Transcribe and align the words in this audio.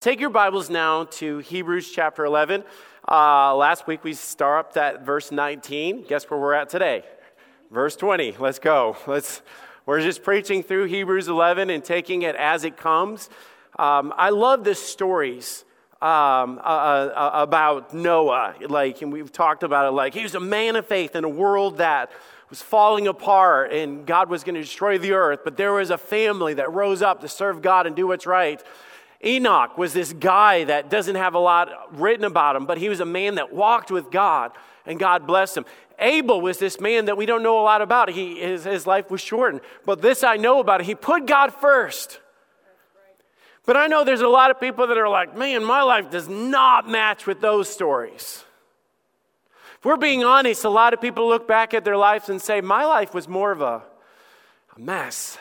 Take 0.00 0.18
your 0.18 0.30
Bibles 0.30 0.70
now 0.70 1.04
to 1.04 1.40
Hebrews 1.40 1.90
chapter 1.90 2.24
11. 2.24 2.64
Uh, 3.06 3.54
last 3.54 3.86
week 3.86 4.02
we 4.02 4.14
stopped 4.14 4.78
at 4.78 5.04
verse 5.04 5.30
19. 5.30 6.04
Guess 6.08 6.30
where 6.30 6.40
we're 6.40 6.54
at 6.54 6.70
today? 6.70 7.04
Verse 7.70 7.96
20. 7.96 8.36
Let's 8.38 8.58
go. 8.58 8.96
Let's. 9.06 9.42
We're 9.84 10.00
just 10.00 10.22
preaching 10.22 10.62
through 10.62 10.84
Hebrews 10.84 11.28
11 11.28 11.68
and 11.68 11.84
taking 11.84 12.22
it 12.22 12.34
as 12.34 12.64
it 12.64 12.78
comes. 12.78 13.28
Um, 13.78 14.14
I 14.16 14.30
love 14.30 14.64
the 14.64 14.74
stories 14.74 15.66
um, 16.00 16.58
uh, 16.58 16.62
uh, 16.62 17.30
about 17.34 17.92
Noah. 17.92 18.54
Like, 18.66 19.02
and 19.02 19.12
we've 19.12 19.30
talked 19.30 19.62
about 19.64 19.86
it. 19.86 19.90
Like, 19.90 20.14
he 20.14 20.22
was 20.22 20.34
a 20.34 20.40
man 20.40 20.76
of 20.76 20.86
faith 20.86 21.14
in 21.14 21.24
a 21.24 21.28
world 21.28 21.76
that 21.76 22.10
was 22.48 22.62
falling 22.62 23.06
apart, 23.06 23.74
and 23.74 24.06
God 24.06 24.30
was 24.30 24.44
going 24.44 24.54
to 24.54 24.62
destroy 24.62 24.96
the 24.96 25.12
earth. 25.12 25.40
But 25.44 25.58
there 25.58 25.74
was 25.74 25.90
a 25.90 25.98
family 25.98 26.54
that 26.54 26.72
rose 26.72 27.02
up 27.02 27.20
to 27.20 27.28
serve 27.28 27.60
God 27.60 27.86
and 27.86 27.94
do 27.94 28.06
what's 28.06 28.24
right. 28.24 28.62
Enoch 29.24 29.76
was 29.76 29.92
this 29.92 30.12
guy 30.12 30.64
that 30.64 30.88
doesn't 30.88 31.16
have 31.16 31.34
a 31.34 31.38
lot 31.38 31.98
written 31.98 32.24
about 32.24 32.56
him, 32.56 32.64
but 32.64 32.78
he 32.78 32.88
was 32.88 33.00
a 33.00 33.04
man 33.04 33.34
that 33.34 33.52
walked 33.52 33.90
with 33.90 34.10
God 34.10 34.52
and 34.86 34.98
God 34.98 35.26
blessed 35.26 35.58
him. 35.58 35.66
Abel 35.98 36.40
was 36.40 36.58
this 36.58 36.80
man 36.80 37.04
that 37.04 37.16
we 37.16 37.26
don't 37.26 37.42
know 37.42 37.60
a 37.60 37.62
lot 37.62 37.82
about. 37.82 38.08
He, 38.08 38.40
his, 38.40 38.64
his 38.64 38.86
life 38.86 39.10
was 39.10 39.20
shortened. 39.20 39.60
But 39.84 40.00
this 40.00 40.24
I 40.24 40.36
know 40.36 40.60
about 40.60 40.80
it. 40.80 40.86
He 40.86 40.94
put 40.94 41.26
God 41.26 41.52
first. 41.52 42.20
But 43.66 43.76
I 43.76 43.86
know 43.88 44.04
there's 44.04 44.22
a 44.22 44.28
lot 44.28 44.50
of 44.50 44.58
people 44.58 44.86
that 44.86 44.96
are 44.96 45.08
like, 45.08 45.36
man, 45.36 45.62
my 45.62 45.82
life 45.82 46.10
does 46.10 46.28
not 46.28 46.88
match 46.88 47.26
with 47.26 47.42
those 47.42 47.68
stories. 47.68 48.44
If 49.78 49.84
we're 49.84 49.98
being 49.98 50.24
honest, 50.24 50.64
a 50.64 50.70
lot 50.70 50.94
of 50.94 51.00
people 51.00 51.28
look 51.28 51.46
back 51.46 51.74
at 51.74 51.84
their 51.84 51.96
lives 51.96 52.30
and 52.30 52.40
say, 52.40 52.62
my 52.62 52.86
life 52.86 53.12
was 53.12 53.28
more 53.28 53.52
of 53.52 53.60
a, 53.60 53.82
a 54.76 54.80
mess. 54.80 55.38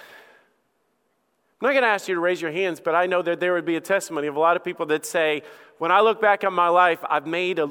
I'm 1.61 1.67
not 1.67 1.73
going 1.73 1.83
to 1.83 1.89
ask 1.89 2.07
you 2.07 2.15
to 2.15 2.21
raise 2.21 2.41
your 2.41 2.51
hands, 2.51 2.79
but 2.79 2.95
I 2.95 3.05
know 3.05 3.21
that 3.21 3.41
there 3.41 3.51
would 3.51 3.65
be 3.65 3.75
a 3.75 3.81
testimony 3.81 4.27
of 4.27 4.37
a 4.37 4.39
lot 4.39 4.55
of 4.55 4.63
people 4.63 4.85
that 4.87 5.05
say, 5.05 5.43
when 5.77 5.91
I 5.91 5.99
look 5.99 6.21
back 6.21 6.45
on 6.45 6.53
my 6.53 6.69
life, 6.69 6.99
I've 7.09 7.27
made 7.27 7.59
a, 7.59 7.69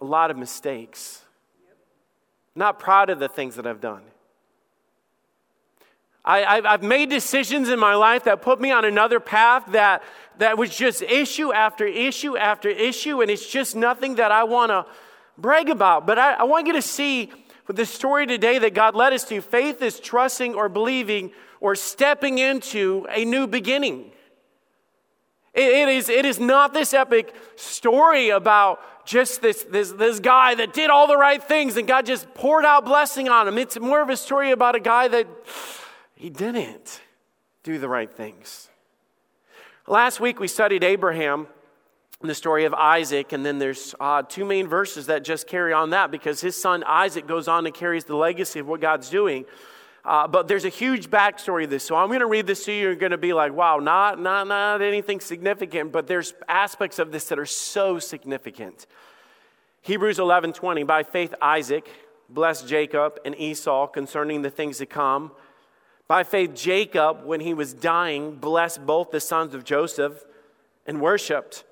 a 0.00 0.04
lot 0.04 0.30
of 0.30 0.38
mistakes. 0.38 1.20
Not 2.54 2.78
proud 2.78 3.10
of 3.10 3.18
the 3.18 3.28
things 3.28 3.56
that 3.56 3.66
I've 3.66 3.82
done. 3.82 4.00
I, 6.24 6.60
have 6.64 6.82
made 6.82 7.10
decisions 7.10 7.68
in 7.68 7.78
my 7.78 7.94
life 7.94 8.24
that 8.24 8.42
put 8.42 8.60
me 8.60 8.72
on 8.72 8.84
another 8.84 9.20
path 9.20 9.64
that, 9.72 10.02
that 10.38 10.58
was 10.58 10.74
just 10.74 11.02
issue 11.02 11.52
after 11.52 11.86
issue 11.86 12.36
after 12.36 12.68
issue, 12.68 13.20
and 13.20 13.30
it's 13.30 13.48
just 13.48 13.76
nothing 13.76 14.16
that 14.16 14.32
I 14.32 14.44
want 14.44 14.70
to 14.70 14.86
brag 15.38 15.68
about. 15.68 16.06
But 16.06 16.18
I, 16.18 16.32
I 16.32 16.42
want 16.44 16.66
you 16.66 16.72
to 16.72 16.82
see 16.82 17.30
with 17.68 17.76
the 17.76 17.86
story 17.86 18.26
today 18.26 18.58
that 18.58 18.74
God 18.74 18.96
led 18.96 19.12
us 19.12 19.24
to 19.24 19.40
faith 19.40 19.82
is 19.82 20.00
trusting 20.00 20.54
or 20.54 20.68
believing 20.68 21.30
or 21.60 21.74
stepping 21.74 22.38
into 22.38 23.06
a 23.10 23.24
new 23.24 23.46
beginning. 23.46 24.12
It, 25.54 25.72
it, 25.72 25.88
is, 25.88 26.08
it 26.08 26.24
is 26.24 26.38
not 26.38 26.74
this 26.74 26.92
epic 26.92 27.34
story 27.56 28.28
about 28.28 28.80
just 29.06 29.40
this, 29.40 29.62
this, 29.64 29.92
this 29.92 30.20
guy 30.20 30.54
that 30.56 30.72
did 30.74 30.90
all 30.90 31.06
the 31.06 31.16
right 31.16 31.42
things 31.42 31.76
and 31.76 31.88
God 31.88 32.04
just 32.04 32.32
poured 32.34 32.64
out 32.64 32.84
blessing 32.84 33.28
on 33.28 33.48
him. 33.48 33.56
It's 33.56 33.78
more 33.78 34.02
of 34.02 34.10
a 34.10 34.16
story 34.16 34.50
about 34.50 34.74
a 34.74 34.80
guy 34.80 35.08
that 35.08 35.26
he 36.14 36.28
didn't 36.28 37.00
do 37.62 37.78
the 37.78 37.88
right 37.88 38.12
things. 38.12 38.68
Last 39.86 40.20
week 40.20 40.40
we 40.40 40.48
studied 40.48 40.82
Abraham 40.84 41.46
and 42.20 42.30
the 42.30 42.34
story 42.34 42.64
of 42.64 42.74
Isaac, 42.74 43.32
and 43.32 43.44
then 43.44 43.58
there's 43.58 43.94
uh, 44.00 44.22
two 44.22 44.44
main 44.44 44.66
verses 44.66 45.06
that 45.06 45.22
just 45.22 45.46
carry 45.46 45.72
on 45.72 45.90
that 45.90 46.10
because 46.10 46.40
his 46.40 46.60
son 46.60 46.82
Isaac 46.84 47.26
goes 47.26 47.46
on 47.46 47.66
and 47.66 47.74
carries 47.74 48.04
the 48.04 48.16
legacy 48.16 48.58
of 48.58 48.66
what 48.66 48.80
God's 48.80 49.10
doing. 49.10 49.44
Uh, 50.06 50.28
but 50.28 50.46
there's 50.46 50.64
a 50.64 50.68
huge 50.68 51.10
backstory 51.10 51.62
to 51.64 51.66
this. 51.66 51.82
So 51.82 51.96
I'm 51.96 52.06
going 52.06 52.20
to 52.20 52.26
read 52.26 52.46
this 52.46 52.64
to 52.66 52.72
you. 52.72 52.82
You're 52.82 52.94
going 52.94 53.10
to 53.10 53.18
be 53.18 53.32
like, 53.32 53.52
wow, 53.52 53.78
not, 53.78 54.20
not, 54.20 54.46
not 54.46 54.80
anything 54.80 55.18
significant, 55.18 55.90
but 55.90 56.06
there's 56.06 56.32
aspects 56.46 57.00
of 57.00 57.10
this 57.10 57.24
that 57.28 57.40
are 57.40 57.44
so 57.44 57.98
significant. 57.98 58.86
Hebrews 59.82 60.20
11 60.20 60.52
20. 60.52 60.84
By 60.84 61.02
faith, 61.02 61.34
Isaac 61.42 61.90
blessed 62.28 62.68
Jacob 62.68 63.18
and 63.24 63.34
Esau 63.36 63.88
concerning 63.88 64.42
the 64.42 64.50
things 64.50 64.78
to 64.78 64.86
come. 64.86 65.32
By 66.06 66.22
faith, 66.22 66.54
Jacob, 66.54 67.24
when 67.24 67.40
he 67.40 67.52
was 67.52 67.72
dying, 67.72 68.36
blessed 68.36 68.86
both 68.86 69.10
the 69.10 69.18
sons 69.18 69.54
of 69.54 69.64
Joseph 69.64 70.24
and 70.86 71.00
worshiped, 71.00 71.64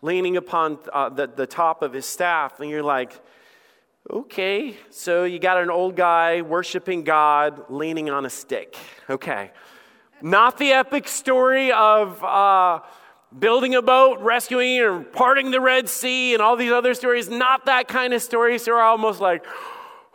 leaning 0.00 0.36
upon 0.36 0.78
uh, 0.92 1.08
the, 1.08 1.26
the 1.26 1.46
top 1.46 1.82
of 1.82 1.92
his 1.92 2.06
staff. 2.06 2.60
And 2.60 2.70
you're 2.70 2.84
like, 2.84 3.20
Okay, 4.08 4.76
so 4.88 5.24
you 5.24 5.38
got 5.38 5.62
an 5.62 5.70
old 5.70 5.94
guy 5.94 6.40
worshiping 6.40 7.04
God, 7.04 7.64
leaning 7.68 8.08
on 8.08 8.24
a 8.24 8.30
stick. 8.30 8.74
Okay. 9.10 9.50
Not 10.22 10.56
the 10.56 10.72
epic 10.72 11.06
story 11.06 11.70
of 11.70 12.24
uh, 12.24 12.80
building 13.38 13.74
a 13.74 13.82
boat, 13.82 14.20
rescuing, 14.20 14.80
or 14.80 15.00
parting 15.00 15.50
the 15.50 15.60
Red 15.60 15.86
Sea, 15.88 16.32
and 16.32 16.42
all 16.42 16.56
these 16.56 16.72
other 16.72 16.94
stories. 16.94 17.28
Not 17.28 17.66
that 17.66 17.88
kind 17.88 18.14
of 18.14 18.22
story. 18.22 18.58
So 18.58 18.72
we're 18.72 18.80
almost 18.80 19.20
like, 19.20 19.44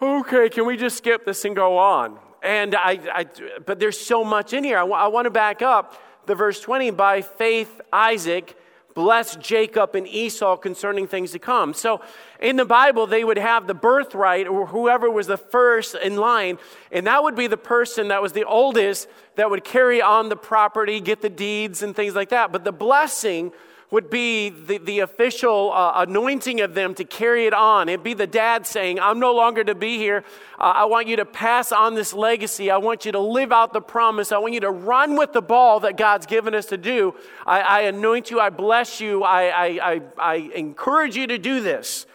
okay, 0.02 0.50
can 0.50 0.66
we 0.66 0.78
just 0.78 0.97
skip 0.97 1.23
this 1.23 1.46
and 1.46 1.56
go 1.56 1.78
on? 1.78 2.17
And 2.41 2.75
I, 2.75 3.00
I 3.13 3.25
but 3.66 3.79
there's 3.79 4.00
so 4.00 4.23
much 4.23 4.53
in 4.53 4.63
here. 4.63 4.78
I, 4.78 4.81
w- 4.81 4.97
I 4.97 5.07
want 5.07 5.25
to 5.25 5.31
back 5.31 5.62
up 5.62 6.02
the 6.25 6.34
verse 6.34 6.59
20. 6.59 6.90
By 6.90 7.22
faith, 7.22 7.81
Isaac 7.94 8.57
blessed 8.95 9.41
Jacob 9.41 9.94
and 9.94 10.07
Esau 10.07 10.56
concerning 10.56 11.06
things 11.06 11.31
to 11.31 11.39
come. 11.39 11.73
So 11.73 12.01
in 12.39 12.56
the 12.56 12.66
Bible, 12.66 13.06
they 13.06 13.23
would 13.23 13.38
have 13.38 13.67
the 13.67 13.73
birthright 13.73 14.47
or 14.47 14.66
whoever 14.67 15.11
was 15.11 15.28
the 15.28 15.38
first 15.38 15.95
in 15.95 16.16
line, 16.16 16.57
and 16.91 17.05
that 17.05 17.22
would 17.22 17.35
be 17.35 17.47
the 17.47 17.57
person 17.57 18.07
that 18.07 18.22
was 18.22 18.31
the 18.31 18.45
oldest 18.45 19.07
that 19.35 19.50
would 19.50 19.66
carry 19.66 20.01
on 20.01 20.29
the 20.29 20.38
property, 20.38 21.01
get 21.01 21.22
the 21.22 21.29
deeds, 21.29 21.84
and 21.84 21.95
things 21.95 22.16
like 22.16 22.29
that. 22.29 22.51
But 22.53 22.63
the 22.63 22.72
blessing 22.72 23.51
would 23.91 24.09
be 24.09 24.50
the, 24.50 24.79
the 24.79 25.00
official 25.00 25.72
uh, 25.72 25.94
anointing 25.96 26.59
of 26.62 26.73
them 26.73 26.96
to 26.96 27.03
carry 27.03 27.46
it 27.46 27.53
on. 27.53 27.88
It'd 27.88 28.03
be 28.03 28.16
the 28.16 28.25
dad 28.25 28.66
saying, 28.66 29.00
I'm 29.00 29.19
no 29.19 29.34
longer 29.34 29.63
to 29.63 29.75
be 29.75 29.97
here. 29.97 30.23
Uh, 30.59 30.73
I 30.75 30.85
want 30.85 31.07
you 31.07 31.16
to 31.18 31.25
pass 31.25 31.72
on 31.72 31.94
this 31.94 32.12
legacy. 32.12 32.72
I 32.72 32.78
want 32.78 33.06
you 33.06 33.12
to 33.12 33.19
live 33.19 33.51
out 33.51 33.73
the 33.73 33.81
promise. 33.81 34.31
I 34.31 34.40
want 34.40 34.53
you 34.53 34.59
to 34.62 34.72
run 34.72 35.16
with 35.16 35.34
the 35.34 35.41
ball 35.41 35.81
that 35.81 35.97
God's 35.97 36.25
given 36.25 36.56
us 36.56 36.66
to 36.68 36.78
do. 36.78 37.13
I, 37.46 37.62
I 37.62 37.81
anoint 37.81 38.31
you. 38.31 38.40
I 38.40 38.50
bless 38.50 39.00
you. 39.00 39.23
I, 39.23 39.94
I, 39.94 40.02
I, 40.17 40.35
encourage 40.56 41.16
you 41.16 41.28
to 41.28 41.38
do 41.38 41.62
this. 41.62 42.07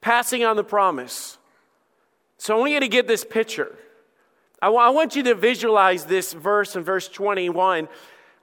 Passing 0.00 0.44
on 0.44 0.56
the 0.56 0.64
promise. 0.64 1.38
So 2.38 2.56
I 2.56 2.58
want 2.58 2.72
you 2.72 2.80
to 2.80 2.88
get 2.88 3.06
this 3.06 3.24
picture. 3.24 3.76
I 4.60 4.68
want 4.68 5.16
you 5.16 5.24
to 5.24 5.34
visualize 5.34 6.04
this 6.06 6.32
verse 6.32 6.76
in 6.76 6.84
verse 6.84 7.08
21 7.08 7.88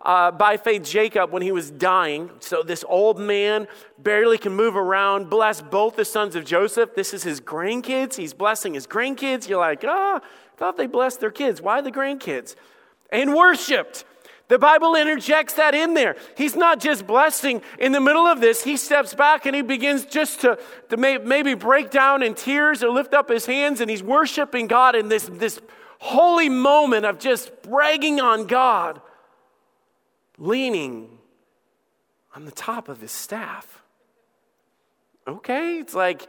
uh, 0.02 0.32
by 0.32 0.56
faith, 0.56 0.84
Jacob, 0.84 1.32
when 1.32 1.42
he 1.42 1.52
was 1.52 1.70
dying, 1.72 2.30
so 2.40 2.64
this 2.64 2.86
old 2.88 3.20
man 3.20 3.68
barely 3.98 4.38
can 4.38 4.54
move 4.54 4.78
around, 4.78 5.30
blessed 5.30 5.70
both 5.70 5.98
the 5.98 6.06
sons 6.06 6.36
of 6.36 6.46
Joseph. 6.46 6.96
This 6.96 7.14
is 7.14 7.24
his 7.24 7.42
grandkids. 7.42 8.16
He's 8.16 8.34
blessing 8.34 8.76
his 8.76 8.88
grandkids. 8.88 9.50
You're 9.50 9.60
like, 9.60 9.84
ah, 9.86 10.22
oh, 10.22 10.28
thought 10.56 10.78
they 10.78 10.88
blessed 10.88 11.20
their 11.20 11.32
kids. 11.32 11.62
Why 11.62 11.82
the 11.82 11.92
grandkids? 11.92 12.56
And 13.12 13.34
worshiped. 13.34 14.06
The 14.48 14.58
Bible 14.58 14.96
interjects 14.96 15.54
that 15.56 15.76
in 15.76 15.96
there. 15.96 16.16
He's 16.38 16.56
not 16.56 16.80
just 16.80 17.06
blessing. 17.06 17.62
In 17.78 17.92
the 17.92 18.00
middle 18.00 18.26
of 18.26 18.40
this, 18.40 18.64
he 18.64 18.78
steps 18.78 19.14
back 19.14 19.46
and 19.46 19.56
he 19.56 19.62
begins 19.62 20.06
just 20.06 20.42
to, 20.42 20.58
to 20.90 20.98
may, 20.98 21.18
maybe 21.18 21.56
break 21.56 21.92
down 21.92 22.24
in 22.24 22.36
tears 22.36 22.84
or 22.84 22.90
lift 22.90 23.14
up 23.14 23.30
his 23.30 23.46
hands 23.46 23.82
and 23.82 23.92
he's 23.92 24.02
worshiping 24.02 24.68
God 24.68 24.96
in 24.96 25.10
this, 25.10 25.30
this 25.32 25.60
holy 26.00 26.50
moment 26.50 27.06
of 27.06 27.20
just 27.20 27.62
bragging 27.62 28.22
on 28.22 28.48
God 28.48 29.02
leaning 30.40 31.20
on 32.36 32.46
the 32.46 32.52
top 32.52 32.90
of 32.90 33.02
his 33.02 33.12
staff. 33.12 33.84
Okay? 35.28 35.78
It's 35.80 35.94
like 35.94 36.28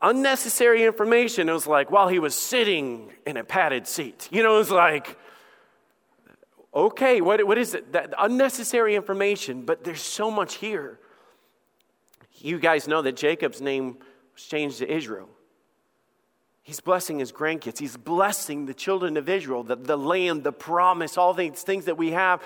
unnecessary 0.00 0.84
information. 0.84 1.48
It 1.48 1.52
was 1.52 1.66
like 1.66 1.90
while 1.90 2.08
he 2.08 2.18
was 2.18 2.34
sitting 2.34 3.10
in 3.26 3.36
a 3.36 3.44
padded 3.44 3.86
seat. 3.86 4.28
You 4.30 4.42
know, 4.42 4.56
it 4.56 4.58
was 4.58 4.70
like, 4.70 5.18
okay, 6.74 7.20
what, 7.20 7.44
what 7.46 7.58
is 7.58 7.74
it? 7.74 7.92
That 7.92 8.12
unnecessary 8.18 8.94
information, 8.94 9.62
but 9.62 9.84
there's 9.84 10.00
so 10.00 10.30
much 10.30 10.56
here. 10.56 10.98
You 12.38 12.58
guys 12.58 12.88
know 12.88 13.02
that 13.02 13.16
Jacob's 13.16 13.60
name 13.60 13.98
was 14.34 14.44
changed 14.44 14.78
to 14.78 14.92
Israel. 14.92 15.28
He's 16.64 16.78
blessing 16.78 17.18
his 17.18 17.32
grandkids. 17.32 17.80
He's 17.80 17.96
blessing 17.96 18.66
the 18.66 18.74
children 18.74 19.16
of 19.16 19.28
Israel, 19.28 19.64
the, 19.64 19.74
the 19.74 19.98
land, 19.98 20.44
the 20.44 20.52
promise, 20.52 21.18
all 21.18 21.34
these 21.34 21.62
things 21.62 21.86
that 21.86 21.98
we 21.98 22.12
have, 22.12 22.40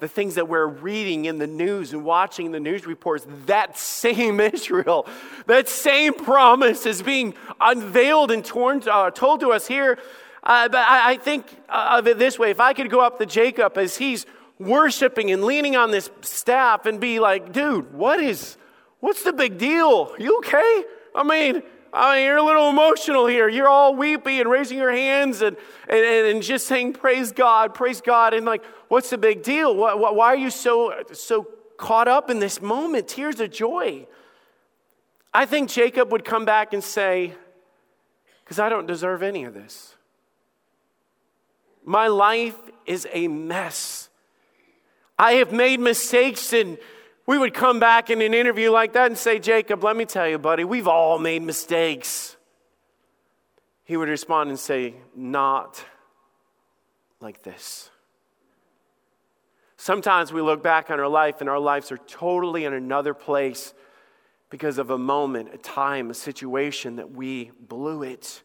the 0.00 0.08
things 0.08 0.34
that 0.34 0.48
we're 0.48 0.66
reading 0.66 1.26
in 1.26 1.38
the 1.38 1.46
news 1.46 1.92
and 1.92 2.04
watching 2.04 2.50
the 2.50 2.58
news 2.58 2.84
reports. 2.84 3.26
That 3.46 3.78
same 3.78 4.40
Israel, 4.40 5.06
that 5.46 5.68
same 5.68 6.14
promise 6.14 6.84
is 6.84 7.00
being 7.00 7.34
unveiled 7.60 8.32
and 8.32 8.44
torn, 8.44 8.82
uh, 8.90 9.12
told 9.12 9.38
to 9.40 9.52
us 9.52 9.68
here. 9.68 10.00
Uh, 10.42 10.68
but 10.68 10.80
I, 10.88 11.12
I 11.12 11.16
think 11.18 11.46
of 11.68 12.08
it 12.08 12.18
this 12.18 12.40
way 12.40 12.50
if 12.50 12.58
I 12.58 12.72
could 12.72 12.90
go 12.90 13.00
up 13.00 13.20
to 13.20 13.26
Jacob 13.26 13.78
as 13.78 13.96
he's 13.96 14.26
worshiping 14.58 15.30
and 15.30 15.44
leaning 15.44 15.76
on 15.76 15.92
this 15.92 16.10
staff 16.22 16.86
and 16.86 16.98
be 16.98 17.20
like, 17.20 17.52
dude, 17.52 17.94
what 17.94 18.18
is, 18.18 18.56
what's 18.98 19.22
the 19.22 19.32
big 19.32 19.58
deal? 19.58 20.12
You 20.18 20.38
okay? 20.38 20.84
I 21.14 21.22
mean, 21.22 21.62
I 21.92 22.16
mean, 22.16 22.24
you're 22.26 22.36
a 22.36 22.42
little 22.42 22.70
emotional 22.70 23.26
here. 23.26 23.48
You're 23.48 23.68
all 23.68 23.94
weepy 23.94 24.40
and 24.40 24.48
raising 24.48 24.78
your 24.78 24.92
hands 24.92 25.42
and, 25.42 25.56
and, 25.88 26.04
and 26.04 26.42
just 26.42 26.66
saying, 26.66 26.92
Praise 26.92 27.32
God, 27.32 27.74
praise 27.74 28.00
God. 28.00 28.32
And 28.34 28.46
like, 28.46 28.64
what's 28.88 29.10
the 29.10 29.18
big 29.18 29.42
deal? 29.42 29.74
Why, 29.74 29.94
why 29.94 30.26
are 30.28 30.36
you 30.36 30.50
so, 30.50 31.02
so 31.12 31.48
caught 31.80 32.06
up 32.06 32.28
in 32.28 32.38
this 32.38 32.60
moment, 32.60 33.08
tears 33.08 33.40
of 33.40 33.50
joy. 33.50 34.06
I 35.32 35.46
think 35.46 35.70
Jacob 35.70 36.12
would 36.12 36.24
come 36.24 36.44
back 36.44 36.72
and 36.72 36.84
say, 36.84 37.32
Because 38.44 38.58
I 38.58 38.68
don't 38.68 38.86
deserve 38.86 39.22
any 39.22 39.44
of 39.44 39.54
this. 39.54 39.96
My 41.84 42.06
life 42.06 42.56
is 42.84 43.08
a 43.12 43.26
mess. 43.28 44.10
I 45.18 45.32
have 45.34 45.52
made 45.52 45.80
mistakes, 45.80 46.52
and 46.52 46.78
we 47.30 47.38
would 47.38 47.54
come 47.54 47.78
back 47.78 48.10
in 48.10 48.20
an 48.22 48.34
interview 48.34 48.72
like 48.72 48.94
that 48.94 49.06
and 49.06 49.16
say, 49.16 49.38
Jacob, 49.38 49.84
let 49.84 49.96
me 49.96 50.04
tell 50.04 50.28
you, 50.28 50.36
buddy, 50.36 50.64
we've 50.64 50.88
all 50.88 51.16
made 51.16 51.40
mistakes. 51.42 52.36
He 53.84 53.96
would 53.96 54.08
respond 54.08 54.50
and 54.50 54.58
say, 54.58 54.94
Not 55.14 55.84
like 57.20 57.44
this. 57.44 57.88
Sometimes 59.76 60.32
we 60.32 60.42
look 60.42 60.60
back 60.60 60.90
on 60.90 60.98
our 60.98 61.06
life 61.06 61.40
and 61.40 61.48
our 61.48 61.60
lives 61.60 61.92
are 61.92 61.98
totally 61.98 62.64
in 62.64 62.72
another 62.72 63.14
place 63.14 63.74
because 64.50 64.78
of 64.78 64.90
a 64.90 64.98
moment, 64.98 65.54
a 65.54 65.58
time, 65.58 66.10
a 66.10 66.14
situation 66.14 66.96
that 66.96 67.12
we 67.12 67.52
blew 67.60 68.02
it. 68.02 68.42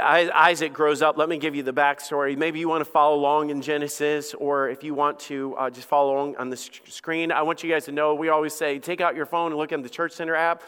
Isaac 0.00 0.72
grows 0.72 1.02
up. 1.02 1.18
Let 1.18 1.28
me 1.28 1.36
give 1.36 1.54
you 1.54 1.62
the 1.62 1.72
backstory. 1.72 2.36
Maybe 2.36 2.58
you 2.58 2.68
want 2.68 2.82
to 2.82 2.90
follow 2.90 3.16
along 3.16 3.50
in 3.50 3.60
Genesis, 3.60 4.32
or 4.32 4.70
if 4.70 4.82
you 4.82 4.94
want 4.94 5.20
to 5.20 5.54
uh, 5.56 5.68
just 5.68 5.86
follow 5.86 6.14
along 6.14 6.36
on 6.36 6.48
the 6.48 6.56
screen, 6.56 7.30
I 7.30 7.42
want 7.42 7.62
you 7.62 7.70
guys 7.70 7.84
to 7.84 7.92
know 7.92 8.14
we 8.14 8.30
always 8.30 8.54
say 8.54 8.78
take 8.78 9.02
out 9.02 9.14
your 9.14 9.26
phone 9.26 9.52
and 9.52 9.58
look 9.58 9.72
at 9.72 9.82
the 9.82 9.90
Church 9.90 10.12
Center 10.12 10.34
app. 10.34 10.62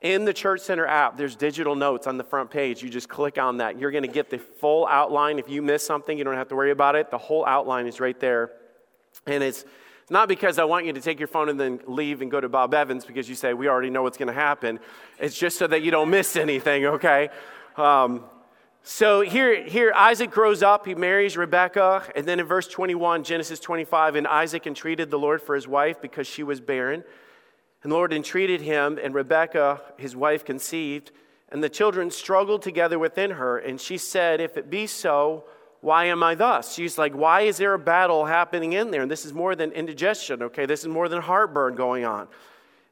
In 0.00 0.24
the 0.24 0.32
Church 0.32 0.60
Center 0.60 0.86
app, 0.86 1.16
there's 1.16 1.36
digital 1.36 1.74
notes 1.74 2.06
on 2.06 2.16
the 2.16 2.24
front 2.24 2.50
page. 2.50 2.82
You 2.82 2.88
just 2.88 3.08
click 3.08 3.36
on 3.36 3.58
that. 3.58 3.78
You're 3.78 3.90
going 3.90 4.04
to 4.04 4.08
get 4.08 4.30
the 4.30 4.38
full 4.38 4.86
outline. 4.86 5.38
If 5.38 5.48
you 5.50 5.60
miss 5.60 5.84
something, 5.84 6.16
you 6.16 6.24
don't 6.24 6.34
have 6.34 6.48
to 6.48 6.56
worry 6.56 6.70
about 6.70 6.94
it. 6.94 7.10
The 7.10 7.18
whole 7.18 7.44
outline 7.44 7.86
is 7.86 8.00
right 8.00 8.18
there. 8.18 8.52
And 9.26 9.42
it's 9.42 9.64
not 10.08 10.28
because 10.28 10.58
I 10.58 10.64
want 10.64 10.86
you 10.86 10.92
to 10.92 11.00
take 11.00 11.18
your 11.18 11.28
phone 11.28 11.48
and 11.48 11.60
then 11.60 11.80
leave 11.86 12.22
and 12.22 12.30
go 12.30 12.40
to 12.40 12.48
Bob 12.48 12.72
Evans 12.74 13.04
because 13.04 13.28
you 13.28 13.34
say, 13.34 13.52
we 13.52 13.68
already 13.68 13.90
know 13.90 14.02
what's 14.02 14.16
going 14.16 14.28
to 14.28 14.32
happen. 14.32 14.78
It's 15.18 15.36
just 15.36 15.58
so 15.58 15.66
that 15.66 15.82
you 15.82 15.90
don't 15.90 16.10
miss 16.10 16.36
anything, 16.36 16.86
okay? 16.86 17.28
Um, 17.76 18.24
so 18.90 19.20
here, 19.20 19.64
here, 19.64 19.92
Isaac 19.94 20.30
grows 20.30 20.62
up, 20.62 20.86
he 20.86 20.94
marries 20.94 21.36
Rebekah, 21.36 22.10
and 22.16 22.24
then 22.24 22.40
in 22.40 22.46
verse 22.46 22.66
21, 22.66 23.22
Genesis 23.22 23.60
25, 23.60 24.16
and 24.16 24.26
Isaac 24.26 24.66
entreated 24.66 25.10
the 25.10 25.18
Lord 25.18 25.42
for 25.42 25.54
his 25.54 25.68
wife 25.68 26.00
because 26.00 26.26
she 26.26 26.42
was 26.42 26.58
barren. 26.62 27.04
And 27.82 27.92
the 27.92 27.94
Lord 27.94 28.14
entreated 28.14 28.62
him, 28.62 28.98
and 29.00 29.12
Rebekah, 29.12 29.82
his 29.98 30.16
wife, 30.16 30.42
conceived, 30.42 31.12
and 31.50 31.62
the 31.62 31.68
children 31.68 32.10
struggled 32.10 32.62
together 32.62 32.98
within 32.98 33.32
her. 33.32 33.58
And 33.58 33.78
she 33.78 33.98
said, 33.98 34.40
If 34.40 34.56
it 34.56 34.70
be 34.70 34.86
so, 34.86 35.44
why 35.82 36.06
am 36.06 36.22
I 36.22 36.34
thus? 36.34 36.72
She's 36.72 36.96
like, 36.96 37.12
why 37.12 37.42
is 37.42 37.58
there 37.58 37.74
a 37.74 37.78
battle 37.78 38.24
happening 38.24 38.72
in 38.72 38.90
there? 38.90 39.02
And 39.02 39.10
this 39.10 39.26
is 39.26 39.34
more 39.34 39.54
than 39.54 39.70
indigestion, 39.72 40.44
okay? 40.44 40.64
This 40.64 40.80
is 40.80 40.88
more 40.88 41.10
than 41.10 41.20
heartburn 41.20 41.74
going 41.74 42.06
on. 42.06 42.26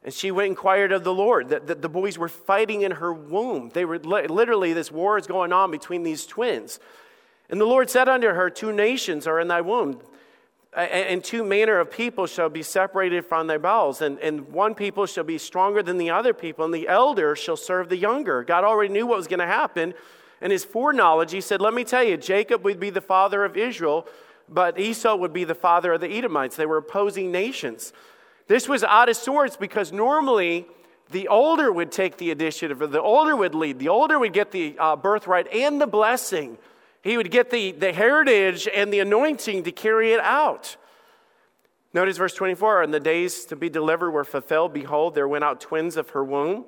And 0.07 0.13
she 0.13 0.31
went 0.31 0.45
and 0.45 0.51
inquired 0.53 0.93
of 0.93 1.03
the 1.03 1.13
Lord 1.13 1.49
that, 1.49 1.81
the 1.81 1.89
boys 1.89 2.17
were 2.17 2.29
fighting 2.29 2.83
in 2.83 2.93
her 2.93 3.11
womb. 3.11 3.71
They 3.73 3.83
were 3.83 3.99
literally, 3.99 4.71
this 4.71 4.89
war 4.89 5.17
is 5.17 5.27
going 5.27 5.51
on 5.51 5.69
between 5.69 6.03
these 6.03 6.25
twins. 6.25 6.79
And 7.49 7.59
the 7.59 7.65
Lord 7.65 7.89
said 7.89 8.07
unto 8.07 8.29
her, 8.29 8.49
Two 8.49 8.71
nations 8.71 9.27
are 9.27 9.37
in 9.37 9.49
thy 9.49 9.59
womb, 9.59 9.99
and 10.73 11.21
two 11.21 11.43
manner 11.43 11.77
of 11.79 11.91
people 11.91 12.25
shall 12.25 12.47
be 12.47 12.63
separated 12.63 13.25
from 13.25 13.47
thy 13.47 13.57
bowels. 13.57 14.01
And, 14.01 14.17
and 14.19 14.47
one 14.53 14.75
people 14.75 15.07
shall 15.07 15.25
be 15.25 15.37
stronger 15.37 15.83
than 15.83 15.97
the 15.97 16.11
other 16.11 16.33
people, 16.33 16.63
and 16.63 16.73
the 16.73 16.87
elder 16.87 17.35
shall 17.35 17.57
serve 17.57 17.89
the 17.89 17.97
younger. 17.97 18.45
God 18.45 18.63
already 18.63 18.93
knew 18.93 19.05
what 19.05 19.17
was 19.17 19.27
going 19.27 19.41
to 19.41 19.45
happen 19.45 19.93
and 20.41 20.51
his 20.51 20.63
foreknowledge, 20.63 21.31
he 21.31 21.41
said, 21.41 21.61
Let 21.61 21.73
me 21.73 21.83
tell 21.83 22.03
you, 22.03 22.17
Jacob 22.17 22.63
would 22.63 22.79
be 22.79 22.89
the 22.89 23.01
father 23.01 23.43
of 23.43 23.57
Israel, 23.57 24.07
but 24.47 24.79
Esau 24.79 25.15
would 25.15 25.33
be 25.33 25.43
the 25.43 25.55
father 25.55 25.93
of 25.93 26.01
the 26.01 26.09
Edomites. 26.09 26.55
They 26.55 26.65
were 26.65 26.77
opposing 26.77 27.31
nations. 27.31 27.91
This 28.47 28.67
was 28.67 28.83
out 28.83 29.09
of 29.09 29.17
sorts 29.17 29.57
because 29.57 29.91
normally 29.91 30.65
the 31.09 31.27
older 31.27 31.71
would 31.71 31.91
take 31.91 32.17
the 32.17 32.31
initiative, 32.31 32.81
or 32.81 32.87
the 32.87 33.01
older 33.01 33.35
would 33.35 33.55
lead. 33.55 33.79
The 33.79 33.89
older 33.89 34.19
would 34.19 34.33
get 34.33 34.51
the 34.51 34.75
uh, 34.77 34.95
birthright 34.95 35.53
and 35.53 35.79
the 35.79 35.87
blessing. 35.87 36.57
He 37.01 37.17
would 37.17 37.31
get 37.31 37.49
the, 37.49 37.71
the 37.71 37.93
heritage 37.93 38.67
and 38.73 38.91
the 38.91 38.99
anointing 38.99 39.63
to 39.63 39.71
carry 39.71 40.13
it 40.13 40.19
out. 40.19 40.75
Notice 41.93 42.17
verse 42.17 42.33
24 42.33 42.83
And 42.83 42.93
the 42.93 42.99
days 42.99 43.45
to 43.45 43.55
be 43.55 43.69
delivered 43.69 44.11
were 44.11 44.23
fulfilled. 44.23 44.73
Behold, 44.73 45.15
there 45.15 45.27
went 45.27 45.43
out 45.43 45.61
twins 45.61 45.97
of 45.97 46.09
her 46.11 46.23
womb. 46.23 46.65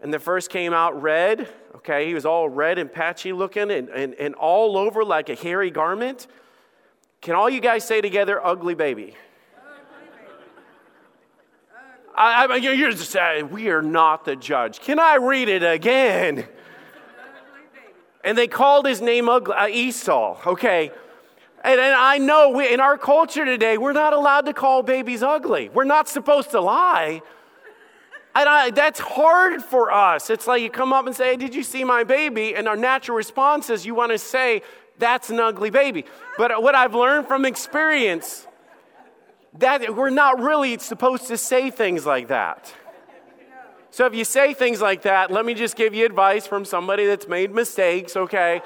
And 0.00 0.12
the 0.12 0.18
first 0.18 0.50
came 0.50 0.72
out 0.72 1.00
red, 1.00 1.48
okay? 1.76 2.08
He 2.08 2.14
was 2.14 2.26
all 2.26 2.48
red 2.48 2.76
and 2.78 2.92
patchy 2.92 3.32
looking 3.32 3.70
and, 3.70 3.88
and, 3.88 4.14
and 4.14 4.34
all 4.34 4.76
over 4.76 5.04
like 5.04 5.28
a 5.28 5.36
hairy 5.36 5.70
garment. 5.70 6.26
Can 7.20 7.36
all 7.36 7.48
you 7.48 7.60
guys 7.60 7.84
say 7.84 8.00
together, 8.00 8.44
ugly 8.44 8.74
baby? 8.74 9.14
I, 12.14 12.46
I, 12.46 12.56
you're 12.56 12.90
just 12.90 13.10
saying, 13.10 13.50
we 13.50 13.70
are 13.70 13.82
not 13.82 14.24
the 14.24 14.36
judge. 14.36 14.80
Can 14.80 14.98
I 14.98 15.16
read 15.16 15.48
it 15.48 15.62
again? 15.62 16.46
And 18.24 18.36
they 18.38 18.46
called 18.46 18.86
his 18.86 19.00
name 19.00 19.28
ugly, 19.28 19.54
uh, 19.54 19.66
Esau, 19.66 20.38
okay? 20.46 20.92
And, 21.64 21.80
and 21.80 21.94
I 21.94 22.18
know 22.18 22.50
we, 22.50 22.72
in 22.72 22.80
our 22.80 22.98
culture 22.98 23.44
today, 23.44 23.78
we're 23.78 23.92
not 23.92 24.12
allowed 24.12 24.46
to 24.46 24.52
call 24.52 24.82
babies 24.82 25.22
ugly. 25.22 25.70
We're 25.70 25.84
not 25.84 26.08
supposed 26.08 26.50
to 26.50 26.60
lie. 26.60 27.22
And 28.34 28.48
I, 28.48 28.70
that's 28.70 29.00
hard 29.00 29.62
for 29.62 29.92
us. 29.92 30.30
It's 30.30 30.46
like 30.46 30.62
you 30.62 30.70
come 30.70 30.92
up 30.92 31.06
and 31.06 31.14
say, 31.14 31.36
Did 31.36 31.54
you 31.54 31.62
see 31.62 31.84
my 31.84 32.04
baby? 32.04 32.54
And 32.54 32.66
our 32.66 32.76
natural 32.76 33.16
response 33.16 33.70
is 33.70 33.84
you 33.84 33.94
want 33.94 34.12
to 34.12 34.18
say, 34.18 34.62
That's 34.98 35.30
an 35.30 35.38
ugly 35.38 35.70
baby. 35.70 36.04
But 36.38 36.62
what 36.62 36.74
I've 36.74 36.94
learned 36.94 37.28
from 37.28 37.44
experience, 37.44 38.46
that 39.58 39.94
we're 39.94 40.10
not 40.10 40.40
really 40.40 40.78
supposed 40.78 41.26
to 41.28 41.36
say 41.36 41.70
things 41.70 42.06
like 42.06 42.28
that. 42.28 42.72
So 43.90 44.06
if 44.06 44.14
you 44.14 44.24
say 44.24 44.54
things 44.54 44.80
like 44.80 45.02
that, 45.02 45.30
let 45.30 45.44
me 45.44 45.52
just 45.52 45.76
give 45.76 45.94
you 45.94 46.06
advice 46.06 46.46
from 46.46 46.64
somebody 46.64 47.04
that's 47.04 47.28
made 47.28 47.54
mistakes, 47.54 48.16
okay? 48.16 48.62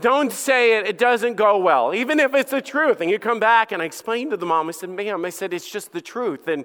Don't 0.00 0.32
say 0.32 0.78
it, 0.78 0.86
it 0.86 0.96
doesn't 0.96 1.34
go 1.34 1.58
well, 1.58 1.92
even 1.94 2.18
if 2.18 2.34
it's 2.34 2.50
the 2.50 2.62
truth. 2.62 3.02
And 3.02 3.10
you 3.10 3.18
come 3.18 3.40
back 3.40 3.72
and 3.72 3.82
I 3.82 3.84
explained 3.84 4.30
to 4.30 4.38
the 4.38 4.46
mom, 4.46 4.68
I 4.68 4.72
said, 4.72 4.88
Ma'am, 4.88 5.24
I 5.24 5.30
said, 5.30 5.52
it's 5.52 5.68
just 5.70 5.92
the 5.92 6.00
truth. 6.00 6.48
And 6.48 6.64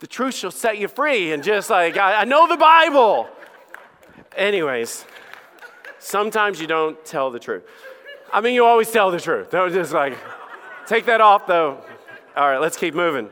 the 0.00 0.08
truth 0.08 0.34
shall 0.34 0.50
set 0.50 0.78
you 0.78 0.88
free. 0.88 1.32
And 1.32 1.42
just 1.42 1.70
like, 1.70 1.96
I, 1.96 2.22
I 2.22 2.24
know 2.24 2.48
the 2.48 2.56
Bible. 2.56 3.28
Anyways, 4.36 5.04
sometimes 6.00 6.60
you 6.60 6.66
don't 6.66 7.02
tell 7.04 7.30
the 7.30 7.38
truth. 7.38 7.62
I 8.32 8.40
mean, 8.40 8.54
you 8.54 8.64
always 8.64 8.90
tell 8.90 9.12
the 9.12 9.20
truth. 9.20 9.50
Don't 9.50 9.72
just 9.72 9.92
like, 9.92 10.16
take 10.86 11.06
that 11.06 11.20
off 11.20 11.46
though. 11.46 11.84
All 12.40 12.48
right, 12.48 12.58
let's 12.58 12.78
keep 12.78 12.94
moving. 12.94 13.28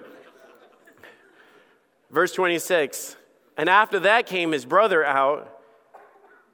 Verse 2.10 2.34
26 2.34 3.16
And 3.56 3.70
after 3.70 4.00
that 4.00 4.26
came 4.26 4.52
his 4.52 4.66
brother 4.66 5.02
out, 5.02 5.62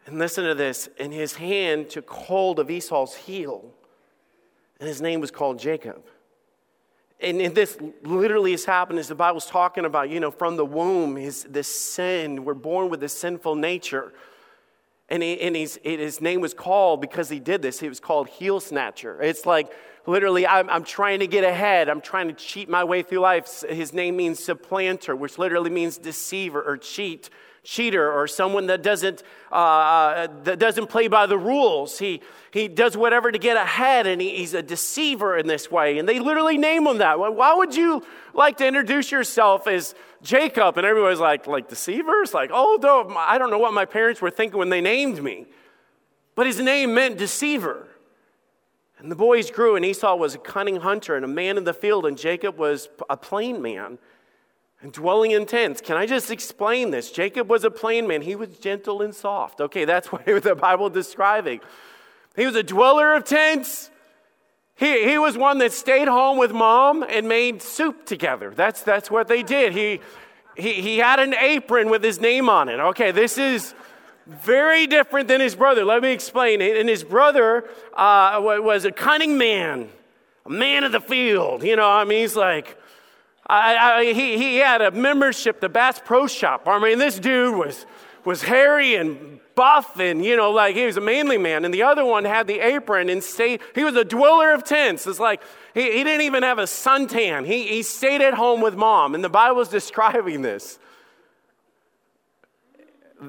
and 0.07 0.21
listen 0.21 0.45
to 0.45 0.55
this, 0.55 0.89
and 1.01 1.13
his 1.13 1.35
hand 1.35 1.91
took 1.91 2.09
hold 2.09 2.61
of 2.61 2.71
Esau's 2.71 3.17
heel, 3.17 3.73
and 4.79 4.89
his 4.89 5.03
name 5.03 5.21
was 5.21 5.33
called 5.33 5.59
Jacob 5.59 6.05
and, 7.21 7.41
this 7.57 7.77
literally 8.03 8.53
has 8.53 8.65
happened 8.65 9.01
as 9.01 9.09
the 9.09 9.17
Bible's 9.17 9.47
talking 9.47 9.85
about, 9.85 10.09
you 10.09 10.21
know, 10.21 10.31
from 10.31 10.55
the 10.55 10.65
womb, 10.65 11.17
his, 11.17 11.43
this 11.45 11.67
sin, 11.69 12.45
we're 12.45 12.55
born 12.55 12.89
with 12.89 13.03
a 13.03 13.09
sinful 13.09 13.57
nature. 13.57 14.13
And, 15.09 15.23
he, 15.23 15.41
and 15.41 15.57
his 15.57 16.21
name 16.21 16.41
was 16.41 16.55
called 16.55 17.01
because 17.01 17.29
he 17.29 17.41
did 17.41 17.63
this. 17.63 17.81
He 17.81 17.89
was 17.89 18.01
called 18.01 18.29
heel 18.29 18.61
snatcher. 18.61 19.21
It's 19.21 19.45
like 19.45 19.73
literally, 20.07 20.47
I'm, 20.47 20.69
I'm 20.71 20.85
trying 20.85 21.21
to 21.21 21.27
get 21.27 21.45
ahead. 21.45 21.89
I'm 21.89 22.01
trying 22.01 22.29
to 22.29 22.35
cheat 22.35 22.69
my 22.69 22.85
way 22.85 23.03
through 23.03 23.21
life. 23.21 23.63
His 23.69 23.93
name 23.93 24.17
means 24.17 24.43
supplanter, 24.43 25.17
which 25.17 25.39
literally 25.39 25.71
means 25.71 25.99
deceiver 25.99 26.63
or 26.63 26.77
cheat 26.77 27.31
cheater 27.65 28.13
or 28.13 28.29
someone 28.29 28.67
that 28.67 28.83
doesn't, 28.83 29.23
uh, 29.51 29.55
uh, 29.55 30.29
that 30.45 30.59
doesn't 30.59 30.87
play 30.89 31.09
by 31.09 31.27
the 31.27 31.37
rules. 31.37 31.99
He, 31.99 32.21
he 32.51 32.69
does 32.69 32.97
whatever 32.97 33.33
to 33.33 33.39
get 33.39 33.57
ahead 33.57 34.07
and 34.07 34.21
he, 34.21 34.37
he's 34.37 34.55
a 34.55 34.63
deceiver 34.63 35.37
in 35.37 35.47
this 35.47 35.71
way. 35.71 35.99
And 35.99 36.09
they 36.09 36.21
literally 36.21 36.59
name 36.59 36.87
him 36.87 36.99
that. 36.99 37.19
Why 37.19 37.55
would 37.55 37.75
you 37.75 38.05
like 38.35 38.59
to 38.59 38.67
introduce 38.67 39.11
yourself 39.11 39.67
as 39.67 39.95
Jacob? 40.23 40.77
And 40.77 40.87
everybody's 40.87 41.19
like, 41.19 41.47
like 41.47 41.69
deceivers? 41.69 42.35
Like, 42.35 42.51
oh, 42.53 42.79
no, 42.81 43.17
I 43.17 43.39
don't 43.39 43.51
know 43.51 43.59
what 43.59 43.73
my 43.73 43.87
parents 43.87 44.21
were 44.21 44.31
thinking 44.31 44.59
when 44.59 44.69
they 44.69 44.83
named 44.83 45.23
me. 45.23 45.47
But 46.35 46.47
his 46.47 46.61
name 46.61 46.95
meant 46.95 47.17
deceiver. 47.17 47.89
And 49.05 49.13
the 49.13 49.17
boys 49.17 49.51
grew, 49.51 49.77
and 49.77 49.85
Esau 49.85 50.17
was 50.17 50.35
a 50.35 50.39
cunning 50.39 50.77
hunter 50.77 51.15
and 51.15 51.27
a 51.27 51.29
man 51.29 51.59
in 51.59 51.65
the 51.65 51.75
field, 51.75 52.07
and 52.07 52.17
Jacob 52.17 52.57
was 52.57 52.89
a 53.11 53.19
plain 53.19 53.61
man 53.61 53.99
and 54.81 54.95
dwelling 54.95 55.33
in 55.33 55.45
tents. 55.45 55.83
Can 55.83 55.99
I 55.99 56.07
just 56.07 56.31
explain 56.31 56.91
this? 56.91 57.13
Jacob 57.13 57.51
was 57.51 57.65
a 57.65 57.71
plain 57.71 58.07
man. 58.07 58.23
He 58.23 58.35
was 58.35 58.57
gentle 58.57 59.03
and 59.03 59.15
soft. 59.15 59.61
Okay, 59.61 59.85
that's 59.85 60.09
what 60.11 60.25
the 60.25 60.55
Bible 60.55 60.87
is 60.87 60.95
describing. 60.95 61.61
He 62.35 62.47
was 62.47 62.57
a 62.57 62.63
dweller 62.63 63.13
of 63.13 63.25
tents. 63.25 63.91
He, 64.75 65.07
he 65.07 65.19
was 65.19 65.37
one 65.37 65.59
that 65.59 65.73
stayed 65.73 66.09
home 66.09 66.39
with 66.39 66.53
mom 66.53 67.05
and 67.07 67.29
made 67.29 67.61
soup 67.61 68.07
together. 68.07 68.55
That's, 68.57 68.81
that's 68.81 69.11
what 69.11 69.29
they 69.29 69.43
did. 69.43 69.75
He, 69.75 70.01
he, 70.57 70.81
he 70.81 70.97
had 70.97 71.21
an 71.21 71.35
apron 71.35 71.91
with 71.91 72.03
his 72.03 72.23
name 72.23 72.49
on 72.49 72.71
it. 72.71 72.81
Okay, 72.81 73.11
this 73.11 73.37
is 73.37 73.75
very 74.27 74.87
different 74.87 75.29
than 75.29 75.41
his 75.41 75.55
brother. 75.55 75.85
Let 75.85 76.03
me 76.03 76.13
explain. 76.13 76.63
And 76.63 76.89
his 76.89 77.05
brother 77.05 77.69
uh, 77.93 78.39
was 78.41 78.85
a 78.85 78.93
cunning 78.93 79.37
man, 79.37 79.89
a 80.47 80.51
man 80.51 80.85
of 80.85 80.93
the 80.93 81.01
field. 81.01 81.63
You 81.63 81.77
know, 81.77 81.89
I 81.89 82.05
mean, 82.05 82.21
he's 82.21 82.37
like, 82.37 82.79
I, 83.47 83.77
I, 83.77 84.05
he, 84.13 84.39
he 84.39 84.57
had 84.57 84.81
a 84.81 84.91
membership 84.91 85.61
to 85.61 85.69
Bass 85.69 86.01
Pro 86.03 86.27
Shop. 86.27 86.67
I 86.67 86.79
mean, 86.79 86.99
this 86.99 87.19
dude 87.19 87.57
was, 87.57 87.85
was 88.25 88.43
hairy 88.43 88.95
and 88.95 89.41
buff 89.55 90.01
and, 90.01 90.25
you 90.25 90.37
know, 90.37 90.51
like 90.51 90.75
he 90.75 90.87
was 90.87 90.97
a 90.97 91.01
manly 91.01 91.37
man. 91.37 91.65
And 91.65 91.73
the 91.73 91.83
other 91.83 92.05
one 92.05 92.25
had 92.25 92.47
the 92.47 92.61
apron 92.61 93.11
and 93.11 93.23
stayed, 93.23 93.61
he 93.75 93.85
was 93.85 93.95
a 93.97 94.05
dweller 94.05 94.53
of 94.53 94.65
tents. 94.65 95.07
It's 95.07 95.21
like 95.21 95.43
he, 95.75 95.83
he 95.93 96.05
didn't 96.05 96.23
even 96.23 96.43
have 96.43 96.59
a 96.59 96.65
suntan. 96.65 97.47
He, 97.47 97.67
he 97.67 97.83
stayed 97.83 98.23
at 98.23 98.35
home 98.35 98.63
with 98.63 98.75
mom. 98.75 99.15
And 99.15 99.23
the 99.23 99.29
Bible 99.29 99.61
is 99.61 99.69
describing 99.81 100.41
this. 100.41 100.79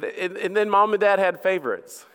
And, 0.03 0.37
and 0.37 0.55
then 0.55 0.69
mom 0.69 0.93
and 0.93 1.01
dad 1.01 1.19
had 1.19 1.41
favorites. 1.41 2.05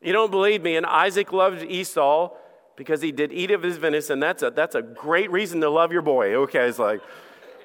You 0.00 0.12
don't 0.12 0.30
believe 0.30 0.62
me, 0.62 0.76
and 0.76 0.84
Isaac 0.84 1.32
loved 1.32 1.62
Esau 1.62 2.30
because 2.76 3.02
he 3.02 3.12
did 3.12 3.32
eat 3.32 3.50
of 3.50 3.62
his 3.62 3.76
venison. 3.76 4.18
That's 4.18 4.42
a, 4.42 4.50
that's 4.50 4.74
a 4.74 4.82
great 4.82 5.30
reason 5.30 5.60
to 5.60 5.70
love 5.70 5.92
your 5.92 6.02
boy. 6.02 6.34
Okay, 6.34 6.66
it's 6.66 6.78
like, 6.78 7.00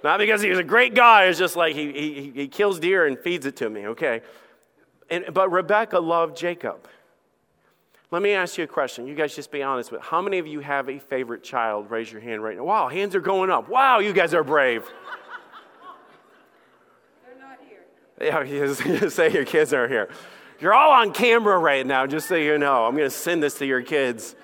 not 0.04 0.20
because 0.20 0.42
he 0.42 0.50
was 0.50 0.60
a 0.60 0.64
great 0.64 0.94
guy, 0.94 1.26
it's 1.26 1.40
just 1.40 1.56
like 1.56 1.76
he, 1.76 1.92
he, 1.92 2.32
he 2.36 2.48
kills 2.48 2.80
deer 2.80 3.08
and 3.08 3.18
feeds 3.18 3.46
it 3.46 3.56
to 3.58 3.70
me, 3.70 3.88
okay? 3.88 4.22
And, 5.10 5.26
but 5.34 5.52
Rebecca 5.52 6.00
loved 6.00 6.38
Jacob. 6.38 6.88
Let 8.12 8.22
me 8.22 8.32
ask 8.32 8.58
you 8.58 8.64
a 8.64 8.68
question. 8.68 9.06
You 9.06 9.16
guys 9.16 9.36
just 9.36 9.52
be 9.52 9.64
honest 9.64 9.92
with 9.92 10.02
how 10.02 10.22
many 10.22 10.38
of 10.38 10.48
you 10.48 10.62
have 10.62 10.88
a 10.88 10.98
favorite 10.98 11.44
child? 11.44 11.92
Raise 11.92 12.10
your 12.12 12.22
hand 12.22 12.42
right 12.42 12.56
now. 12.56 12.64
Wow, 12.64 12.88
hands 12.88 13.16
are 13.16 13.20
going 13.20 13.50
up. 13.50 13.68
Wow, 13.68 14.00
you 14.00 14.14
guys 14.14 14.34
are 14.34 14.44
brave. 14.44 14.86
Yeah, 18.20 18.44
you 18.44 18.74
say 19.10 19.32
your 19.32 19.46
kids 19.46 19.74
are 19.74 19.88
here. 19.88 20.10
You're 20.60 20.74
all 20.74 20.92
on 20.92 21.14
camera 21.14 21.58
right 21.58 21.86
now, 21.86 22.08
just 22.08 22.28
so 22.28 22.36
you 22.36 22.58
know. 22.58 22.86
I'm 22.86 22.96
going 22.96 23.10
to 23.10 23.16
send 23.16 23.44
this 23.44 23.58
to 23.60 23.66
your 23.66 23.82
kids. 23.82 24.36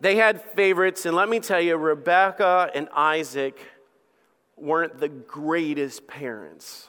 They 0.00 0.16
had 0.16 0.42
favorites, 0.42 1.06
and 1.06 1.16
let 1.16 1.28
me 1.28 1.40
tell 1.40 1.60
you, 1.60 1.76
Rebecca 1.76 2.70
and 2.74 2.88
Isaac 2.94 3.58
weren't 4.56 4.98
the 4.98 5.08
greatest 5.08 6.06
parents. 6.06 6.88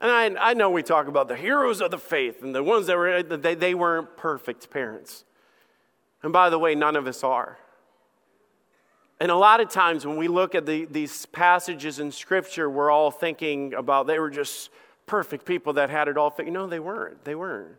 And 0.00 0.38
I, 0.38 0.50
I 0.50 0.54
know 0.54 0.70
we 0.70 0.82
talk 0.82 1.08
about 1.08 1.26
the 1.26 1.36
heroes 1.36 1.80
of 1.80 1.90
the 1.90 1.98
faith 1.98 2.42
and 2.42 2.54
the 2.54 2.62
ones 2.62 2.86
that 2.86 2.96
were, 2.96 3.22
they, 3.22 3.54
they 3.54 3.74
weren't 3.74 4.16
perfect 4.16 4.70
parents. 4.70 5.24
And 6.22 6.32
by 6.32 6.50
the 6.50 6.58
way, 6.58 6.74
none 6.74 6.94
of 6.96 7.06
us 7.06 7.24
are. 7.24 7.58
And 9.20 9.30
a 9.30 9.36
lot 9.36 9.60
of 9.60 9.68
times 9.68 10.06
when 10.06 10.16
we 10.16 10.28
look 10.28 10.54
at 10.54 10.64
the, 10.64 10.84
these 10.84 11.26
passages 11.26 11.98
in 11.98 12.12
Scripture, 12.12 12.70
we're 12.70 12.90
all 12.90 13.10
thinking 13.10 13.74
about 13.74 14.06
they 14.06 14.18
were 14.18 14.30
just 14.30 14.70
perfect 15.06 15.44
people 15.44 15.72
that 15.74 15.90
had 15.90 16.06
it 16.06 16.16
all 16.16 16.30
figured. 16.30 16.54
No, 16.54 16.66
they 16.66 16.78
weren't. 16.78 17.24
They 17.24 17.34
weren't. 17.34 17.76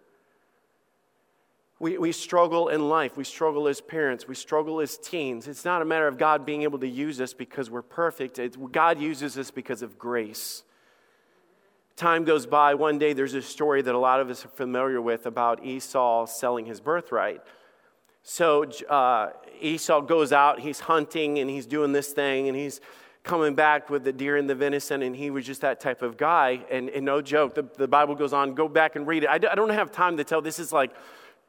We, 1.80 1.98
we 1.98 2.12
struggle 2.12 2.68
in 2.68 2.90
life. 2.90 3.16
We 3.16 3.24
struggle 3.24 3.70
as 3.70 3.80
parents. 3.80 4.28
We 4.28 4.36
struggle 4.36 4.82
as 4.82 4.98
teens. 4.98 5.48
It's 5.48 5.64
not 5.64 5.82
a 5.82 5.86
matter 5.86 6.08
of 6.08 6.18
God 6.18 6.46
being 6.46 6.64
able 6.64 6.80
to 6.80 6.88
use 6.88 7.22
us 7.22 7.34
because 7.34 7.70
we're 7.70 7.84
perfect. 7.84 8.38
It's, 8.38 8.58
God 8.72 9.00
uses 9.00 9.38
us 9.38 9.50
because 9.50 9.82
of 9.82 9.98
grace. 9.98 10.64
Time 11.96 12.26
goes 12.26 12.46
by. 12.46 12.76
One 12.76 12.98
day, 12.98 13.14
there's 13.14 13.34
a 13.34 13.42
story 13.42 13.82
that 13.82 13.96
a 13.96 13.98
lot 14.00 14.20
of 14.20 14.30
us 14.30 14.44
are 14.44 14.50
familiar 14.50 15.02
with 15.02 15.26
about 15.26 15.66
Esau 15.66 16.26
selling 16.26 16.66
his 16.66 16.82
birthright. 16.82 17.42
So 18.24 18.66
uh, 18.90 19.32
Esau 19.62 20.02
goes 20.02 20.32
out, 20.32 20.60
he's 20.60 20.82
hunting, 20.82 21.40
and 21.40 21.50
he's 21.50 21.66
doing 21.66 21.92
this 21.92 22.14
thing, 22.14 22.48
and 22.48 22.58
he's 22.58 22.82
coming 23.24 23.54
back 23.54 23.90
with 23.90 24.04
the 24.04 24.14
deer 24.14 24.38
and 24.38 24.50
the 24.50 24.56
venison, 24.56 25.02
and 25.02 25.16
he 25.16 25.30
was 25.30 25.46
just 25.46 25.62
that 25.62 25.80
type 25.80 26.02
of 26.02 26.18
guy. 26.18 26.66
And, 26.72 26.90
and 26.90 27.06
no 27.06 27.22
joke, 27.22 27.56
the, 27.56 27.64
the, 27.78 27.88
Bible 27.88 28.16
goes 28.16 28.34
on. 28.34 28.56
Go 28.56 28.68
back 28.68 28.96
and 28.96 29.06
read 29.06 29.24
it. 29.24 29.28
I, 29.28 29.36
I 29.36 29.56
don't 29.56 29.70
have 29.70 29.92
time 29.92 30.18
to 30.18 30.24
tell. 30.24 30.42
This 30.42 30.60
is 30.60 30.72
like 30.72 30.92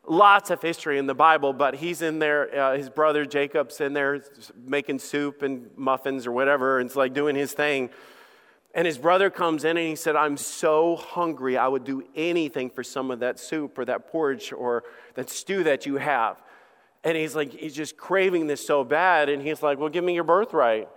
lots 0.06 0.50
of 0.50 0.60
history 0.60 0.98
in 0.98 1.06
the 1.06 1.14
Bible, 1.14 1.52
but 1.52 1.76
he's 1.76 2.02
in 2.02 2.18
there, 2.18 2.54
uh, 2.58 2.76
his 2.76 2.90
brother 2.90 3.24
Jacob's 3.24 3.80
in 3.80 3.92
there 3.92 4.22
making 4.64 4.98
soup 4.98 5.42
and 5.42 5.70
muffins 5.76 6.26
or 6.26 6.32
whatever, 6.32 6.78
and 6.78 6.88
it's 6.88 6.96
like 6.96 7.14
doing 7.14 7.36
his 7.36 7.52
thing. 7.52 7.90
And 8.74 8.86
his 8.86 8.98
brother 8.98 9.30
comes 9.30 9.64
in 9.64 9.76
and 9.76 9.88
he 9.88 9.96
said, 9.96 10.14
I'm 10.14 10.36
so 10.36 10.96
hungry, 10.96 11.56
I 11.56 11.66
would 11.66 11.84
do 11.84 12.04
anything 12.14 12.70
for 12.70 12.84
some 12.84 13.10
of 13.10 13.20
that 13.20 13.40
soup 13.40 13.76
or 13.78 13.84
that 13.84 14.08
porridge 14.08 14.52
or 14.52 14.84
that 15.14 15.28
stew 15.28 15.64
that 15.64 15.86
you 15.86 15.96
have. 15.96 16.40
And 17.02 17.16
he's 17.16 17.34
like, 17.34 17.52
he's 17.52 17.74
just 17.74 17.96
craving 17.96 18.46
this 18.46 18.64
so 18.64 18.84
bad. 18.84 19.28
And 19.28 19.42
he's 19.42 19.62
like, 19.62 19.78
Well, 19.78 19.88
give 19.88 20.04
me 20.04 20.14
your 20.14 20.24
birthright. 20.24 20.88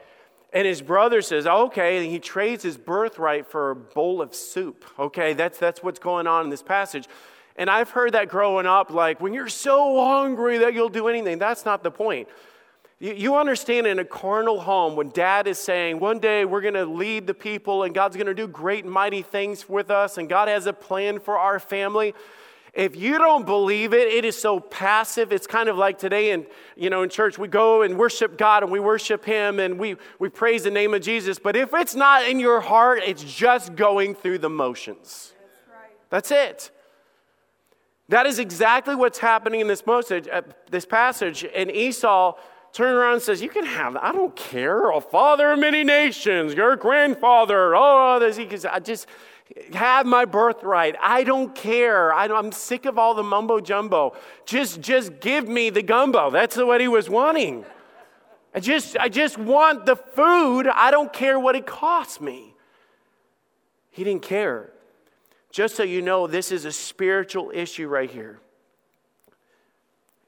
And 0.54 0.68
his 0.68 0.84
brother 0.84 1.24
says, 1.24 1.48
oh, 1.48 1.66
okay, 1.66 1.98
and 1.98 2.06
he 2.06 2.20
trades 2.20 2.62
his 2.62 2.78
birthright 2.78 3.48
for 3.48 3.72
a 3.72 3.76
bowl 3.76 4.22
of 4.22 4.36
soup. 4.36 4.86
Okay, 5.00 5.34
that's, 5.34 5.58
that's 5.58 5.82
what's 5.82 5.98
going 5.98 6.28
on 6.28 6.44
in 6.46 6.52
this 6.52 6.62
passage. 6.62 7.08
And 7.56 7.72
I've 7.72 7.90
heard 7.90 8.14
that 8.14 8.30
growing 8.30 8.68
up, 8.68 8.92
like, 8.92 9.20
when 9.20 9.34
you're 9.34 9.50
so 9.50 10.06
hungry 10.06 10.60
that 10.60 10.76
you'll 10.76 10.90
do 10.90 11.08
anything. 11.08 11.40
That's 11.40 11.66
not 11.66 11.84
the 11.84 11.90
point. 11.90 12.28
You, 13.00 13.14
you 13.14 13.36
understand 13.36 13.88
in 13.88 13.98
a 13.98 14.06
carnal 14.06 14.60
home, 14.60 14.96
when 14.96 15.10
dad 15.10 15.48
is 15.48 15.58
saying, 15.58 16.00
one 16.00 16.20
day 16.20 16.46
we're 16.46 16.62
going 16.62 16.76
to 16.76 16.86
lead 16.86 17.26
the 17.26 17.34
people 17.34 17.82
and 17.82 17.94
God's 17.94 18.16
going 18.16 18.28
to 18.28 18.36
do 18.36 18.48
great 18.48 18.86
mighty 18.86 19.24
things 19.24 19.68
with 19.68 19.90
us, 19.90 20.20
and 20.20 20.30
God 20.30 20.50
has 20.50 20.68
a 20.68 20.74
plan 20.74 21.20
for 21.20 21.36
our 21.36 21.60
family. 21.60 22.14
If 22.74 22.96
you 22.96 23.20
don't 23.20 23.46
believe 23.46 23.94
it, 23.94 24.08
it 24.08 24.26
is 24.26 24.40
so 24.40 24.60
passive. 24.60 25.32
It's 25.32 25.46
kind 25.46 25.70
of 25.70 25.78
like 25.78 26.00
today 26.00 26.32
in, 26.32 26.48
you 26.76 26.90
know, 26.90 27.04
in 27.04 27.10
church, 27.10 27.38
we 27.38 27.48
go 27.48 27.84
and 27.84 28.00
worship 28.00 28.36
God 28.36 28.64
and 28.64 28.72
we 28.72 28.80
worship 28.80 29.24
Him 29.24 29.60
and 29.60 29.78
we, 29.78 29.96
we 30.18 30.30
praise 30.30 30.64
the 30.64 30.72
name 30.72 30.96
of 30.96 31.02
Jesus. 31.02 31.38
But 31.38 31.56
if 31.56 31.72
it's 31.74 31.94
not 31.94 32.28
in 32.28 32.40
your 32.40 32.62
heart, 32.62 33.04
it's 33.06 33.24
just 33.24 33.76
going 33.76 34.16
through 34.16 34.40
the 34.40 34.50
motions. 34.50 35.34
That's, 36.10 36.32
it. 36.32 36.72
That 38.10 38.26
is 38.26 38.40
exactly 38.40 38.96
what's 38.96 39.20
happening 39.20 39.62
in 39.62 39.68
this, 39.68 39.86
message, 39.86 40.28
uh, 40.32 40.42
this 40.72 40.86
passage. 40.86 41.46
And 41.56 41.72
Esau 41.72 42.36
turned 42.72 42.98
around 42.98 43.14
and 43.14 43.22
says, 43.22 43.42
You 43.42 43.50
can 43.50 43.66
have. 43.66 43.96
I 43.98 44.12
don't 44.12 44.36
care. 44.36 44.90
A 44.90 45.00
father 45.00 45.52
of 45.54 45.60
many 45.60 45.84
nations, 45.84 46.54
your 46.54 46.76
grandfather. 46.76 47.76
Oh, 47.76 48.20
this, 48.20 48.36
he 48.36 48.48
I 48.68 48.80
just 48.80 49.08
have 49.74 50.06
my 50.06 50.26
birthright. 50.26 50.96
I 51.02 51.24
don't 51.24 51.54
care. 51.54 52.14
I, 52.14 52.26
am 52.26 52.52
sick 52.52 52.86
of 52.86 52.98
all 52.98 53.14
the 53.14 53.24
mumbo 53.24 53.60
jumbo. 53.60 54.16
Just, 54.46 54.82
just 54.82 55.20
give 55.20 55.48
me 55.48 55.70
the 55.70 55.84
gumbo. 55.84 56.30
That's 56.30 56.58
what 56.58 56.82
he 56.82 56.88
was 56.88 57.10
wanting. 57.10 57.66
I 58.56 58.60
just, 58.60 58.98
I 58.98 59.10
just 59.10 59.38
want 59.38 59.86
the 59.86 59.96
food. 59.96 60.68
I 60.68 60.92
don't 60.92 61.12
care 61.12 61.40
what 61.40 61.56
it 61.56 61.66
costs 61.66 62.22
me. 62.22 62.54
He 63.92 64.04
didn't 64.04 64.24
care. 64.24 64.72
Just 65.52 65.76
so 65.76 65.84
you 65.84 66.02
know, 66.02 66.26
this 66.26 66.52
is 66.52 66.66
a 66.66 66.72
spiritual 66.72 67.52
issue 67.54 67.88
right 67.88 68.10
here. 68.10 68.40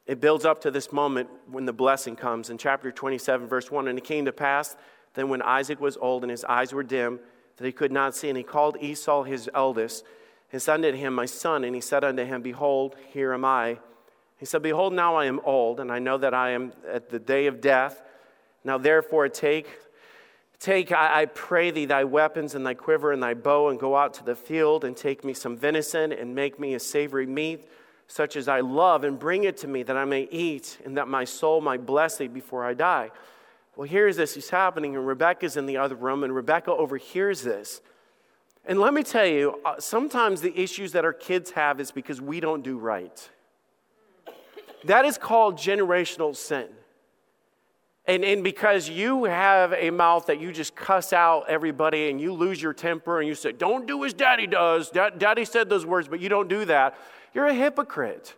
It 0.06 0.22
builds 0.22 0.46
up 0.46 0.62
to 0.62 0.72
this 0.72 0.92
moment 0.92 1.30
when 1.50 1.66
the 1.66 1.74
blessing 1.74 2.16
comes. 2.16 2.52
In 2.52 2.60
chapter 2.60 2.92
27, 2.92 3.48
verse 3.48 3.72
1 3.72 3.88
And 3.88 3.98
it 3.98 4.04
came 4.04 4.26
to 4.26 4.32
pass, 4.32 4.76
then 5.16 5.30
when 5.30 5.42
Isaac 5.42 5.82
was 5.82 5.98
old 5.98 6.24
and 6.24 6.30
his 6.30 6.44
eyes 6.44 6.74
were 6.74 6.84
dim, 6.84 7.20
that 7.58 7.66
he 7.66 7.72
could 7.72 7.92
not 7.92 8.16
see. 8.16 8.30
And 8.30 8.38
he 8.38 8.44
called 8.44 8.78
Esau 8.80 9.24
his 9.24 9.50
eldest, 9.54 10.04
and 10.52 10.62
said 10.62 10.86
unto 10.86 10.94
him, 10.94 11.14
My 11.14 11.26
son. 11.26 11.64
And 11.64 11.76
he 11.76 11.82
said 11.82 12.04
unto 12.04 12.24
him, 12.24 12.42
Behold, 12.42 12.96
here 13.12 13.34
am 13.34 13.46
I. 13.46 13.78
He 14.38 14.46
said, 14.46 14.62
Behold, 14.62 14.94
now 14.94 15.16
I 15.16 15.26
am 15.26 15.40
old, 15.44 15.80
and 15.80 15.92
I 15.92 16.00
know 16.00 16.18
that 16.18 16.34
I 16.34 16.52
am 16.52 16.74
at 16.88 17.10
the 17.10 17.20
day 17.20 17.48
of 17.48 17.62
death. 17.62 18.02
Now 18.64 18.78
therefore 18.78 19.30
take, 19.30 19.68
take, 20.60 20.92
I, 20.92 21.22
I 21.22 21.26
pray 21.26 21.72
thee, 21.72 21.86
thy 21.86 22.04
weapons 22.04 22.56
and 22.56 22.66
thy 22.66 22.74
quiver 22.74 23.12
and 23.12 23.24
thy 23.24 23.34
bow, 23.34 23.70
and 23.70 23.80
go 23.80 23.96
out 23.96 24.14
to 24.16 24.26
the 24.26 24.36
field, 24.36 24.84
and 24.84 24.96
take 24.98 25.24
me 25.24 25.34
some 25.34 25.56
venison, 25.56 26.12
and 26.12 26.36
make 26.36 26.60
me 26.60 26.74
a 26.74 26.80
savory 26.80 27.26
meat, 27.26 27.70
such 28.08 28.36
as 28.36 28.48
I 28.48 28.60
love, 28.60 29.04
and 29.04 29.18
bring 29.18 29.46
it 29.46 29.58
to 29.58 29.68
me, 29.68 29.84
that 29.84 29.96
I 29.96 30.06
may 30.06 30.24
eat, 30.32 30.80
and 30.84 30.98
that 30.98 31.08
my 31.08 31.24
soul 31.24 31.62
might 31.62 31.86
bless 31.86 32.18
thee 32.18 32.28
before 32.28 32.66
I 32.66 32.74
die. 32.74 33.12
Well, 33.76 33.88
here's 33.88 34.16
this 34.16 34.38
is 34.38 34.50
happening, 34.50 34.96
and 34.96 35.06
Rebecca's 35.06 35.58
in 35.58 35.66
the 35.66 35.78
other 35.78 35.96
room, 35.96 36.24
and 36.24 36.34
Rebecca 36.34 36.72
overhears 36.72 37.42
this. 37.42 37.82
And 38.66 38.80
let 38.80 38.94
me 38.94 39.04
tell 39.04 39.26
you, 39.26 39.60
uh, 39.66 39.80
sometimes 39.80 40.42
the 40.42 40.58
issues 40.60 40.94
that 40.94 41.06
our 41.06 41.14
kids 41.14 41.52
have 41.52 41.80
is 41.80 41.92
because 41.92 42.22
we 42.22 42.40
don't 42.40 42.64
do 42.64 42.78
right. 42.78 43.30
That 44.86 45.06
is 45.06 45.18
called 45.18 45.58
generational 45.58 46.36
sin. 46.36 46.68
And, 48.08 48.24
and 48.24 48.44
because 48.44 48.88
you 48.88 49.26
have 49.26 49.74
a 49.74 49.90
mouth 49.90 50.28
that 50.28 50.40
you 50.40 50.52
just 50.52 50.76
cuss 50.76 51.12
out 51.12 51.46
everybody 51.50 52.10
and 52.10 52.22
you 52.22 52.34
lose 52.34 52.62
your 52.62 52.74
temper 52.74 53.20
and 53.20 53.28
you 53.28 53.34
say, 53.34 53.52
Don't 53.52 53.88
do 53.88 54.06
as 54.06 54.14
daddy 54.14 54.46
does. 54.46 54.92
Daddy 54.92 55.44
said 55.44 55.70
those 55.70 55.86
words, 55.86 56.08
but 56.08 56.20
you 56.20 56.30
don't 56.30 56.48
do 56.48 56.66
that. 56.66 56.98
You're 57.34 57.48
a 57.48 57.54
hypocrite. 57.54 58.36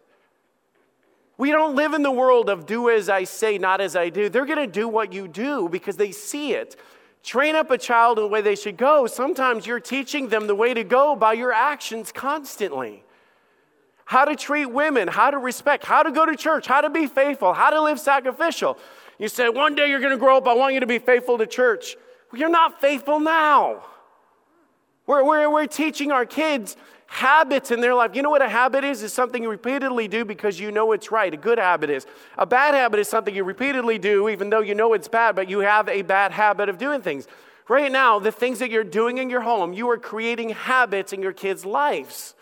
We 1.38 1.52
don't 1.52 1.76
live 1.76 1.94
in 1.94 2.02
the 2.02 2.12
world 2.12 2.50
of 2.50 2.66
do 2.66 2.90
as 2.90 3.10
I 3.10 3.24
say, 3.24 3.58
not 3.58 3.80
as 3.80 3.96
I 3.96 4.10
do. 4.10 4.28
They're 4.28 4.46
going 4.46 4.58
to 4.58 4.68
do 4.68 4.88
what 4.88 5.14
you 5.14 5.28
do 5.28 5.70
because 5.70 5.96
they 5.96 6.12
see 6.12 6.54
it. 6.54 6.76
Train 7.24 7.56
up 7.56 7.70
a 7.70 7.78
child 7.78 8.18
in 8.18 8.24
the 8.24 8.30
way 8.30 8.42
they 8.42 8.56
should 8.56 8.78
go. 8.78 9.06
Sometimes 9.06 9.68
you're 9.68 9.80
teaching 9.80 10.30
them 10.30 10.48
the 10.48 10.56
way 10.56 10.74
to 10.74 10.84
go 10.84 11.16
by 11.16 11.34
your 11.34 11.54
actions 11.54 12.12
constantly. 12.12 13.04
How 14.06 14.26
to 14.26 14.36
treat 14.36 14.68
women, 14.68 15.08
how 15.08 15.30
to 15.30 15.38
respect, 15.38 15.86
how 15.86 16.02
to 16.02 16.12
go 16.12 16.26
to 16.26 16.36
church, 16.36 16.66
how 16.66 16.82
to 16.82 16.90
be 16.90 17.06
faithful, 17.06 17.54
how 17.54 17.70
to 17.70 17.82
live 17.82 18.00
sacrificial. 18.00 18.78
You 19.20 19.28
say, 19.28 19.50
one 19.50 19.76
day 19.76 19.90
you're 19.90 20.00
going 20.00 20.12
to 20.12 20.18
grow 20.18 20.38
up, 20.38 20.48
I 20.48 20.54
want 20.54 20.74
you 20.74 20.80
to 20.80 20.88
be 20.88 21.00
faithful 21.00 21.38
to 21.38 21.46
church. 21.46 21.98
Well, 22.32 22.40
you're 22.40 22.50
not 22.50 22.80
faithful 22.80 23.20
now. 23.20 23.84
We're, 25.06 25.24
we're, 25.24 25.52
we're 25.52 25.68
teaching 25.68 26.12
our 26.12 26.26
kids 26.26 26.78
habits 27.08 27.72
in 27.72 27.82
their 27.82 27.96
life. 27.96 28.12
You 28.14 28.22
know 28.22 28.30
what 28.30 28.42
a 28.42 28.50
habit 28.50 28.84
is? 28.84 29.02
It's 29.02 29.14
something 29.14 29.42
you 29.42 29.50
repeatedly 29.50 30.08
do 30.08 30.24
because 30.24 30.60
you 30.60 30.72
know 30.72 30.92
it's 30.92 31.12
right. 31.12 31.34
A 31.34 31.38
good 31.38 31.58
habit 31.58 31.90
is. 31.90 32.06
A 32.38 32.46
bad 32.46 32.76
habit 32.76 33.00
is 33.00 33.08
something 33.08 33.34
you 33.34 33.44
repeatedly 33.44 33.98
do 33.98 34.30
even 34.30 34.50
though 34.50 34.60
you 34.60 34.76
know 34.76 34.94
it's 34.94 35.08
bad, 35.08 35.36
but 35.36 35.50
you 35.50 35.60
have 35.60 35.88
a 35.90 36.02
bad 36.04 36.32
habit 36.32 36.70
of 36.70 36.78
doing 36.78 37.02
things. 37.02 37.28
Right 37.70 37.92
now, 37.92 38.20
the 38.20 38.32
things 38.32 38.60
that 38.60 38.70
you're 38.70 38.84
doing 38.84 39.18
in 39.18 39.30
your 39.30 39.42
home, 39.42 39.74
you 39.74 39.90
are 39.90 39.98
creating 39.98 40.50
habits 40.50 41.12
in 41.12 41.22
your 41.22 41.34
kids' 41.34 41.66
lives. 41.66 42.36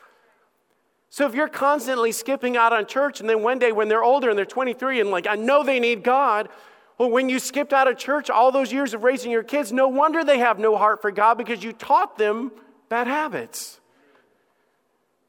So 1.10 1.25
if 1.25 1.34
you're 1.34 1.48
constantly 1.48 2.12
skipping 2.12 2.57
out 2.57 2.74
on 2.74 2.86
church 2.86 3.22
and 3.22 3.29
then 3.29 3.41
one 3.41 3.57
day 3.57 3.72
when 3.72 3.88
they're 3.88 4.03
older 4.03 4.29
and 4.29 4.38
they're 4.38 4.45
23 4.45 5.00
and 5.00 5.12
like, 5.12 5.27
I 5.27 5.36
know 5.36 5.63
they 5.63 5.79
need 5.79 6.03
God, 6.03 6.50
well, 6.98 7.10
when 7.10 7.29
you 7.29 7.39
skipped 7.39 7.74
out 7.74 7.88
of 7.88 7.98
church 7.98 8.29
all 8.29 8.51
those 8.51 8.72
years 8.72 8.93
of 8.93 9.03
raising 9.03 9.31
your 9.31 9.43
kids, 9.43 9.72
no 9.72 9.88
wonder 9.88 10.24
they 10.24 10.39
have 10.39 10.60
no 10.60 10.75
heart 10.75 11.01
for 11.01 11.12
God 11.12 11.36
because 11.38 11.63
you 11.63 11.74
taught 11.74 12.17
them 12.17 12.51
bad 12.89 13.07
habits. 13.07 13.79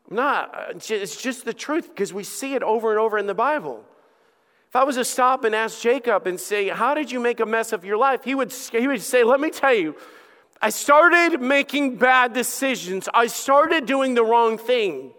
I'm 0.09 0.17
not, 0.17 0.55
uh, 0.55 0.73
it's 0.75 1.21
just 1.21 1.45
the 1.45 1.55
truth 1.55 1.89
because 1.89 2.13
we 2.13 2.25
see 2.25 2.55
it 2.55 2.63
over 2.63 2.91
and 2.91 3.01
over 3.01 3.19
in 3.19 3.27
the 3.27 3.35
Bible. 3.35 3.85
If 4.69 4.77
I 4.77 4.85
was 4.85 4.97
to 4.97 5.05
stop 5.05 5.45
and 5.45 5.55
ask 5.55 5.81
Jacob 5.81 6.27
and 6.27 6.39
say, 6.39 6.69
How 6.69 6.95
did 6.95 7.11
you 7.11 7.21
make 7.21 7.41
a 7.41 7.47
mess 7.47 7.73
of 7.73 7.85
your 7.85 7.97
life? 7.97 8.25
He 8.25 8.35
would, 8.35 8.53
he 8.53 8.87
would 8.87 9.03
say, 9.03 9.25
Let 9.25 9.41
me 9.41 9.51
tell 9.51 9.75
you, 9.75 9.97
I 10.61 10.71
started 10.71 11.41
making 11.41 11.97
bad 11.97 12.33
decisions. 12.33 13.09
I 13.13 13.27
started 13.27 13.87
doing 13.87 14.15
the 14.15 14.25
wrong 14.25 14.59
thing. 14.59 15.13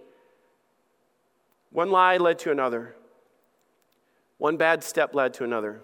One 1.72 1.92
lie 1.92 2.18
led 2.18 2.40
to 2.40 2.52
another, 2.52 2.96
one 4.38 4.58
bad 4.58 4.84
step 4.84 5.14
led 5.14 5.34
to 5.36 5.44
another. 5.44 5.82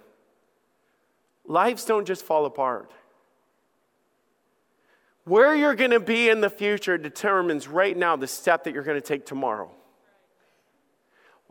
Lives 1.46 1.84
don't 1.86 2.06
just 2.06 2.24
fall 2.24 2.46
apart. 2.46 2.92
Where 5.26 5.56
you're 5.56 5.76
going 5.76 5.92
to 5.92 6.00
be 6.00 6.30
in 6.30 6.42
the 6.42 6.50
future 6.50 6.98
determines 6.98 7.68
right 7.68 7.96
now 7.96 8.16
the 8.16 8.28
step 8.28 8.66
that 8.66 8.74
you're 8.74 8.84
going 8.84 9.00
to 9.00 9.08
take 9.08 9.26
tomorrow. 9.26 9.72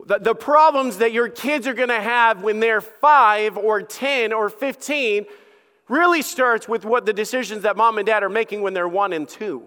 The, 0.05 0.19
the 0.19 0.35
problems 0.35 0.97
that 0.97 1.11
your 1.11 1.29
kids 1.29 1.65
are 1.65 1.73
going 1.73 1.89
to 1.89 2.01
have 2.01 2.43
when 2.43 2.59
they're 2.59 2.81
five 2.81 3.57
or 3.57 3.81
10 3.81 4.33
or 4.33 4.49
15 4.49 5.25
really 5.87 6.21
starts 6.21 6.67
with 6.67 6.85
what 6.85 7.05
the 7.05 7.13
decisions 7.13 7.63
that 7.63 7.77
mom 7.77 7.97
and 7.97 8.05
dad 8.05 8.23
are 8.23 8.29
making 8.29 8.61
when 8.61 8.73
they're 8.73 8.87
one 8.87 9.13
and 9.13 9.27
two. 9.27 9.63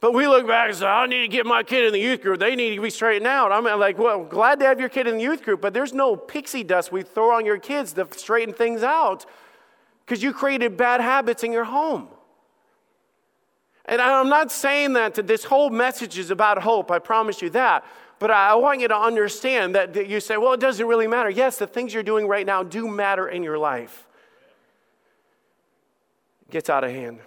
But 0.00 0.12
we 0.12 0.28
look 0.28 0.46
back 0.46 0.68
and 0.68 0.78
say, 0.78 0.86
I 0.86 1.06
need 1.06 1.22
to 1.22 1.28
get 1.28 1.46
my 1.46 1.62
kid 1.62 1.84
in 1.84 1.92
the 1.92 1.98
youth 1.98 2.20
group. 2.22 2.38
They 2.38 2.54
need 2.54 2.76
to 2.76 2.82
be 2.82 2.90
straightened 2.90 3.26
out. 3.26 3.50
I'm 3.50 3.64
like, 3.80 3.98
well, 3.98 4.24
glad 4.24 4.60
to 4.60 4.66
have 4.66 4.78
your 4.78 4.90
kid 4.90 5.06
in 5.06 5.16
the 5.16 5.22
youth 5.22 5.42
group, 5.42 5.60
but 5.60 5.72
there's 5.72 5.94
no 5.94 6.16
pixie 6.16 6.62
dust 6.62 6.92
we 6.92 7.02
throw 7.02 7.34
on 7.34 7.46
your 7.46 7.58
kids 7.58 7.94
to 7.94 8.06
straighten 8.14 8.54
things 8.54 8.82
out 8.82 9.26
because 10.06 10.22
you 10.22 10.32
created 10.32 10.76
bad 10.76 11.00
habits 11.00 11.42
in 11.42 11.52
your 11.52 11.64
home. 11.64 12.08
And 13.86 14.00
I'm 14.00 14.28
not 14.28 14.52
saying 14.52 14.92
that 14.94 15.14
this 15.26 15.44
whole 15.44 15.70
message 15.70 16.18
is 16.18 16.30
about 16.30 16.62
hope, 16.62 16.90
I 16.90 16.98
promise 17.00 17.42
you 17.42 17.50
that. 17.50 17.84
But 18.18 18.30
I 18.30 18.54
want 18.54 18.80
you 18.80 18.88
to 18.88 18.96
understand 18.96 19.74
that, 19.74 19.92
that 19.92 20.08
you 20.08 20.20
say, 20.20 20.38
well, 20.38 20.54
it 20.54 20.60
doesn't 20.60 20.86
really 20.86 21.06
matter. 21.06 21.28
Yes, 21.28 21.58
the 21.58 21.66
things 21.66 21.92
you're 21.92 22.02
doing 22.02 22.26
right 22.26 22.46
now 22.46 22.62
do 22.62 22.88
matter 22.88 23.28
in 23.28 23.42
your 23.42 23.58
life. 23.58 24.06
It 26.48 26.52
gets 26.52 26.70
out 26.70 26.82
of 26.82 26.90
hand. 26.90 27.18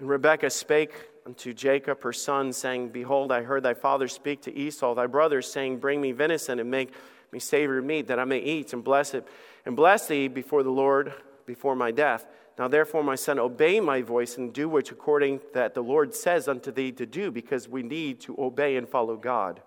And 0.00 0.08
Rebekah 0.08 0.50
spake 0.50 0.92
unto 1.26 1.52
Jacob 1.52 2.02
her 2.02 2.12
son, 2.12 2.54
saying, 2.54 2.88
Behold, 2.88 3.30
I 3.30 3.42
heard 3.42 3.64
thy 3.64 3.74
father 3.74 4.08
speak 4.08 4.40
to 4.42 4.56
Esau, 4.56 4.94
thy 4.94 5.06
brother, 5.06 5.42
saying, 5.42 5.78
Bring 5.78 6.00
me 6.00 6.12
venison 6.12 6.58
and 6.58 6.70
make 6.70 6.90
me 7.32 7.38
savory 7.38 7.82
meat, 7.82 8.06
that 8.06 8.18
I 8.18 8.24
may 8.24 8.38
eat 8.38 8.72
and 8.72 8.82
bless 8.82 9.12
it, 9.12 9.28
and 9.66 9.76
bless 9.76 10.06
thee 10.06 10.28
before 10.28 10.62
the 10.62 10.70
Lord 10.70 11.12
before 11.48 11.74
my 11.74 11.90
death. 11.90 12.26
Now 12.56 12.68
therefore, 12.68 13.02
my 13.02 13.16
son, 13.16 13.40
obey 13.40 13.80
my 13.80 14.02
voice 14.02 14.36
and 14.36 14.52
do 14.52 14.68
which 14.68 14.92
according 14.92 15.40
that 15.54 15.74
the 15.74 15.82
Lord 15.82 16.14
says 16.14 16.46
unto 16.46 16.70
thee 16.70 16.92
to 16.92 17.06
do, 17.06 17.32
because 17.32 17.68
we 17.68 17.82
need 17.82 18.20
to 18.20 18.36
obey 18.38 18.76
and 18.76 18.88
follow 18.88 19.16
God. 19.16 19.60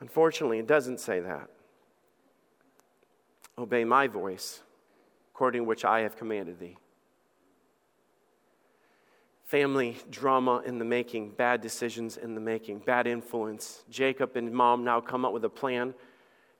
Unfortunately, 0.00 0.58
it 0.58 0.66
doesn't 0.66 0.98
say 0.98 1.20
that. 1.20 1.48
Obey 3.56 3.84
my 3.84 4.08
voice, 4.08 4.62
according 5.32 5.66
which 5.66 5.84
I 5.84 6.00
have 6.00 6.16
commanded 6.16 6.58
thee 6.58 6.78
family 9.50 9.96
drama 10.10 10.62
in 10.64 10.78
the 10.78 10.84
making, 10.84 11.28
bad 11.30 11.60
decisions 11.60 12.16
in 12.16 12.36
the 12.36 12.40
making, 12.40 12.78
bad 12.78 13.08
influence. 13.08 13.82
Jacob 13.90 14.36
and 14.36 14.52
mom 14.52 14.84
now 14.84 15.00
come 15.00 15.24
up 15.24 15.32
with 15.32 15.44
a 15.44 15.48
plan. 15.48 15.92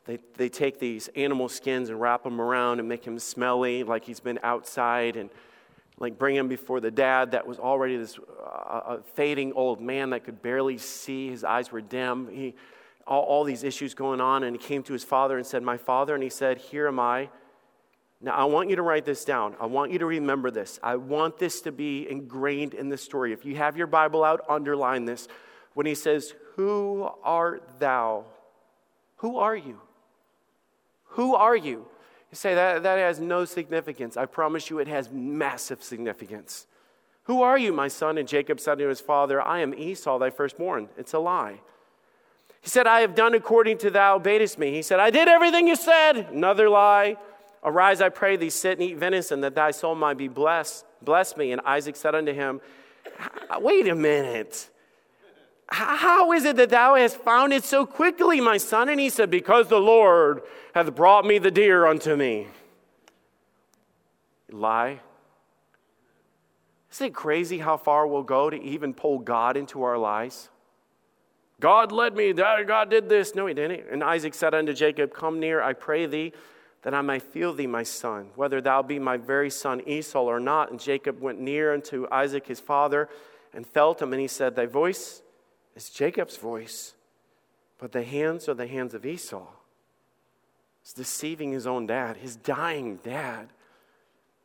They, 0.07 0.19
they 0.37 0.49
take 0.49 0.79
these 0.79 1.09
animal 1.09 1.49
skins 1.49 1.89
and 1.89 2.01
wrap 2.01 2.25
them 2.25 2.41
around 2.41 2.79
and 2.81 2.89
make 2.89 3.05
him 3.05 3.19
smelly, 3.19 3.85
like 3.85 4.05
he's 4.05 4.21
been 4.21 4.39
outside, 4.43 5.17
and 5.17 5.31
like 5.99 6.19
bring 6.19 6.35
him 6.35 6.49
before 6.49 6.81
the 6.81 6.91
dad 6.91 7.33
that 7.33 7.47
was 7.47 7.59
already 7.59 7.97
this 7.97 8.19
uh, 8.45 8.99
fading 9.15 9.53
old 9.53 9.81
man 9.81 10.11
that 10.11 10.25
could 10.25 10.41
barely 10.43 10.79
see. 10.79 11.29
His 11.29 11.45
eyes 11.45 11.71
were 11.71 11.83
dim. 11.83 12.29
He, 12.33 12.55
all, 13.07 13.23
all 13.23 13.45
these 13.45 13.63
issues 13.63 13.95
going 13.95 14.21
on, 14.21 14.45
and 14.45 14.57
he 14.57 14.63
came 14.63 14.83
to 14.85 14.93
his 14.93 15.05
father 15.05 15.37
and 15.37 15.47
said, 15.47 15.63
My 15.63 15.77
father, 15.77 16.15
and 16.15 16.23
he 16.23 16.31
said, 16.31 16.59
Here 16.59 16.89
am 16.89 16.99
I. 16.99 17.29
Now, 18.23 18.33
I 18.33 18.45
want 18.45 18.69
you 18.69 18.77
to 18.77 18.83
write 18.83 19.05
this 19.05 19.25
down. 19.25 19.57
I 19.61 19.67
want 19.67 19.93
you 19.93 19.99
to 19.99 20.07
remember 20.07 20.51
this. 20.51 20.79
I 20.83 20.97
want 20.97 21.39
this 21.39 21.63
to 21.63 21.73
be 21.73 22.07
ingrained 22.11 22.75
in 22.75 22.91
the 22.91 22.99
story. 22.99 23.33
If 23.33 23.45
you 23.47 23.57
have 23.57 23.77
your 23.77 23.87
Bible 23.87 24.25
out, 24.25 24.45
underline 24.49 25.07
this. 25.07 25.27
When 25.75 25.87
he 25.87 25.95
says, 25.95 26.35
Who 26.57 27.09
art 27.23 27.79
thou? 27.79 28.25
Who 29.17 29.39
are 29.39 29.57
you? 29.57 29.81
Who 31.11 31.35
are 31.35 31.57
you? 31.57 31.87
You 32.31 32.37
say 32.37 32.55
that, 32.55 32.83
that 32.83 32.99
has 32.99 33.20
no 33.20 33.44
significance. 33.44 34.16
I 34.16 34.27
promise 34.27 34.70
you 34.70 34.79
it 34.79 34.88
has 34.88 35.11
massive 35.11 35.83
significance. 35.83 36.66
Who 37.25 37.42
are 37.42 37.59
you, 37.59 37.73
my 37.73 37.88
son? 37.88 38.18
And 38.18 38.27
Jacob 38.27 38.61
said 38.61 38.79
to 38.79 38.88
his 38.88 39.01
father, 39.01 39.40
I 39.40 39.61
am 39.61 39.75
Esau, 39.75 40.18
thy 40.18 40.31
firstborn. 40.31 40.88
It's 40.96 41.12
a 41.12 41.18
lie. 41.18 41.61
He 42.61 42.68
said, 42.68 42.87
I 42.87 43.01
have 43.01 43.14
done 43.14 43.35
according 43.35 43.79
to 43.79 43.90
thou 43.90 44.18
badest 44.18 44.59
me. 44.59 44.73
He 44.73 44.83
said, 44.83 45.01
I 45.01 45.11
did 45.11 45.29
everything 45.29 45.66
you 45.66 45.77
said. 45.77 46.29
Another 46.33 46.68
lie. 46.68 47.16
Arise, 47.62 48.01
I 48.01 48.09
pray 48.09 48.37
thee, 48.37 48.51
sit 48.51 48.79
and 48.79 48.83
eat 48.83 48.96
venison, 48.96 49.42
that 49.42 49.55
thy 49.55 49.70
soul 49.70 49.94
might 49.94 50.16
be 50.16 50.29
blessed. 50.29 50.85
Bless 51.03 51.37
me. 51.37 51.53
And 51.53 51.61
Isaac 51.64 51.96
said 51.96 52.14
unto 52.14 52.33
him, 52.33 52.61
Wait 53.61 53.87
a 53.88 53.94
minute. 53.94 54.70
How 55.70 56.33
is 56.33 56.44
it 56.44 56.56
that 56.56 56.70
thou 56.70 56.96
hast 56.96 57.16
found 57.18 57.52
it 57.52 57.64
so 57.64 57.87
quickly, 57.87 58.40
my 58.40 58.56
son? 58.56 58.88
And 58.88 58.98
he 58.98 59.09
said, 59.09 59.30
Because 59.30 59.68
the 59.68 59.80
Lord 59.80 60.42
hath 60.74 60.94
brought 60.94 61.24
me 61.24 61.38
the 61.38 61.50
deer 61.50 61.87
unto 61.87 62.16
me. 62.16 62.48
Lie. 64.50 65.00
Isn't 66.92 67.06
it 67.06 67.14
crazy 67.14 67.59
how 67.59 67.76
far 67.76 68.06
we'll 68.06 68.24
go 68.24 68.50
to 68.50 68.61
even 68.61 68.94
pull 68.94 69.20
God 69.20 69.56
into 69.56 69.85
our 69.85 69.96
lies? 69.96 70.48
God 71.61 71.92
led 71.92 72.16
me, 72.16 72.33
God 72.33 72.90
did 72.90 73.09
this. 73.09 73.35
No, 73.35 73.46
he 73.46 73.54
didn't. 73.54 73.85
And 73.90 74.02
Isaac 74.02 74.35
said 74.35 74.54
unto 74.54 74.72
Jacob, 74.72 75.12
Come 75.12 75.38
near, 75.38 75.62
I 75.62 75.74
pray 75.74 76.06
thee 76.06 76.33
that 76.83 76.94
I 76.94 77.02
may 77.02 77.18
feel 77.18 77.52
thee, 77.52 77.66
my 77.66 77.83
son, 77.83 78.30
whether 78.35 78.61
thou 78.61 78.83
be 78.83 78.98
my 78.98 79.18
very 79.18 79.50
son 79.50 79.83
Esau 79.87 80.22
or 80.22 80.40
not. 80.40 80.70
And 80.70 80.80
Jacob 80.80 81.20
went 81.20 81.38
near 81.38 81.72
unto 81.74 82.09
Isaac 82.11 82.46
his 82.46 82.59
father 82.59 83.09
and 83.52 83.66
felt 83.66 84.00
him, 84.00 84.12
and 84.12 84.20
he 84.20 84.28
said, 84.28 84.56
Thy 84.56 84.66
voice 84.66 85.22
is 85.74 85.90
Jacob's 85.90 86.37
voice, 86.37 86.94
but 87.78 87.92
the 87.92 88.02
hands 88.02 88.48
are 88.48 88.54
the 88.54 88.66
hands 88.66 88.94
of 88.94 89.06
Esau. 89.06 89.46
He's 90.83 90.92
deceiving 90.92 91.52
his 91.52 91.66
own 91.66 91.87
dad, 91.87 92.16
his 92.16 92.37
dying 92.37 92.96
dad. 93.02 93.48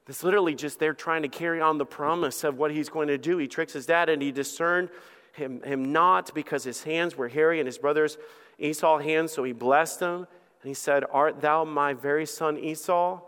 This 0.05 0.23
literally 0.23 0.53
just 0.53 0.79
they're 0.79 0.93
trying 0.93 1.23
to 1.23 1.27
carry 1.27 1.61
on 1.61 1.77
the 1.77 1.85
promise 1.85 2.43
of 2.43 2.57
what 2.57 2.71
he's 2.71 2.89
going 2.89 3.07
to 3.07 3.17
do. 3.17 3.37
He 3.37 3.47
tricks 3.47 3.73
his 3.73 3.85
dad, 3.85 4.09
and 4.09 4.21
he 4.21 4.31
discerned 4.31 4.89
him, 5.33 5.61
him 5.63 5.91
not 5.91 6.33
because 6.33 6.63
his 6.63 6.83
hands 6.83 7.17
were 7.17 7.27
hairy 7.27 7.59
and 7.59 7.67
his 7.67 7.77
brother's 7.77 8.17
Esau 8.59 8.99
hands, 8.99 9.31
so 9.31 9.43
he 9.43 9.51
blessed 9.51 9.99
him. 9.99 10.27
And 10.65 10.69
he 10.69 10.73
said, 10.73 11.03
Art 11.11 11.41
thou 11.41 11.65
my 11.65 11.93
very 11.93 12.25
son 12.25 12.57
Esau? 12.57 13.19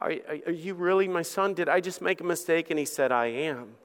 Are, 0.00 0.12
are, 0.46 0.52
you 0.52 0.74
really 0.74 1.08
my 1.08 1.22
son? 1.22 1.54
Did 1.54 1.68
I 1.68 1.80
just 1.80 2.02
make 2.02 2.20
a 2.20 2.24
mistake? 2.24 2.70
And 2.70 2.78
he 2.78 2.84
said, 2.84 3.10
I 3.12 3.26
am. 3.26 3.76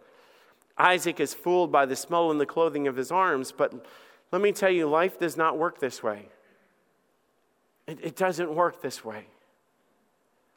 Isaac 0.78 1.20
is 1.20 1.34
fooled 1.34 1.72
by 1.72 1.86
the 1.86 1.96
smell 1.96 2.32
and 2.32 2.40
the 2.40 2.46
clothing 2.46 2.88
of 2.88 2.96
his 2.96 3.12
arms, 3.12 3.52
but 3.52 3.86
let 4.32 4.42
me 4.42 4.52
tell 4.52 4.70
you, 4.70 4.88
life 4.88 5.20
does 5.20 5.36
not 5.36 5.58
work 5.58 5.80
this 5.80 6.02
way. 6.02 6.30
It, 7.88 8.00
it 8.02 8.16
doesn't 8.16 8.54
work 8.54 8.82
this 8.82 9.04
way. 9.04 9.26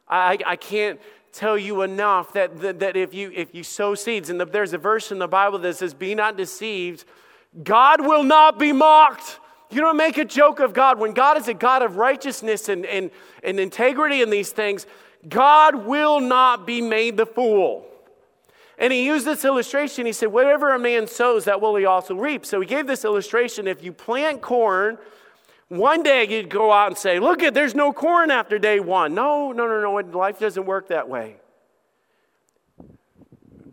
I, 0.09 0.39
I 0.47 0.57
can't 0.57 1.01
tell 1.33 1.59
you 1.59 1.83
enough 1.83 2.33
that, 2.35 2.61
that, 2.61 2.79
that, 2.79 2.97
if, 2.97 3.13
you, 3.13 3.33
if 3.35 3.55
you 3.55 3.65
sow 3.65 3.95
seeds, 3.95 4.31
and 4.31 4.41
the, 4.41 4.45
there's 4.45 4.73
a 4.73 4.79
verse 4.79 5.11
in 5.11 5.19
the 5.19 5.27
Bible 5.27 5.59
that 5.59 5.77
says, 5.77 5.95
Be 5.95 6.15
not 6.15 6.37
deceived, 6.37 7.05
God 7.63 8.07
will 8.07 8.23
not 8.23 8.59
be 8.59 8.73
mocked. 8.73 9.41
You 9.71 9.81
don't 9.81 9.97
make 9.97 10.19
a 10.19 10.25
joke 10.25 10.61
of 10.61 10.73
God. 10.73 10.99
When 10.99 11.13
God 11.13 11.37
is 11.37 11.49
a 11.49 11.55
God 11.55 11.83
of 11.83 11.97
righteousness 11.97 12.69
and, 12.69 12.87
and, 12.87 13.11
and 13.43 13.59
integrity 13.59 14.23
in 14.23 14.31
these 14.31 14.53
things, 14.53 14.87
God 15.29 15.87
will 15.87 16.21
not 16.21 16.67
be 16.67 16.81
made 16.81 17.17
the 17.17 17.27
fool. 17.27 17.87
And 18.79 18.93
he 18.93 19.05
used 19.07 19.27
this 19.27 19.45
illustration. 19.45 20.07
He 20.07 20.13
said, 20.13 20.33
Whatever 20.33 20.75
a 20.75 20.79
man 20.79 21.07
sows, 21.07 21.45
that 21.45 21.61
will 21.61 21.77
he 21.77 21.85
also 21.85 22.15
reap. 22.15 22.45
So 22.45 22.61
he 22.61 22.67
gave 22.67 22.87
this 22.87 23.05
illustration. 23.05 23.69
If 23.69 23.83
you 23.83 23.93
plant 23.93 24.43
corn, 24.43 24.99
one 25.69 26.03
day 26.03 26.27
you'd 26.27 26.51
go 26.51 26.73
out 26.73 26.89
and 26.89 26.99
say, 26.99 27.21
Look 27.21 27.43
at, 27.43 27.55
there's 27.55 27.75
no 27.75 27.93
corn 27.93 28.31
after 28.31 28.59
day 28.59 28.81
one. 28.81 29.15
No, 29.15 29.53
no, 29.53 29.67
no, 29.69 29.81
no. 29.81 30.19
Life 30.19 30.39
doesn't 30.39 30.67
work 30.67 30.89
that 30.89 31.09
way. 31.09 31.37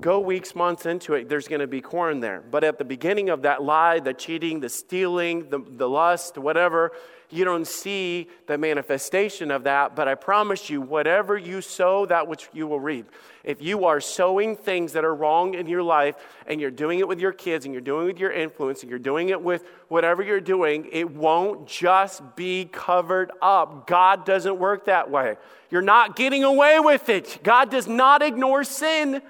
Go 0.01 0.19
weeks, 0.19 0.55
months 0.55 0.87
into 0.87 1.13
it, 1.13 1.29
there's 1.29 1.47
going 1.47 1.61
to 1.61 1.67
be 1.67 1.79
corn 1.79 2.21
there. 2.21 2.41
But 2.41 2.63
at 2.63 2.79
the 2.79 2.85
beginning 2.85 3.29
of 3.29 3.43
that 3.43 3.61
lie, 3.61 3.99
the 3.99 4.15
cheating, 4.15 4.59
the 4.59 4.69
stealing, 4.69 5.49
the, 5.49 5.59
the 5.59 5.87
lust, 5.87 6.39
whatever, 6.39 6.91
you 7.31 7.45
don't 7.45 7.65
see 7.65 8.27
the 8.47 8.57
manifestation 8.57 9.51
of 9.51 9.63
that. 9.63 9.95
But 9.95 10.07
I 10.07 10.15
promise 10.15 10.69
you, 10.69 10.81
whatever 10.81 11.37
you 11.37 11.61
sow, 11.61 12.05
that 12.07 12.27
which 12.27 12.49
you 12.53 12.67
will 12.67 12.79
reap. 12.79 13.09
If 13.43 13.61
you 13.61 13.85
are 13.85 13.99
sowing 14.01 14.55
things 14.55 14.93
that 14.93 15.05
are 15.05 15.15
wrong 15.15 15.53
in 15.53 15.67
your 15.67 15.81
life 15.81 16.15
and 16.45 16.59
you're 16.59 16.69
doing 16.69 16.99
it 16.99 17.07
with 17.07 17.19
your 17.19 17.31
kids 17.31 17.65
and 17.65 17.73
you're 17.73 17.81
doing 17.81 18.03
it 18.03 18.13
with 18.13 18.19
your 18.19 18.31
influence 18.31 18.81
and 18.81 18.89
you're 18.89 18.99
doing 18.99 19.29
it 19.29 19.41
with 19.41 19.63
whatever 19.87 20.21
you're 20.21 20.41
doing, 20.41 20.89
it 20.91 21.09
won't 21.09 21.67
just 21.67 22.35
be 22.35 22.65
covered 22.65 23.31
up. 23.41 23.87
God 23.87 24.25
doesn't 24.25 24.57
work 24.57 24.85
that 24.85 25.09
way. 25.09 25.37
You're 25.69 25.81
not 25.81 26.15
getting 26.15 26.43
away 26.43 26.79
with 26.79 27.09
it. 27.09 27.39
God 27.43 27.71
does 27.71 27.87
not 27.87 28.21
ignore 28.21 28.63
sin. 28.63 29.21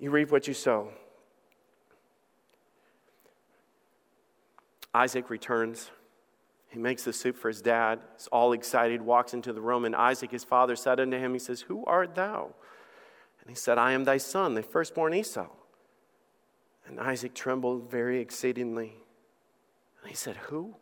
You 0.00 0.10
reap 0.10 0.32
what 0.32 0.48
you 0.48 0.54
sow. 0.54 0.88
Isaac 4.92 5.30
returns. 5.30 5.90
He 6.72 6.78
makes 6.78 7.04
the 7.04 7.12
soup 7.12 7.36
for 7.36 7.48
his 7.48 7.60
dad. 7.60 8.00
He's 8.16 8.28
all 8.28 8.54
excited, 8.54 9.02
walks 9.02 9.34
into 9.34 9.52
the 9.52 9.60
room, 9.60 9.84
and 9.84 9.94
Isaac, 9.94 10.30
his 10.30 10.42
father, 10.42 10.74
said 10.74 11.00
unto 11.00 11.18
him, 11.18 11.34
He 11.34 11.38
says, 11.38 11.60
Who 11.62 11.84
art 11.84 12.14
thou? 12.14 12.54
And 13.42 13.50
he 13.50 13.54
said, 13.54 13.76
I 13.76 13.92
am 13.92 14.04
thy 14.04 14.16
son, 14.16 14.54
the 14.54 14.62
firstborn 14.62 15.12
Esau. 15.12 15.48
And 16.86 16.98
Isaac 16.98 17.34
trembled 17.34 17.90
very 17.90 18.20
exceedingly. 18.20 18.94
And 20.00 20.08
he 20.08 20.16
said, 20.16 20.36
Who? 20.36 20.74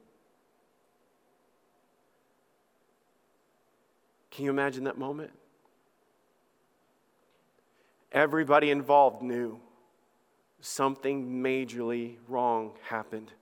Can 4.31 4.45
you 4.45 4.51
imagine 4.53 4.85
that 4.85 4.97
moment? 4.97 5.33
Everybody 8.13 8.71
involved 8.71 9.23
knew 9.23 9.59
something 10.61 11.43
majorly 11.43 12.19
wrong 12.29 12.75
happened. 12.89 13.33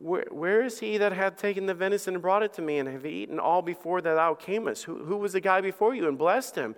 Where, 0.00 0.26
where 0.30 0.62
is 0.62 0.78
he 0.78 0.98
that 0.98 1.12
hath 1.12 1.36
taken 1.36 1.66
the 1.66 1.74
venison 1.74 2.14
and 2.14 2.22
brought 2.22 2.42
it 2.42 2.52
to 2.54 2.62
me, 2.62 2.78
and 2.78 2.88
have 2.88 3.04
eaten 3.04 3.38
all 3.38 3.62
before 3.62 4.00
that 4.00 4.14
thou 4.14 4.34
camest? 4.34 4.84
Who, 4.84 5.04
who 5.04 5.16
was 5.16 5.32
the 5.32 5.40
guy 5.40 5.60
before 5.60 5.94
you 5.94 6.06
and 6.06 6.16
blessed 6.16 6.54
him? 6.54 6.76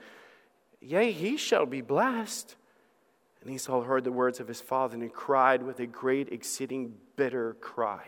Yea, 0.81 1.13
he 1.13 1.37
shall 1.37 1.67
be 1.67 1.83
blessed. 1.83 2.57
And 3.43 3.53
Esau 3.55 3.83
heard 3.83 4.05
the 4.05 4.13
words 4.13 4.41
of 4.41 4.49
his 4.49 4.61
father, 4.61 4.95
and 4.95 5.03
he 5.03 5.09
cried 5.09 5.63
with 5.63 5.81
a 5.81 5.87
great, 5.87 6.33
exceeding 6.33 6.95
bitter 7.17 7.55
cry. 7.61 8.07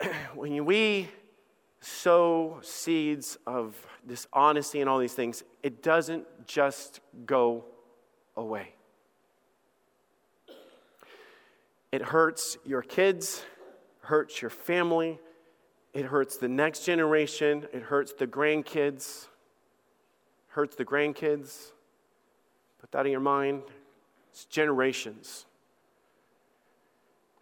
when 0.34 0.64
we 0.64 1.08
sow 1.80 2.58
seeds 2.62 3.38
of 3.46 3.74
dishonesty 4.06 4.80
and 4.80 4.88
all 4.88 4.98
these 4.98 5.12
things, 5.12 5.42
it 5.62 5.82
doesn't 5.82 6.26
just 6.46 7.00
go 7.26 7.64
away. 8.36 8.74
It 11.94 12.02
hurts 12.02 12.58
your 12.64 12.82
kids, 12.82 13.44
hurts 14.00 14.42
your 14.42 14.50
family, 14.50 15.20
it 15.92 16.06
hurts 16.06 16.38
the 16.38 16.48
next 16.48 16.84
generation, 16.84 17.68
it 17.72 17.82
hurts 17.82 18.12
the 18.12 18.26
grandkids, 18.26 19.28
hurts 20.48 20.74
the 20.74 20.84
grandkids. 20.84 21.70
Put 22.80 22.90
that 22.90 23.06
in 23.06 23.12
your 23.12 23.20
mind. 23.20 23.62
It's 24.32 24.44
generations 24.44 25.46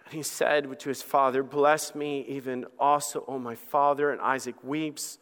And 0.05 0.13
he 0.13 0.23
said 0.23 0.79
to 0.81 0.89
his 0.91 1.01
father, 1.01 1.43
Bless 1.43 1.95
me 1.95 2.27
even 2.29 2.67
also, 2.79 3.25
O 3.27 3.39
my 3.39 3.55
father. 3.55 4.11
And 4.11 4.21
Isaac 4.21 4.63
weeps, 4.63 5.19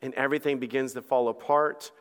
and 0.00 0.14
everything 0.14 0.58
begins 0.58 0.94
to 0.94 1.02
fall 1.02 1.28
apart. 1.28 1.92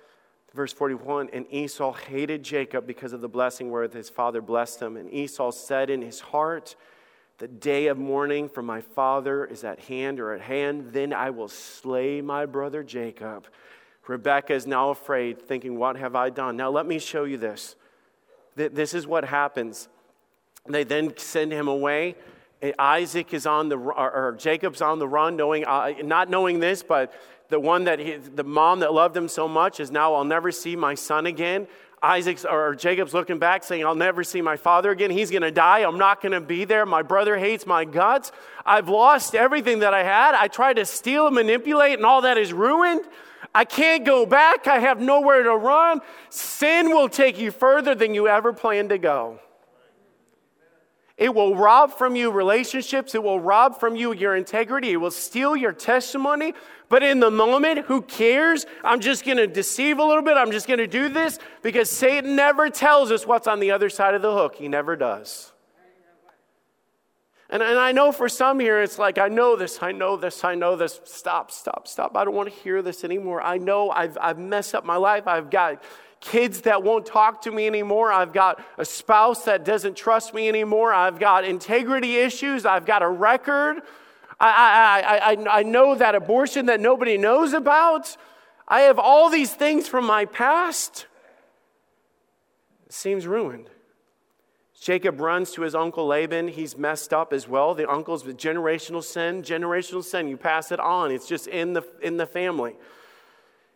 Verse 0.54 0.74
41 0.74 1.30
And 1.34 1.46
Esau 1.50 1.94
hated 1.94 2.44
Jacob 2.44 2.86
because 2.86 3.14
of 3.14 3.22
the 3.22 3.30
blessing 3.30 3.72
wherewith 3.72 3.94
his 3.94 4.10
father 4.10 4.42
blessed 4.42 4.82
him. 4.82 4.98
And 4.98 5.12
Esau 5.12 5.52
said 5.52 5.90
in 5.90 6.02
his 6.02 6.20
heart, 6.20 6.76
The 7.38 7.48
day 7.48 7.88
of 7.88 7.98
mourning 7.98 8.50
for 8.50 8.62
my 8.62 8.82
father 8.82 9.46
is 9.46 9.64
at 9.64 9.80
hand 9.82 10.20
or 10.20 10.34
at 10.34 10.42
hand. 10.42 10.94
Then 10.94 11.14
I 11.14 11.30
will 11.30 11.48
slay 11.48 12.22
my 12.22 12.46
brother 12.46 12.84
Jacob. 12.84 13.48
Rebekah 14.08 14.54
is 14.54 14.68
now 14.68 14.90
afraid, 14.90 15.42
thinking, 15.42 15.78
What 15.78 15.96
have 15.98 16.16
I 16.16 16.30
done? 16.30 16.58
Now 16.58 16.70
let 16.70 16.86
me 16.86 17.00
show 17.00 17.24
you 17.24 17.38
this. 17.38 17.76
This 18.56 18.94
is 18.94 19.08
what 19.08 19.26
happens 19.26 19.88
they 20.68 20.84
then 20.84 21.18
send 21.18 21.52
him 21.52 21.68
away. 21.68 22.16
Isaac 22.80 23.34
is 23.34 23.46
on 23.46 23.68
the, 23.68 23.78
or 23.78 24.36
Jacob's 24.40 24.82
on 24.82 24.98
the 25.00 25.08
run, 25.08 25.36
knowing, 25.36 25.66
uh, 25.66 25.94
not 26.04 26.30
knowing 26.30 26.62
this, 26.62 26.82
but 26.82 27.14
the 27.50 27.60
one 27.60 27.84
that 27.86 28.00
he, 28.00 28.16
the 28.16 28.44
mom 28.44 28.80
that 28.80 28.94
loved 28.94 29.16
him 29.16 29.28
so 29.28 29.48
much 29.48 29.80
is 29.80 29.92
now, 29.92 30.14
I'll 30.14 30.24
never 30.24 30.52
see 30.52 30.76
my 30.76 30.96
son 30.96 31.26
again. 31.26 31.68
Isaac's 32.02 32.44
or 32.44 32.76
Jacob's 32.76 33.14
looking 33.14 33.40
back 33.40 33.64
saying, 33.64 33.86
I'll 33.86 33.96
never 33.96 34.26
see 34.26 34.42
my 34.42 34.58
father 34.58 34.92
again. 34.92 35.10
He's 35.10 35.32
going 35.32 35.42
to 35.42 35.52
die. 35.52 35.80
I'm 35.80 35.98
not 35.98 36.22
going 36.22 36.34
to 36.34 36.42
be 36.42 36.66
there. 36.66 36.86
My 36.86 37.02
brother 37.02 37.38
hates 37.38 37.66
my 37.66 37.86
guts. 37.86 38.34
I've 38.66 38.90
lost 38.90 39.36
everything 39.36 39.80
that 39.80 39.94
I 39.94 40.04
had. 40.04 40.36
I 40.36 40.50
tried 40.50 40.76
to 40.76 40.86
steal 40.86 41.28
and 41.28 41.36
manipulate, 41.36 41.94
and 41.94 42.06
all 42.06 42.22
that 42.24 42.38
is 42.38 42.52
ruined. 42.52 43.06
I 43.56 43.64
can't 43.64 44.04
go 44.04 44.26
back. 44.26 44.68
I 44.68 44.80
have 44.80 45.00
nowhere 45.00 45.44
to 45.44 45.56
run. 45.56 46.02
Sin 46.30 46.90
will 46.90 47.08
take 47.08 47.40
you 47.40 47.52
further 47.52 47.96
than 47.96 48.14
you 48.14 48.28
ever 48.28 48.52
planned 48.52 48.90
to 48.90 48.98
go. 48.98 49.40
It 51.16 51.34
will 51.34 51.56
rob 51.56 51.94
from 51.94 52.16
you 52.16 52.32
relationships. 52.32 53.14
It 53.14 53.22
will 53.24 53.40
rob 53.40 53.80
from 53.80 53.96
you 53.96 54.14
your 54.14 54.36
integrity. 54.36 54.92
It 54.92 54.98
will 54.98 55.12
steal 55.12 55.56
your 55.56 55.72
testimony. 55.72 56.54
But 56.94 57.02
in 57.02 57.20
the 57.20 57.32
moment, 57.32 57.86
who 57.88 58.04
cares? 58.04 58.68
I'm 58.84 59.00
just 59.00 59.26
going 59.26 59.38
to 59.38 59.48
deceive 59.48 59.98
a 59.98 60.04
little 60.04 60.22
bit. 60.22 60.38
I'm 60.38 60.52
just 60.52 60.68
going 60.68 60.78
to 60.78 60.86
do 60.86 61.10
this 61.10 61.40
because 61.64 61.90
Satan 61.90 62.36
never 62.36 62.70
tells 62.70 63.12
us 63.12 63.26
what's 63.26 63.48
on 63.48 63.60
the 63.60 63.72
other 63.72 63.90
side 63.90 64.14
of 64.14 64.22
the 64.22 64.32
hook. 64.32 64.58
He 64.58 64.68
never 64.68 64.96
does. 64.96 65.54
And, 67.50 67.64
and 67.64 67.80
I 67.80 67.94
know 67.94 68.12
for 68.12 68.30
some 68.30 68.60
here, 68.60 68.80
it's 68.80 69.00
like, 69.00 69.18
I 69.18 69.28
know 69.28 69.56
this, 69.56 69.82
I 69.82 69.92
know 69.92 70.18
this, 70.18 70.44
I 70.44 70.54
know 70.54 70.76
this. 70.76 71.02
Stop, 71.04 71.50
stop, 71.50 71.88
stop. 71.88 72.16
I 72.16 72.26
don't 72.26 72.36
want 72.36 72.54
to 72.54 72.56
hear 72.62 72.84
this 72.84 73.04
anymore. 73.04 73.42
I 73.42 73.58
know 73.58 73.90
I've, 73.90 74.16
I've 74.22 74.38
messed 74.38 74.76
up 74.76 74.86
my 74.86 74.98
life. 74.98 75.26
I've 75.26 75.50
got 75.50 75.82
kids 76.20 76.62
that 76.62 76.84
won't 76.84 77.08
talk 77.08 77.42
to 77.42 77.52
me 77.52 77.66
anymore. 77.66 78.12
I've 78.12 78.34
got 78.34 78.64
a 78.78 78.86
spouse 78.86 79.46
that 79.46 79.66
doesn't 79.66 79.98
trust 79.98 80.36
me 80.36 80.48
anymore. 80.48 80.94
I've 80.94 81.18
got 81.18 81.44
integrity 81.44 82.18
issues. 82.18 82.68
I've 82.68 82.86
got 82.86 83.02
a 83.02 83.10
record. 83.10 83.82
I, 84.40 85.04
I, 85.06 85.34
I, 85.34 85.60
I 85.60 85.64
know 85.64 85.96
that 85.96 86.16
abortion 86.16 86.68
that 86.68 86.80
nobody 86.80 87.18
knows 87.18 87.54
about. 87.54 88.16
I 88.68 88.82
have 88.82 89.00
all 89.00 89.30
these 89.30 89.54
things 89.54 89.88
from 89.88 90.06
my 90.06 90.26
past. 90.26 91.08
It 92.86 92.94
seems 92.94 93.28
ruined. 93.28 93.70
Jacob 94.80 95.22
runs 95.22 95.52
to 95.52 95.62
his 95.62 95.76
uncle 95.76 96.08
Laban. 96.08 96.50
He's 96.50 96.78
messed 96.78 97.14
up 97.14 97.32
as 97.32 97.48
well. 97.48 97.74
The 97.74 97.90
uncle's 97.90 98.26
with 98.26 98.38
generational 98.38 99.02
sin, 99.02 99.42
generational 99.42 100.04
sin. 100.04 100.28
You 100.28 100.36
pass 100.36 100.74
it 100.74 100.80
on. 100.80 101.12
It's 101.12 101.28
just 101.28 101.48
in 101.48 101.72
the, 101.74 101.84
in 102.02 102.18
the 102.18 102.26
family. 102.26 102.76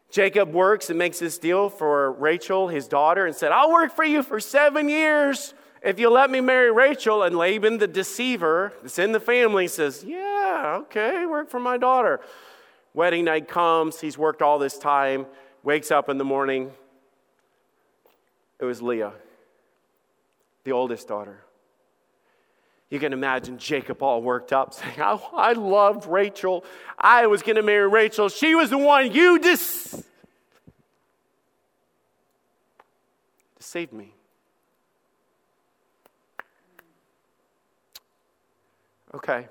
Jacob 0.10 0.54
works 0.54 0.90
and 0.90 0.98
makes 0.98 1.20
this 1.20 1.38
deal 1.38 1.70
for 1.70 2.12
Rachel, 2.14 2.68
his 2.68 2.88
daughter, 2.88 3.26
and 3.26 3.36
said, 3.36 3.52
I'll 3.52 3.72
work 3.72 3.96
for 3.96 4.04
you 4.04 4.24
for 4.24 4.40
seven 4.40 4.90
years 4.90 5.54
if 5.82 6.00
you 6.00 6.10
let 6.10 6.30
me 6.30 6.42
marry 6.42 6.72
Rachel. 6.72 7.24
And 7.24 7.38
Laban, 7.38 7.78
the 7.78 7.88
deceiver, 7.88 8.74
that's 8.82 9.00
in 9.00 9.12
the 9.12 9.20
family, 9.20 9.68
says, 9.68 10.04
Yeah, 10.04 10.80
okay, 10.82 11.26
work 11.26 11.50
for 11.50 11.60
my 11.60 11.78
daughter. 11.78 12.20
Wedding 12.94 13.26
night 13.26 13.48
comes, 13.48 14.02
he's 14.02 14.18
worked 14.18 14.42
all 14.42 14.58
this 14.60 14.78
time, 14.78 15.28
wakes 15.64 15.92
up 15.92 16.10
in 16.10 16.18
the 16.18 16.26
morning. 16.26 16.72
It 18.60 18.66
was 18.66 18.82
Leah, 18.82 19.14
the 20.64 20.72
oldest 20.72 21.08
daughter. 21.08 21.44
You 22.90 23.00
can 23.00 23.12
imagine 23.14 23.58
Jacob 23.58 24.02
all 24.02 24.22
worked 24.22 24.54
up 24.54 24.74
saying, 24.74 25.00
I, 25.00 25.20
I 25.34 25.54
loved 25.54 26.08
Rachel. 26.08 26.64
I 26.98 27.28
was 27.28 27.42
going 27.44 27.58
to 27.58 27.64
marry 27.64 27.88
Rachel. 27.88 28.30
She 28.30 28.56
was 28.56 28.70
the 28.70 28.78
one 28.78 29.12
you 29.12 29.40
just 29.40 30.04
deceived 33.58 33.94
me. 33.94 34.14
Okay. 39.14 39.48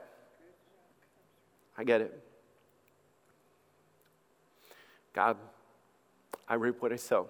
I 1.78 1.84
get 1.84 2.00
it. 2.00 2.22
God, 5.12 5.36
I 6.48 6.54
reap 6.54 6.82
what 6.82 6.92
I 6.92 6.96
sow. 6.96 7.28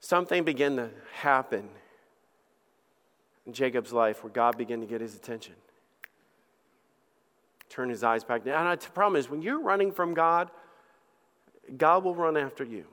Something 0.00 0.44
began 0.44 0.76
to 0.76 0.90
happen 1.14 1.68
in 3.46 3.52
Jacob's 3.52 3.92
life 3.92 4.22
where 4.22 4.32
God 4.32 4.56
began 4.58 4.80
to 4.80 4.86
get 4.86 5.00
his 5.00 5.14
attention. 5.14 5.54
Turn 7.68 7.88
his 7.88 8.04
eyes 8.04 8.22
back. 8.22 8.42
And 8.46 8.80
the 8.80 8.90
problem 8.90 9.18
is, 9.18 9.28
when 9.28 9.42
you're 9.42 9.60
running 9.60 9.92
from 9.92 10.14
God, 10.14 10.50
God 11.76 12.04
will 12.04 12.14
run 12.14 12.36
after 12.36 12.64
you. 12.64 12.84
Amen. 12.84 12.86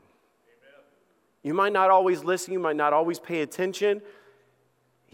You 1.44 1.54
might 1.54 1.74
not 1.74 1.90
always 1.90 2.24
listen, 2.24 2.54
you 2.54 2.60
might 2.60 2.76
not 2.76 2.94
always 2.94 3.20
pay 3.20 3.42
attention. 3.42 4.02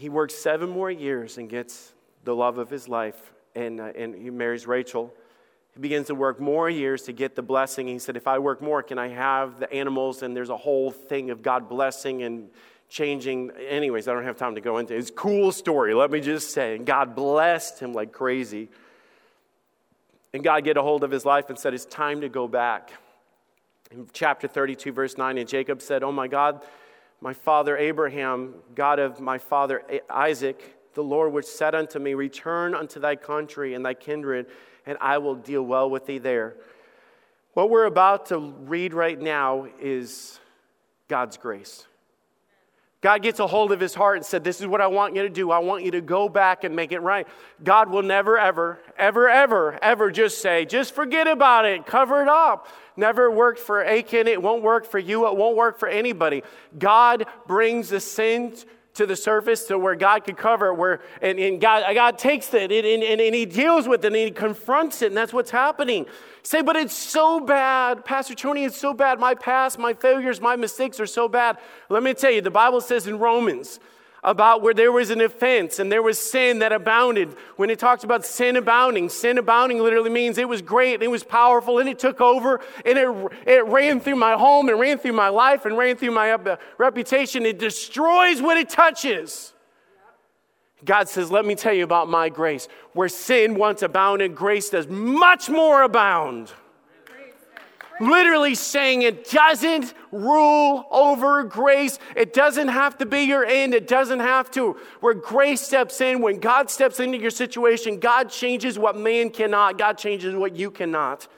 He 0.00 0.08
works 0.08 0.34
seven 0.34 0.70
more 0.70 0.90
years 0.90 1.36
and 1.36 1.46
gets 1.46 1.92
the 2.24 2.34
love 2.34 2.56
of 2.56 2.70
his 2.70 2.88
life, 2.88 3.34
and, 3.54 3.78
uh, 3.78 3.92
and 3.94 4.14
he 4.14 4.30
marries 4.30 4.66
Rachel. 4.66 5.12
He 5.74 5.80
begins 5.80 6.06
to 6.06 6.14
work 6.14 6.40
more 6.40 6.70
years 6.70 7.02
to 7.02 7.12
get 7.12 7.36
the 7.36 7.42
blessing. 7.42 7.86
He 7.86 7.98
said, 7.98 8.16
If 8.16 8.26
I 8.26 8.38
work 8.38 8.62
more, 8.62 8.82
can 8.82 8.98
I 8.98 9.08
have 9.08 9.60
the 9.60 9.70
animals? 9.70 10.22
And 10.22 10.34
there's 10.34 10.48
a 10.48 10.56
whole 10.56 10.90
thing 10.90 11.28
of 11.28 11.42
God 11.42 11.68
blessing 11.68 12.22
and 12.22 12.48
changing. 12.88 13.50
Anyways, 13.68 14.08
I 14.08 14.14
don't 14.14 14.24
have 14.24 14.38
time 14.38 14.54
to 14.54 14.62
go 14.62 14.78
into 14.78 14.94
it. 14.94 15.00
It's 15.00 15.10
a 15.10 15.12
cool 15.12 15.52
story, 15.52 15.92
let 15.92 16.10
me 16.10 16.20
just 16.20 16.50
say. 16.52 16.76
And 16.76 16.86
God 16.86 17.14
blessed 17.14 17.78
him 17.78 17.92
like 17.92 18.10
crazy. 18.10 18.70
And 20.32 20.42
God 20.42 20.64
get 20.64 20.78
a 20.78 20.82
hold 20.82 21.04
of 21.04 21.10
his 21.10 21.26
life 21.26 21.50
and 21.50 21.58
said, 21.58 21.74
It's 21.74 21.84
time 21.84 22.22
to 22.22 22.30
go 22.30 22.48
back. 22.48 22.90
In 23.90 24.08
chapter 24.14 24.48
32, 24.48 24.92
verse 24.92 25.18
9, 25.18 25.36
and 25.36 25.46
Jacob 25.46 25.82
said, 25.82 26.02
Oh 26.02 26.12
my 26.12 26.26
God, 26.26 26.62
my 27.20 27.32
father 27.32 27.76
Abraham, 27.76 28.54
God 28.74 28.98
of 28.98 29.20
my 29.20 29.38
father 29.38 29.82
Isaac, 30.08 30.76
the 30.94 31.02
Lord 31.02 31.32
which 31.32 31.46
said 31.46 31.74
unto 31.74 31.98
me, 31.98 32.14
Return 32.14 32.74
unto 32.74 32.98
thy 32.98 33.16
country 33.16 33.74
and 33.74 33.84
thy 33.84 33.94
kindred, 33.94 34.46
and 34.86 34.96
I 35.00 35.18
will 35.18 35.34
deal 35.34 35.62
well 35.62 35.90
with 35.90 36.06
thee 36.06 36.18
there. 36.18 36.56
What 37.54 37.70
we're 37.70 37.86
about 37.86 38.26
to 38.26 38.38
read 38.38 38.94
right 38.94 39.20
now 39.20 39.66
is 39.80 40.40
God's 41.08 41.36
grace. 41.36 41.86
God 43.00 43.22
gets 43.22 43.40
a 43.40 43.46
hold 43.46 43.72
of 43.72 43.80
his 43.80 43.94
heart 43.94 44.18
and 44.18 44.26
said, 44.26 44.44
This 44.44 44.60
is 44.60 44.66
what 44.66 44.82
I 44.82 44.86
want 44.86 45.16
you 45.16 45.22
to 45.22 45.30
do. 45.30 45.50
I 45.50 45.58
want 45.60 45.84
you 45.84 45.90
to 45.92 46.02
go 46.02 46.28
back 46.28 46.64
and 46.64 46.76
make 46.76 46.92
it 46.92 47.00
right. 47.00 47.26
God 47.64 47.88
will 47.88 48.02
never, 48.02 48.38
ever, 48.38 48.78
ever, 48.98 49.28
ever, 49.28 49.78
ever 49.82 50.10
just 50.10 50.42
say, 50.42 50.66
Just 50.66 50.94
forget 50.94 51.26
about 51.26 51.64
it, 51.64 51.86
cover 51.86 52.20
it 52.22 52.28
up. 52.28 52.68
Never 52.96 53.30
worked 53.30 53.60
for 53.60 53.82
Achan. 53.82 54.26
It 54.26 54.42
won't 54.42 54.62
work 54.62 54.84
for 54.84 54.98
you. 54.98 55.26
It 55.28 55.36
won't 55.36 55.56
work 55.56 55.78
for 55.78 55.88
anybody. 55.88 56.42
God 56.78 57.24
brings 57.46 57.88
the 57.88 58.00
sin 58.00 58.54
to 58.94 59.06
the 59.06 59.16
surface 59.16 59.64
to 59.64 59.78
where 59.78 59.94
God 59.94 60.24
could 60.24 60.36
cover 60.36 60.68
it, 60.68 60.74
where, 60.74 61.00
and, 61.22 61.38
and 61.38 61.60
God, 61.60 61.84
God 61.94 62.18
takes 62.18 62.52
it 62.54 62.72
and, 62.72 63.02
and, 63.02 63.20
and 63.20 63.34
He 63.34 63.46
deals 63.46 63.86
with 63.86 64.04
it 64.04 64.08
and 64.08 64.16
He 64.16 64.30
confronts 64.30 65.02
it, 65.02 65.06
and 65.06 65.16
that's 65.16 65.32
what's 65.32 65.50
happening. 65.50 66.06
Say, 66.42 66.62
but 66.62 66.76
it's 66.76 66.96
so 66.96 67.40
bad. 67.40 68.04
Pastor 68.04 68.34
Tony, 68.34 68.64
it's 68.64 68.76
so 68.76 68.92
bad. 68.92 69.20
My 69.20 69.34
past, 69.34 69.78
my 69.78 69.94
failures, 69.94 70.40
my 70.40 70.56
mistakes 70.56 70.98
are 70.98 71.06
so 71.06 71.28
bad. 71.28 71.58
Let 71.88 72.02
me 72.02 72.14
tell 72.14 72.30
you, 72.30 72.40
the 72.40 72.50
Bible 72.50 72.80
says 72.80 73.06
in 73.06 73.18
Romans, 73.18 73.78
about 74.22 74.62
where 74.62 74.74
there 74.74 74.92
was 74.92 75.10
an 75.10 75.20
offense 75.20 75.78
and 75.78 75.90
there 75.90 76.02
was 76.02 76.18
sin 76.18 76.58
that 76.60 76.72
abounded. 76.72 77.34
When 77.56 77.70
it 77.70 77.78
talks 77.78 78.04
about 78.04 78.26
sin 78.26 78.56
abounding, 78.56 79.08
sin 79.08 79.38
abounding 79.38 79.78
literally 79.78 80.10
means 80.10 80.38
it 80.38 80.48
was 80.48 80.62
great 80.62 80.94
and 80.94 81.02
it 81.02 81.10
was 81.10 81.24
powerful 81.24 81.78
and 81.78 81.88
it 81.88 81.98
took 81.98 82.20
over 82.20 82.60
and 82.84 82.98
it, 82.98 83.32
it 83.46 83.64
ran 83.66 84.00
through 84.00 84.16
my 84.16 84.34
home 84.34 84.68
and 84.68 84.78
ran 84.78 84.98
through 84.98 85.12
my 85.12 85.28
life 85.28 85.64
and 85.64 85.76
ran 85.76 85.96
through 85.96 86.12
my 86.12 86.32
uh, 86.32 86.56
reputation. 86.78 87.46
It 87.46 87.58
destroys 87.58 88.42
what 88.42 88.56
it 88.56 88.68
touches. 88.68 89.54
God 90.84 91.08
says, 91.08 91.30
Let 91.30 91.44
me 91.44 91.54
tell 91.54 91.74
you 91.74 91.84
about 91.84 92.08
my 92.08 92.28
grace. 92.28 92.68
Where 92.92 93.08
sin 93.08 93.54
once 93.54 93.82
abounded, 93.82 94.34
grace 94.34 94.70
does 94.70 94.88
much 94.88 95.48
more 95.48 95.82
abound 95.82 96.52
literally 98.00 98.54
saying 98.54 99.02
it 99.02 99.28
doesn't 99.30 99.94
rule 100.10 100.86
over 100.90 101.44
grace. 101.44 101.98
It 102.16 102.32
doesn't 102.32 102.68
have 102.68 102.98
to 102.98 103.06
be 103.06 103.20
your 103.20 103.44
end. 103.44 103.74
It 103.74 103.86
doesn't 103.86 104.20
have 104.20 104.50
to. 104.52 104.76
Where 105.00 105.14
grace 105.14 105.60
steps 105.60 106.00
in, 106.00 106.20
when 106.20 106.40
God 106.40 106.70
steps 106.70 106.98
into 106.98 107.18
your 107.18 107.30
situation, 107.30 108.00
God 108.00 108.30
changes 108.30 108.78
what 108.78 108.96
man 108.96 109.30
cannot, 109.30 109.78
God 109.78 109.98
changes 109.98 110.34
what 110.34 110.56
you 110.56 110.70
cannot. 110.70 111.28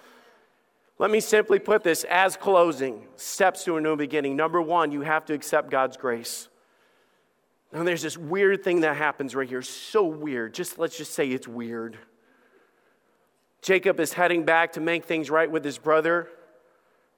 Let 0.98 1.10
me 1.10 1.20
simply 1.20 1.58
put 1.58 1.82
this 1.82 2.04
as 2.04 2.36
closing 2.36 3.08
steps 3.16 3.64
to 3.64 3.76
a 3.76 3.80
new 3.80 3.96
beginning. 3.96 4.36
Number 4.36 4.62
one, 4.62 4.92
you 4.92 5.00
have 5.00 5.24
to 5.26 5.34
accept 5.34 5.68
God's 5.68 5.96
grace. 5.96 6.48
Now, 7.72 7.82
there's 7.82 8.02
this 8.02 8.18
weird 8.18 8.62
thing 8.62 8.82
that 8.82 8.96
happens 8.96 9.34
right 9.34 9.48
here. 9.48 9.62
So 9.62 10.04
weird. 10.04 10.54
Just 10.54 10.78
let's 10.78 10.96
just 10.96 11.14
say 11.14 11.28
it's 11.28 11.48
weird. 11.48 11.98
Jacob 13.62 13.98
is 13.98 14.12
heading 14.12 14.44
back 14.44 14.72
to 14.72 14.80
make 14.80 15.04
things 15.04 15.30
right 15.30 15.50
with 15.50 15.64
his 15.64 15.78
brother. 15.78 16.28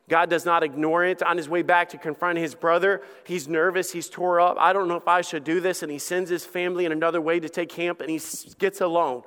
God 0.09 0.29
does 0.29 0.45
not 0.45 0.63
ignore 0.63 1.05
it. 1.05 1.23
On 1.23 1.37
his 1.37 1.49
way 1.49 1.63
back 1.63 1.89
to 1.91 1.99
confront 1.99 2.39
his 2.39 2.55
brother, 2.55 3.03
he's 3.25 3.49
nervous, 3.49 3.93
he's 3.93 4.09
tore 4.09 4.41
up. 4.41 4.57
I 4.59 4.73
don't 4.73 4.89
know 4.89 4.97
if 4.97 5.09
I 5.09 5.23
should 5.23 5.45
do 5.45 5.61
this. 5.61 5.83
And 5.83 5.91
he 5.91 5.99
sends 5.99 6.29
his 6.29 6.45
family 6.45 6.85
in 6.85 6.93
another 6.93 7.21
way 7.21 7.41
to 7.41 7.49
take 7.49 7.71
camp 7.71 8.01
and 8.01 8.11
he 8.11 8.21
gets 8.59 8.81
alone. 8.81 9.23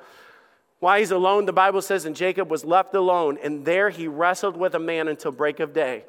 Why 0.80 1.00
he's 1.00 1.12
alone, 1.12 1.46
the 1.46 1.54
Bible 1.54 1.82
says, 1.82 2.06
and 2.06 2.16
Jacob 2.16 2.52
was 2.52 2.63
left 2.63 2.94
alone, 2.94 3.40
and 3.42 3.66
there 3.66 3.90
he 3.90 4.08
wrestled 4.08 4.56
with 4.56 4.76
a 4.76 4.80
man 4.80 5.08
until 5.08 5.32
break 5.32 5.60
of 5.60 5.74
day. 5.74 6.04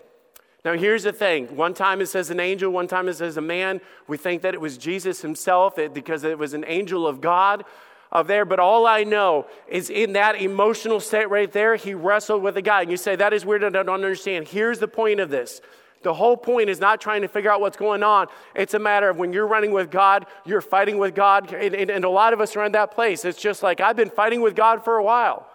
Now, 0.62 0.74
here's 0.74 1.04
the 1.04 1.12
thing. 1.12 1.56
One 1.56 1.72
time 1.72 2.02
it 2.02 2.06
says 2.06 2.28
an 2.28 2.38
angel, 2.38 2.70
one 2.70 2.86
time 2.86 3.08
it 3.08 3.14
says 3.14 3.38
a 3.38 3.40
man. 3.40 3.80
We 4.08 4.18
think 4.18 4.42
that 4.42 4.52
it 4.52 4.60
was 4.60 4.76
Jesus 4.76 5.22
himself 5.22 5.78
because 5.94 6.24
it 6.24 6.36
was 6.36 6.52
an 6.52 6.64
angel 6.66 7.06
of 7.06 7.22
God 7.22 7.64
of 8.10 8.26
there, 8.26 8.44
but 8.44 8.58
all 8.58 8.86
I 8.86 9.04
know 9.04 9.46
is 9.68 9.90
in 9.90 10.14
that 10.14 10.40
emotional 10.40 11.00
state 11.00 11.28
right 11.28 11.50
there, 11.50 11.76
he 11.76 11.94
wrestled 11.94 12.42
with 12.42 12.56
a 12.56 12.62
guy. 12.62 12.82
And 12.82 12.90
you 12.90 12.96
say, 12.96 13.16
that 13.16 13.32
is 13.32 13.44
weird, 13.44 13.64
I 13.64 13.68
don't 13.70 13.88
understand. 13.88 14.48
Here's 14.48 14.78
the 14.78 14.88
point 14.88 15.20
of 15.20 15.30
this. 15.30 15.60
The 16.02 16.14
whole 16.14 16.36
point 16.36 16.70
is 16.70 16.78
not 16.78 17.00
trying 17.00 17.22
to 17.22 17.28
figure 17.28 17.50
out 17.50 17.60
what's 17.60 17.76
going 17.76 18.02
on. 18.02 18.28
It's 18.54 18.74
a 18.74 18.78
matter 18.78 19.10
of 19.10 19.16
when 19.16 19.32
you're 19.32 19.48
running 19.48 19.72
with 19.72 19.90
God, 19.90 20.26
you're 20.46 20.60
fighting 20.60 20.98
with 20.98 21.14
God. 21.14 21.52
And, 21.52 21.74
and, 21.74 21.90
and 21.90 22.04
a 22.04 22.08
lot 22.08 22.32
of 22.32 22.40
us 22.40 22.54
are 22.56 22.64
in 22.64 22.72
that 22.72 22.92
place. 22.92 23.24
It's 23.24 23.40
just 23.40 23.62
like, 23.62 23.80
I've 23.80 23.96
been 23.96 24.10
fighting 24.10 24.40
with 24.40 24.54
God 24.54 24.84
for 24.84 24.96
a 24.96 25.02
while. 25.02 25.48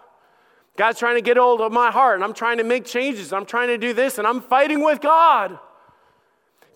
God's 0.75 0.99
trying 0.99 1.15
to 1.15 1.21
get 1.21 1.37
hold 1.37 1.61
of 1.61 1.71
my 1.71 1.91
heart, 1.91 2.15
and 2.15 2.23
I'm 2.23 2.33
trying 2.33 2.57
to 2.57 2.63
make 2.63 2.85
changes. 2.85 3.31
I'm 3.31 3.45
trying 3.45 3.67
to 3.67 3.77
do 3.77 3.93
this, 3.93 4.17
and 4.17 4.25
I'm 4.25 4.41
fighting 4.41 4.83
with 4.83 5.01
God. 5.01 5.59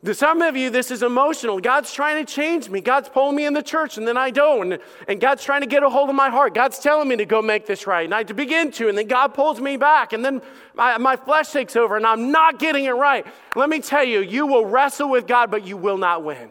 To 0.05 0.13
some 0.13 0.43
of 0.43 0.55
you, 0.55 0.69
this 0.69 0.91
is 0.91 1.01
emotional. 1.01 1.59
God's 1.59 1.91
trying 1.91 2.23
to 2.23 2.31
change 2.31 2.69
me. 2.69 2.81
God's 2.81 3.09
pulling 3.09 3.35
me 3.35 3.45
in 3.45 3.53
the 3.53 3.63
church, 3.63 3.97
and 3.97 4.07
then 4.07 4.15
I 4.15 4.29
don't. 4.29 4.73
And, 4.73 4.81
and 5.07 5.19
God's 5.19 5.43
trying 5.43 5.61
to 5.61 5.67
get 5.67 5.81
a 5.81 5.89
hold 5.89 6.09
of 6.09 6.15
my 6.15 6.29
heart. 6.29 6.53
God's 6.53 6.77
telling 6.77 7.09
me 7.09 7.15
to 7.15 7.25
go 7.25 7.41
make 7.41 7.65
this 7.65 7.87
right, 7.87 8.05
and 8.05 8.13
I 8.13 8.23
to 8.23 8.33
begin 8.35 8.71
to, 8.73 8.89
and 8.89 8.97
then 8.97 9.07
God 9.07 9.33
pulls 9.33 9.59
me 9.59 9.75
back, 9.75 10.13
and 10.13 10.23
then 10.23 10.41
my, 10.75 10.97
my 10.99 11.15
flesh 11.15 11.51
takes 11.51 11.75
over, 11.75 11.97
and 11.97 12.05
I'm 12.05 12.31
not 12.31 12.59
getting 12.59 12.85
it 12.85 12.91
right. 12.91 13.25
Let 13.55 13.69
me 13.69 13.79
tell 13.79 14.03
you, 14.03 14.21
you 14.21 14.45
will 14.45 14.65
wrestle 14.65 15.09
with 15.09 15.25
God, 15.25 15.49
but 15.49 15.65
you 15.65 15.77
will 15.77 15.97
not 15.97 16.23
win. 16.23 16.49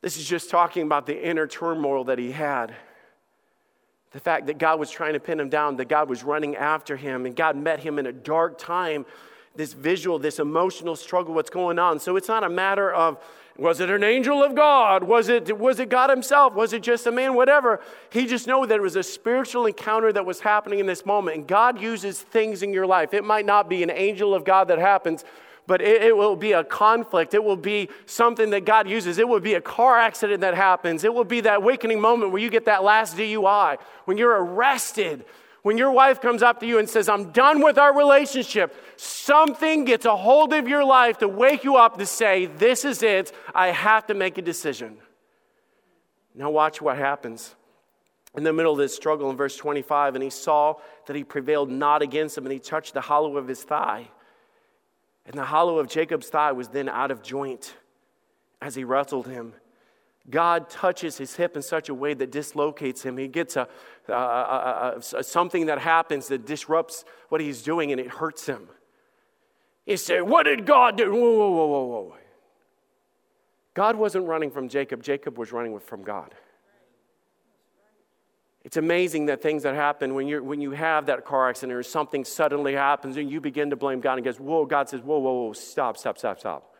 This 0.00 0.16
is 0.16 0.26
just 0.26 0.50
talking 0.50 0.84
about 0.84 1.04
the 1.04 1.28
inner 1.28 1.46
turmoil 1.46 2.04
that 2.04 2.18
he 2.18 2.32
had. 2.32 2.74
The 4.12 4.20
fact 4.20 4.46
that 4.46 4.56
God 4.56 4.80
was 4.80 4.90
trying 4.90 5.12
to 5.12 5.20
pin 5.20 5.38
him 5.38 5.50
down, 5.50 5.76
that 5.76 5.88
God 5.88 6.08
was 6.08 6.24
running 6.24 6.56
after 6.56 6.96
him, 6.96 7.26
and 7.26 7.36
God 7.36 7.54
met 7.54 7.80
him 7.80 7.98
in 7.98 8.06
a 8.06 8.12
dark 8.12 8.56
time 8.56 9.04
this 9.56 9.72
visual, 9.72 10.18
this 10.18 10.38
emotional 10.38 10.96
struggle, 10.96 11.34
what's 11.34 11.50
going 11.50 11.78
on. 11.78 11.98
So 11.98 12.16
it's 12.16 12.28
not 12.28 12.44
a 12.44 12.48
matter 12.48 12.92
of, 12.92 13.18
was 13.58 13.80
it 13.80 13.88
an 13.88 14.04
angel 14.04 14.44
of 14.44 14.54
God? 14.54 15.02
Was 15.04 15.28
it, 15.28 15.58
was 15.58 15.80
it 15.80 15.88
God 15.88 16.10
himself? 16.10 16.54
Was 16.54 16.72
it 16.72 16.82
just 16.82 17.06
a 17.06 17.12
man? 17.12 17.34
Whatever. 17.34 17.80
He 18.10 18.26
just 18.26 18.46
knew 18.46 18.66
that 18.66 18.74
it 18.74 18.82
was 18.82 18.96
a 18.96 19.02
spiritual 19.02 19.66
encounter 19.66 20.12
that 20.12 20.26
was 20.26 20.40
happening 20.40 20.78
in 20.78 20.86
this 20.86 21.06
moment. 21.06 21.38
And 21.38 21.46
God 21.46 21.80
uses 21.80 22.20
things 22.20 22.62
in 22.62 22.72
your 22.72 22.86
life. 22.86 23.14
It 23.14 23.24
might 23.24 23.46
not 23.46 23.68
be 23.68 23.82
an 23.82 23.90
angel 23.90 24.34
of 24.34 24.44
God 24.44 24.68
that 24.68 24.78
happens, 24.78 25.24
but 25.66 25.80
it, 25.80 26.02
it, 26.02 26.16
will 26.16 26.36
be 26.36 26.52
a 26.52 26.64
conflict. 26.64 27.32
It 27.32 27.42
will 27.42 27.56
be 27.56 27.88
something 28.04 28.50
that 28.50 28.66
God 28.66 28.88
uses. 28.88 29.18
It 29.18 29.26
will 29.26 29.40
be 29.40 29.54
a 29.54 29.60
car 29.60 29.98
accident 29.98 30.42
that 30.42 30.54
happens. 30.54 31.02
It 31.02 31.12
will 31.12 31.24
be 31.24 31.40
that 31.40 31.56
awakening 31.56 32.00
moment 32.00 32.32
where 32.32 32.42
you 32.42 32.50
get 32.50 32.66
that 32.66 32.84
last 32.84 33.16
DUI, 33.16 33.78
when 34.04 34.18
you're 34.18 34.44
arrested, 34.44 35.24
when 35.66 35.76
your 35.76 35.90
wife 35.90 36.20
comes 36.20 36.44
up 36.44 36.60
to 36.60 36.66
you 36.66 36.78
and 36.78 36.88
says, 36.88 37.08
I'm 37.08 37.32
done 37.32 37.60
with 37.60 37.76
our 37.76 37.92
relationship, 37.92 38.72
something 38.94 39.84
gets 39.84 40.04
a 40.04 40.16
hold 40.16 40.52
of 40.52 40.68
your 40.68 40.84
life 40.84 41.18
to 41.18 41.26
wake 41.26 41.64
you 41.64 41.74
up 41.74 41.98
to 41.98 42.06
say, 42.06 42.46
This 42.46 42.84
is 42.84 43.02
it. 43.02 43.32
I 43.52 43.72
have 43.72 44.06
to 44.06 44.14
make 44.14 44.38
a 44.38 44.42
decision. 44.42 44.98
Now, 46.36 46.50
watch 46.50 46.80
what 46.80 46.96
happens. 46.96 47.56
In 48.36 48.44
the 48.44 48.52
middle 48.52 48.74
of 48.74 48.78
this 48.78 48.94
struggle, 48.94 49.28
in 49.28 49.36
verse 49.36 49.56
25, 49.56 50.14
and 50.14 50.22
he 50.22 50.30
saw 50.30 50.74
that 51.06 51.16
he 51.16 51.24
prevailed 51.24 51.68
not 51.68 52.00
against 52.00 52.38
him, 52.38 52.46
and 52.46 52.52
he 52.52 52.60
touched 52.60 52.94
the 52.94 53.00
hollow 53.00 53.36
of 53.36 53.48
his 53.48 53.64
thigh. 53.64 54.08
And 55.24 55.34
the 55.34 55.46
hollow 55.46 55.80
of 55.80 55.88
Jacob's 55.88 56.28
thigh 56.28 56.52
was 56.52 56.68
then 56.68 56.88
out 56.88 57.10
of 57.10 57.24
joint 57.24 57.74
as 58.62 58.76
he 58.76 58.84
wrestled 58.84 59.26
him. 59.26 59.52
God 60.28 60.68
touches 60.68 61.18
his 61.18 61.36
hip 61.36 61.56
in 61.56 61.62
such 61.62 61.88
a 61.88 61.94
way 61.94 62.14
that 62.14 62.32
dislocates 62.32 63.02
him. 63.02 63.16
He 63.16 63.28
gets 63.28 63.56
a, 63.56 63.68
a, 64.08 64.12
a, 64.12 64.94
a, 65.18 65.22
something 65.22 65.66
that 65.66 65.78
happens 65.78 66.28
that 66.28 66.44
disrupts 66.44 67.04
what 67.28 67.40
he's 67.40 67.62
doing 67.62 67.92
and 67.92 68.00
it 68.00 68.08
hurts 68.08 68.46
him. 68.46 68.68
He 69.84 69.96
said, 69.96 70.22
What 70.22 70.44
did 70.44 70.66
God 70.66 70.96
do? 70.96 71.12
Whoa, 71.12 71.20
whoa, 71.20 71.50
whoa, 71.50 71.66
whoa, 71.66 71.84
whoa. 71.84 72.16
God 73.74 73.94
wasn't 73.94 74.26
running 74.26 74.50
from 74.50 74.68
Jacob, 74.68 75.02
Jacob 75.02 75.38
was 75.38 75.52
running 75.52 75.78
from 75.78 76.02
God. 76.02 76.34
It's 78.64 78.76
amazing 78.76 79.26
that 79.26 79.40
things 79.42 79.62
that 79.62 79.76
happen 79.76 80.14
when, 80.14 80.26
you 80.26 80.42
when 80.42 80.60
you 80.60 80.72
have 80.72 81.06
that 81.06 81.24
car 81.24 81.48
accident 81.48 81.72
or 81.72 81.84
something 81.84 82.24
suddenly 82.24 82.74
happens 82.74 83.16
and 83.16 83.30
you 83.30 83.40
begin 83.40 83.70
to 83.70 83.76
blame 83.76 84.00
God 84.00 84.14
and 84.14 84.24
goes, 84.24 84.40
Whoa, 84.40 84.66
God 84.66 84.88
says, 84.88 85.02
Whoa, 85.02 85.18
whoa, 85.18 85.44
whoa, 85.44 85.52
stop, 85.52 85.96
stop, 85.96 86.18
stop, 86.18 86.40
stop. 86.40 86.72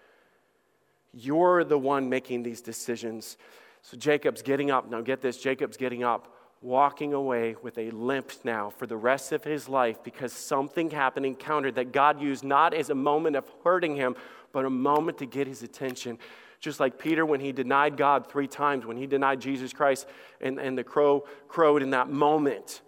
You're 1.18 1.64
the 1.64 1.79
one 1.79 2.11
making 2.11 2.42
these 2.42 2.61
decisions. 2.61 3.38
So 3.81 3.96
Jacob's 3.96 4.42
getting 4.42 4.70
up. 4.70 4.90
Now, 4.90 5.00
get 5.00 5.22
this 5.22 5.38
Jacob's 5.38 5.79
getting 5.79 6.05
up, 6.05 6.37
walking 6.61 7.14
away 7.14 7.57
with 7.62 7.79
a 7.79 7.90
limp 7.90 8.33
now 8.44 8.68
for 8.68 8.87
the 8.87 8.98
rest 8.98 9.33
of 9.33 9.42
his 9.42 9.66
life 9.66 10.02
because 10.05 10.33
something 10.33 10.90
happened, 10.90 11.24
encountered 11.24 11.76
that 11.76 11.90
God 11.92 12.20
used 12.20 12.44
not 12.44 12.74
as 12.74 12.90
a 12.90 12.94
moment 12.94 13.35
of 13.35 13.50
hurting 13.64 13.96
him, 13.96 14.14
but 14.52 14.66
a 14.66 14.70
moment 14.70 15.16
to 15.18 15.26
get 15.26 15.46
his 15.46 15.62
attention. 15.62 16.18
Just 16.61 16.81
like 16.81 16.98
Peter 16.98 17.24
when 17.24 17.40
he 17.40 17.50
denied 17.50 17.96
God 17.96 18.31
three 18.31 18.48
times, 18.48 18.85
when 18.85 18.98
he 18.98 19.07
denied 19.07 19.40
Jesus 19.40 19.72
Christ 19.72 20.07
and, 20.42 20.59
and 20.59 20.76
the 20.76 20.85
crow 20.85 21.24
crowed 21.48 21.83
in 21.83 21.90
that 21.90 22.11
moment. 22.11 22.83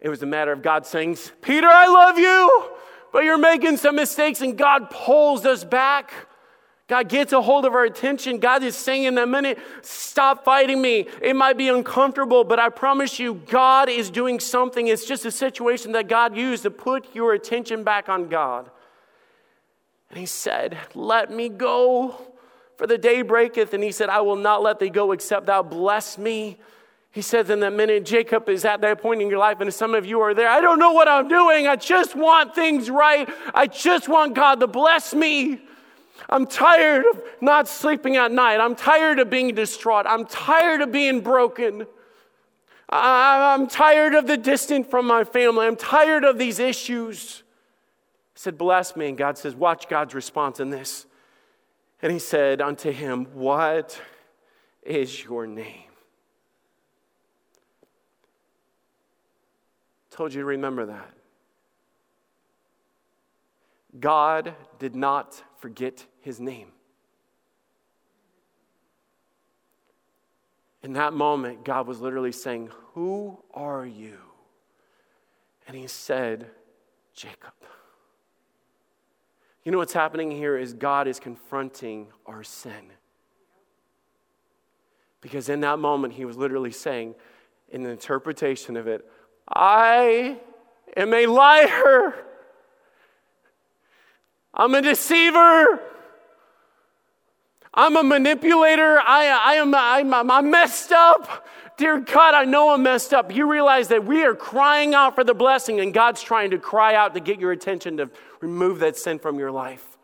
It 0.00 0.08
was 0.08 0.22
a 0.22 0.26
matter 0.26 0.52
of 0.52 0.62
God 0.62 0.86
saying, 0.86 1.18
Peter, 1.42 1.66
I 1.66 1.88
love 1.88 2.18
you, 2.18 2.70
but 3.12 3.24
you're 3.24 3.38
making 3.38 3.76
some 3.76 3.96
mistakes, 3.96 4.40
and 4.40 4.56
God 4.56 4.88
pulls 4.90 5.44
us 5.44 5.62
back. 5.62 6.12
God 6.88 7.08
gets 7.08 7.32
a 7.32 7.42
hold 7.42 7.64
of 7.64 7.74
our 7.74 7.84
attention. 7.84 8.38
God 8.38 8.62
is 8.62 8.76
saying 8.76 9.04
in 9.04 9.16
that 9.16 9.28
minute, 9.28 9.58
stop 9.82 10.44
fighting 10.44 10.80
me. 10.80 11.08
It 11.20 11.34
might 11.34 11.58
be 11.58 11.68
uncomfortable, 11.68 12.44
but 12.44 12.60
I 12.60 12.68
promise 12.68 13.18
you, 13.18 13.34
God 13.34 13.88
is 13.88 14.08
doing 14.08 14.38
something. 14.38 14.86
It's 14.86 15.04
just 15.04 15.24
a 15.24 15.32
situation 15.32 15.92
that 15.92 16.06
God 16.06 16.36
used 16.36 16.62
to 16.62 16.70
put 16.70 17.12
your 17.12 17.32
attention 17.32 17.82
back 17.82 18.08
on 18.08 18.28
God. 18.28 18.70
And 20.10 20.18
he 20.18 20.26
said, 20.26 20.78
Let 20.94 21.32
me 21.32 21.48
go, 21.48 22.20
for 22.76 22.86
the 22.86 22.98
day 22.98 23.22
breaketh. 23.22 23.74
And 23.74 23.82
he 23.82 23.90
said, 23.90 24.08
I 24.08 24.20
will 24.20 24.36
not 24.36 24.62
let 24.62 24.78
thee 24.78 24.88
go 24.88 25.10
except 25.10 25.46
thou 25.46 25.64
bless 25.64 26.16
me. 26.16 26.56
He 27.10 27.22
says 27.22 27.50
in 27.50 27.60
that 27.60 27.72
minute, 27.72 28.04
Jacob 28.04 28.48
is 28.48 28.64
at 28.64 28.82
that 28.82 29.00
point 29.00 29.22
in 29.22 29.28
your 29.28 29.38
life, 29.38 29.60
and 29.60 29.72
some 29.74 29.94
of 29.94 30.06
you 30.06 30.20
are 30.20 30.34
there. 30.34 30.50
I 30.50 30.60
don't 30.60 30.78
know 30.78 30.92
what 30.92 31.08
I'm 31.08 31.26
doing. 31.26 31.66
I 31.66 31.74
just 31.74 32.14
want 32.14 32.54
things 32.54 32.90
right. 32.90 33.28
I 33.54 33.66
just 33.66 34.08
want 34.08 34.34
God 34.34 34.60
to 34.60 34.68
bless 34.68 35.14
me. 35.14 35.62
I'm 36.28 36.46
tired 36.46 37.04
of 37.12 37.22
not 37.40 37.68
sleeping 37.68 38.16
at 38.16 38.32
night. 38.32 38.60
I'm 38.60 38.74
tired 38.74 39.18
of 39.18 39.30
being 39.30 39.54
distraught. 39.54 40.06
I'm 40.08 40.24
tired 40.24 40.80
of 40.80 40.92
being 40.92 41.20
broken. 41.20 41.86
I'm 42.88 43.66
tired 43.66 44.14
of 44.14 44.26
the 44.26 44.36
distance 44.36 44.86
from 44.88 45.06
my 45.06 45.24
family. 45.24 45.66
I'm 45.66 45.76
tired 45.76 46.24
of 46.24 46.38
these 46.38 46.58
issues. 46.58 47.42
He 48.34 48.40
said, 48.40 48.56
Bless 48.56 48.96
me. 48.96 49.08
And 49.08 49.18
God 49.18 49.38
says, 49.38 49.54
Watch 49.54 49.88
God's 49.88 50.14
response 50.14 50.60
in 50.60 50.70
this. 50.70 51.06
And 52.02 52.12
he 52.12 52.18
said 52.18 52.60
unto 52.60 52.90
him, 52.90 53.26
What 53.34 54.00
is 54.82 55.24
your 55.24 55.46
name? 55.46 55.82
Told 60.10 60.32
you 60.32 60.40
to 60.40 60.46
remember 60.46 60.86
that. 60.86 61.12
God 63.98 64.54
did 64.78 64.94
not 64.94 65.42
forget 65.58 66.04
his 66.20 66.40
name. 66.40 66.72
In 70.82 70.92
that 70.92 71.12
moment, 71.12 71.64
God 71.64 71.86
was 71.86 72.00
literally 72.00 72.32
saying, 72.32 72.70
Who 72.94 73.42
are 73.52 73.84
you? 73.84 74.18
And 75.66 75.76
he 75.76 75.86
said, 75.86 76.50
Jacob. 77.14 77.52
You 79.64 79.72
know 79.72 79.78
what's 79.78 79.92
happening 79.92 80.30
here 80.30 80.56
is 80.56 80.74
God 80.74 81.08
is 81.08 81.18
confronting 81.18 82.06
our 82.24 82.44
sin. 82.44 82.92
Because 85.20 85.48
in 85.48 85.60
that 85.62 85.80
moment, 85.80 86.14
he 86.14 86.24
was 86.24 86.36
literally 86.36 86.70
saying, 86.70 87.16
in 87.70 87.82
the 87.82 87.90
interpretation 87.90 88.76
of 88.76 88.86
it, 88.86 89.04
I 89.48 90.38
am 90.96 91.12
a 91.12 91.26
liar. 91.26 92.14
I'm 94.56 94.74
a 94.74 94.82
deceiver. 94.82 95.80
I'm 97.74 97.96
a 97.96 98.02
manipulator. 98.02 98.98
I, 98.98 99.28
I 99.28 99.54
am, 99.54 99.74
I'm, 99.74 100.30
I'm 100.30 100.50
messed 100.50 100.92
up. 100.92 101.46
Dear 101.76 102.00
God, 102.00 102.34
I 102.34 102.46
know 102.46 102.70
I'm 102.70 102.82
messed 102.82 103.12
up. 103.12 103.34
You 103.34 103.50
realize 103.50 103.88
that 103.88 104.06
we 104.06 104.24
are 104.24 104.34
crying 104.34 104.94
out 104.94 105.14
for 105.14 105.24
the 105.24 105.34
blessing, 105.34 105.80
and 105.80 105.92
God's 105.92 106.22
trying 106.22 106.50
to 106.52 106.58
cry 106.58 106.94
out 106.94 107.12
to 107.14 107.20
get 107.20 107.38
your 107.38 107.52
attention 107.52 107.98
to 107.98 108.10
remove 108.40 108.78
that 108.78 108.96
sin 108.96 109.18
from 109.18 109.38
your 109.38 109.50
life. 109.50 109.95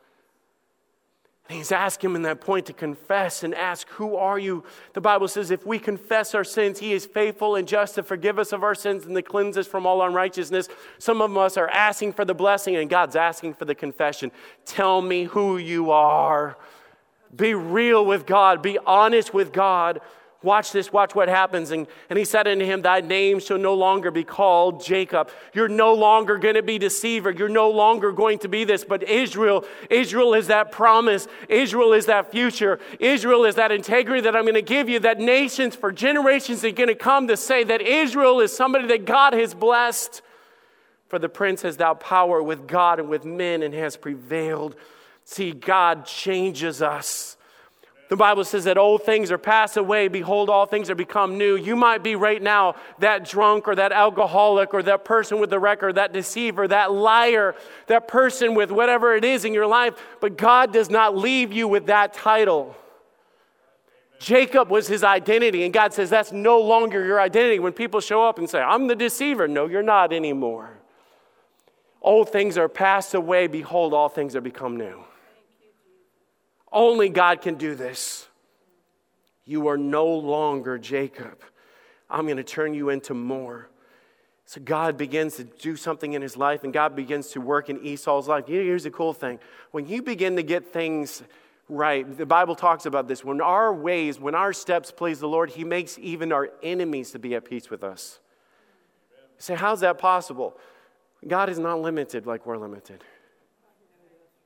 And 1.53 1.59
he's 1.59 1.71
asking 1.71 2.09
him 2.09 2.17
in 2.17 2.23
that 2.23 2.41
point 2.41 2.65
to 2.65 2.73
confess 2.73 3.43
and 3.43 3.55
ask, 3.55 3.87
Who 3.91 4.17
are 4.17 4.39
you? 4.39 4.65
The 4.95 5.03
Bible 5.03 5.29
says, 5.29 5.51
If 5.51 5.67
we 5.67 5.79
confess 5.79 6.35
our 6.35 6.45
sins, 6.45 6.79
he 6.79 6.95
is 6.95 7.05
faithful 7.05 7.57
and 7.57 7.69
just 7.69 7.97
to 7.97 8.03
forgive 8.03 8.39
us 8.39 8.55
of 8.55 8.63
our 8.63 8.75
sins 8.75 9.05
and 9.05 9.15
to 9.15 9.21
cleanse 9.21 9.59
us 9.59 9.67
from 9.67 9.85
all 9.85 10.01
unrighteousness. 10.01 10.71
Some 10.99 11.21
of 11.21 11.37
us 11.37 11.59
are 11.59 11.69
asking 11.69 12.15
for 12.15 12.25
the 12.25 12.33
blessing, 12.33 12.77
and 12.77 12.89
God's 12.89 13.17
asking 13.17 13.53
for 13.53 13.67
the 13.67 13.75
confession. 13.75 14.33
Tell 14.65 15.03
me 15.03 15.25
who 15.25 15.59
you 15.59 15.91
are. 15.91 16.57
Be 17.37 17.53
real 17.53 18.07
with 18.07 18.25
God, 18.25 18.63
be 18.63 18.79
honest 18.87 19.35
with 19.35 19.53
God. 19.53 20.01
Watch 20.43 20.73
this, 20.73 20.93
watch 20.93 21.15
what 21.15 21.29
happens. 21.29 21.71
And, 21.71 21.87
and 22.11 22.19
he 22.19 22.25
said 22.25 22.49
unto 22.49 22.65
him, 22.65 22.83
Thy 22.83 23.01
name 23.01 23.39
shall 23.39 23.59
no 23.59 23.75
longer 23.75 24.11
be 24.11 24.25
called 24.25 24.85
Jacob. 24.85 25.31
You're 25.55 25.69
no 25.69 25.95
longer 25.95 26.37
going 26.37 26.57
to 26.57 26.63
be 26.63 26.79
deceiver. 26.79 27.31
You're 27.31 27.49
no 27.49 27.71
longer 27.71 28.11
going 28.11 28.41
to 28.41 28.49
be 28.49 28.65
this. 28.65 28.85
But 28.85 29.05
Israel, 29.05 29.65
Israel 29.89 30.35
is 30.35 30.49
that 30.49 30.73
promise. 30.73 31.29
Israel 31.49 31.93
is 31.93 32.07
that 32.07 32.33
future. 32.33 32.81
Israel 32.99 33.45
is 33.45 33.55
that 33.55 33.71
integrity 33.71 34.23
that 34.23 34.35
I'm 34.35 34.43
going 34.43 34.55
to 34.55 34.63
give 34.63 34.89
you, 34.89 34.99
that 35.01 35.21
nations 35.21 35.77
for 35.77 35.93
generations 35.93 36.65
are 36.65 36.73
going 36.73 36.89
to 36.89 36.97
come 36.97 37.29
to 37.29 37.37
say 37.37 37.63
that 37.63 37.81
Israel 37.81 38.41
is 38.41 38.55
somebody 38.55 38.89
that 38.89 39.05
God 39.05 39.35
has 39.35 39.55
blessed. 39.55 40.23
For 41.07 41.19
the 41.19 41.29
prince 41.29 41.63
has 41.63 41.77
thou 41.77 41.95
power 41.95 42.43
with 42.43 42.67
God 42.67 42.99
and 42.99 43.09
with 43.09 43.25
men 43.25 43.63
and 43.63 43.75
has 43.75 43.97
prevailed. 43.97 44.75
See, 45.25 45.53
God 45.53 46.05
changes 46.05 46.83
us. 46.83 47.37
The 48.13 48.17
Bible 48.17 48.45
says 48.45 48.65
that 48.65 48.77
old 48.77 49.05
things 49.05 49.33
are 49.33 49.39
passed 49.39 49.79
away. 49.79 50.07
Behold, 50.07 50.51
all 50.51 50.67
things 50.67 50.91
are 50.91 50.95
become 50.95 51.39
new. 51.39 51.57
You 51.57 51.75
might 51.75 52.03
be 52.03 52.15
right 52.15 52.43
now 52.43 52.75
that 52.99 53.25
drunk 53.25 53.67
or 53.67 53.75
that 53.77 53.91
alcoholic 53.91 54.75
or 54.75 54.83
that 54.83 55.07
person 55.07 55.41
with 55.41 55.49
the 55.49 55.59
record, 55.59 55.95
that 55.95 56.13
deceiver, 56.13 56.69
that 56.69 56.93
liar, 56.93 57.55
that 57.87 58.09
person 58.09 58.55
with 58.55 58.71
whatever 58.71 59.17
it 59.17 59.25
is 59.25 59.47
in 59.47 59.55
your 59.55 59.67
life, 59.67 59.95
but 60.21 60.37
God 60.37 60.75
does 60.75 60.91
not 60.91 61.17
leave 61.17 61.55
you 61.55 61.67
with 61.67 61.87
that 61.87 62.13
title. 62.13 62.77
Jacob 64.19 64.69
was 64.69 64.87
his 64.89 65.03
identity, 65.03 65.65
and 65.65 65.73
God 65.73 65.95
says 65.95 66.11
that's 66.11 66.33
no 66.33 66.61
longer 66.61 67.03
your 67.03 67.19
identity. 67.19 67.61
When 67.61 67.73
people 67.73 68.03
show 68.03 68.29
up 68.29 68.39
and 68.39 68.47
say, 68.47 68.61
I'm 68.61 68.89
the 68.89 68.95
deceiver, 68.95 69.49
no, 69.49 69.69
you're 69.69 69.83
not 69.83 70.13
anymore. 70.13 70.69
Old 72.03 72.29
things 72.29 72.59
are 72.59 72.69
passed 72.69 73.15
away. 73.15 73.47
Behold, 73.47 73.95
all 73.95 74.11
things 74.11 74.37
are 74.37 74.43
become 74.43 74.77
new. 74.77 75.03
Only 76.73 77.09
God 77.09 77.43
can 77.43 77.57
do 77.57 77.75
this. 77.75 78.27
You 79.45 79.69
are 79.69 79.77
no 79.77 80.07
longer 80.07 80.79
Jacob. 80.79 81.43
I'm 82.09 82.27
going 82.27 82.37
to 82.37 82.45
turn 82.45 82.75
you 82.75 82.89
into 82.89 83.15
more. 83.15 83.69
So 84.45 84.61
God 84.61 84.97
begins 84.97 85.37
to 85.37 85.45
do 85.45 85.77
something 85.77 86.13
in 86.13 86.23
his 86.23 86.37
life, 86.37 86.65
and 86.65 86.73
God 86.73 86.95
begins 86.95 87.29
to 87.29 87.41
work 87.41 87.71
in 87.71 87.85
Esau's 87.85 88.29
life. 88.29 88.47
Here's 88.47 88.85
the 88.85 88.91
cool 88.91 89.13
thing 89.13 89.39
when 89.71 89.87
you 89.87 90.03
begin 90.03 90.37
to 90.37 90.43
get 90.43 90.73
things 90.73 91.23
right, 91.69 92.17
the 92.17 92.27
Bible 92.27 92.55
talks 92.55 92.87
about 92.87 93.09
this. 93.09 93.25
When 93.25 93.41
our 93.41 93.73
ways, 93.73 94.21
when 94.21 94.35
our 94.35 94.53
steps 94.53 94.93
please 94.93 95.21
the 95.21 95.29
Lord, 95.29 95.51
he 95.51 95.65
makes 95.65 95.99
even 95.99 96.33
our 96.33 96.51
enemies 96.63 97.13
to 97.13 97.19
be 97.19 97.35
at 97.35 97.45
peace 97.45 97.71
with 97.71 97.83
us. 97.83 98.21
Say, 99.39 99.55
how's 99.55 99.81
that 99.81 99.99
possible? 99.99 100.57
God 101.27 101.49
is 101.49 101.59
not 101.59 101.81
limited 101.81 102.27
like 102.27 102.47
we're 102.47 102.59
limited. 102.59 103.03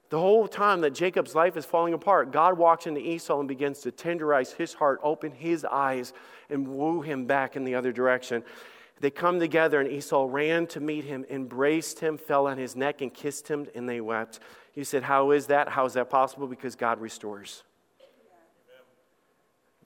The 0.09 0.21
whole 0.21 0.47
time 0.47 0.83
that 0.83 0.95
Jacob's 0.95 1.35
life 1.35 1.57
is 1.57 1.65
falling 1.65 1.93
apart, 1.93 2.31
God 2.31 2.57
walks 2.57 2.87
into 2.87 3.01
Esau 3.01 3.41
and 3.41 3.49
begins 3.49 3.81
to 3.81 3.91
tenderize 3.91 4.55
his 4.55 4.75
heart, 4.75 5.01
open 5.03 5.33
his 5.33 5.65
eyes, 5.65 6.13
and 6.49 6.69
woo 6.69 7.01
him 7.03 7.27
back 7.27 7.57
in 7.57 7.65
the 7.65 7.75
other 7.75 7.93
direction. 7.93 8.45
They 9.01 9.11
come 9.11 9.41
together, 9.41 9.81
and 9.81 9.91
Esau 9.91 10.27
ran 10.31 10.69
to 10.69 10.81
meet 10.81 11.05
him, 11.05 11.27
embraced 11.29 12.01
him, 12.01 12.17
fell 12.17 12.47
on 12.47 12.57
his 12.57 12.77
neck, 12.77 13.03
and 13.03 13.13
kissed 13.13 13.49
him, 13.49 13.67
and 13.75 13.89
they 13.89 14.01
wept. 14.01 14.41
You 14.75 14.85
said, 14.85 15.03
How 15.03 15.33
is 15.33 15.49
that? 15.49 15.69
How 15.69 15.85
is 15.85 15.95
that 15.95 16.09
possible? 16.09 16.47
Because 16.47 16.77
God 16.77 17.01
restores. 17.01 17.65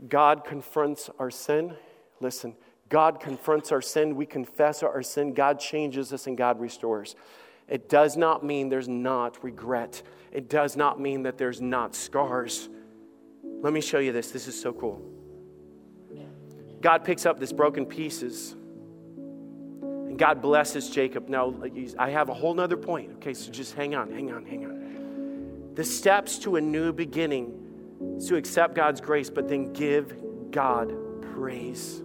God 0.09 0.45
confronts 0.45 1.11
our 1.19 1.31
sin. 1.31 1.75
Listen, 2.21 2.55
God 2.89 3.21
confronts 3.21 3.73
our 3.73 3.83
sin. 3.83 4.17
We 4.17 4.27
confess 4.27 4.83
our 4.83 5.03
sin. 5.03 5.35
God 5.35 5.59
changes 5.59 6.13
us, 6.13 6.27
and 6.27 6.37
God 6.37 6.61
restores. 6.61 7.17
It 7.71 7.89
does 7.89 8.17
not 8.17 8.45
mean 8.45 8.69
there's 8.69 8.89
not 8.89 9.43
regret. 9.45 10.03
It 10.33 10.51
does 10.51 10.77
not 10.77 11.01
mean 11.01 11.23
that 11.23 11.39
there's 11.39 11.61
not 11.61 11.95
scars. 11.95 12.69
Let 13.45 13.73
me 13.73 13.81
show 13.81 14.01
you 14.01 14.13
this. 14.13 14.31
This 14.31 14.49
is 14.49 14.61
so 14.61 14.73
cool. 14.73 15.01
God 16.81 17.05
picks 17.05 17.27
up 17.27 17.39
this 17.39 17.53
broken 17.53 17.85
pieces 17.85 18.57
and 19.83 20.19
God 20.19 20.41
blesses 20.41 20.89
Jacob. 20.89 21.29
Now, 21.29 21.55
I 21.99 22.11
have 22.11 22.31
a 22.31 22.35
whole 22.35 22.55
nother 22.55 22.77
point. 22.77 23.13
Okay, 23.17 23.35
so 23.35 23.51
just 23.51 23.75
hang 23.75 23.95
on, 23.95 24.11
hang 24.11 24.33
on, 24.33 24.47
hang 24.47 24.65
on. 24.65 25.75
The 25.75 25.85
steps 25.85 26.39
to 26.41 26.57
a 26.57 26.61
new 26.61 26.93
beginning 26.93 28.17
is 28.17 28.27
to 28.29 28.37
accept 28.37 28.75
God's 28.75 29.01
grace, 29.01 29.31
but 29.31 29.47
then 29.47 29.73
give 29.73 30.51
God 30.51 30.93
praise. 31.35 32.03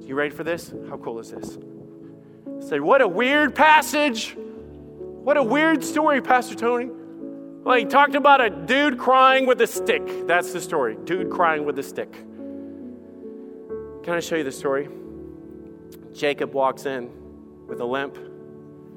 You 0.00 0.14
ready 0.14 0.30
for 0.30 0.44
this? 0.44 0.72
How 0.88 0.98
cool 0.98 1.18
is 1.18 1.30
this? 1.30 1.58
Say, 2.60 2.78
what 2.80 3.00
a 3.00 3.08
weird 3.08 3.54
passage. 3.54 4.36
What 5.24 5.38
a 5.38 5.42
weird 5.42 5.82
story, 5.82 6.20
Pastor 6.20 6.54
Tony. 6.54 6.90
Well, 6.90 7.78
he 7.78 7.86
talked 7.86 8.14
about 8.14 8.42
a 8.42 8.50
dude 8.50 8.98
crying 8.98 9.46
with 9.46 9.58
a 9.62 9.66
stick. 9.66 10.26
That's 10.26 10.52
the 10.52 10.60
story. 10.60 10.98
Dude 11.04 11.30
crying 11.30 11.64
with 11.64 11.78
a 11.78 11.82
stick. 11.82 12.12
Can 14.02 14.12
I 14.12 14.20
show 14.20 14.36
you 14.36 14.44
the 14.44 14.52
story? 14.52 14.86
Jacob 16.12 16.52
walks 16.52 16.84
in 16.84 17.10
with 17.66 17.80
a 17.80 17.86
limp. 17.86 18.18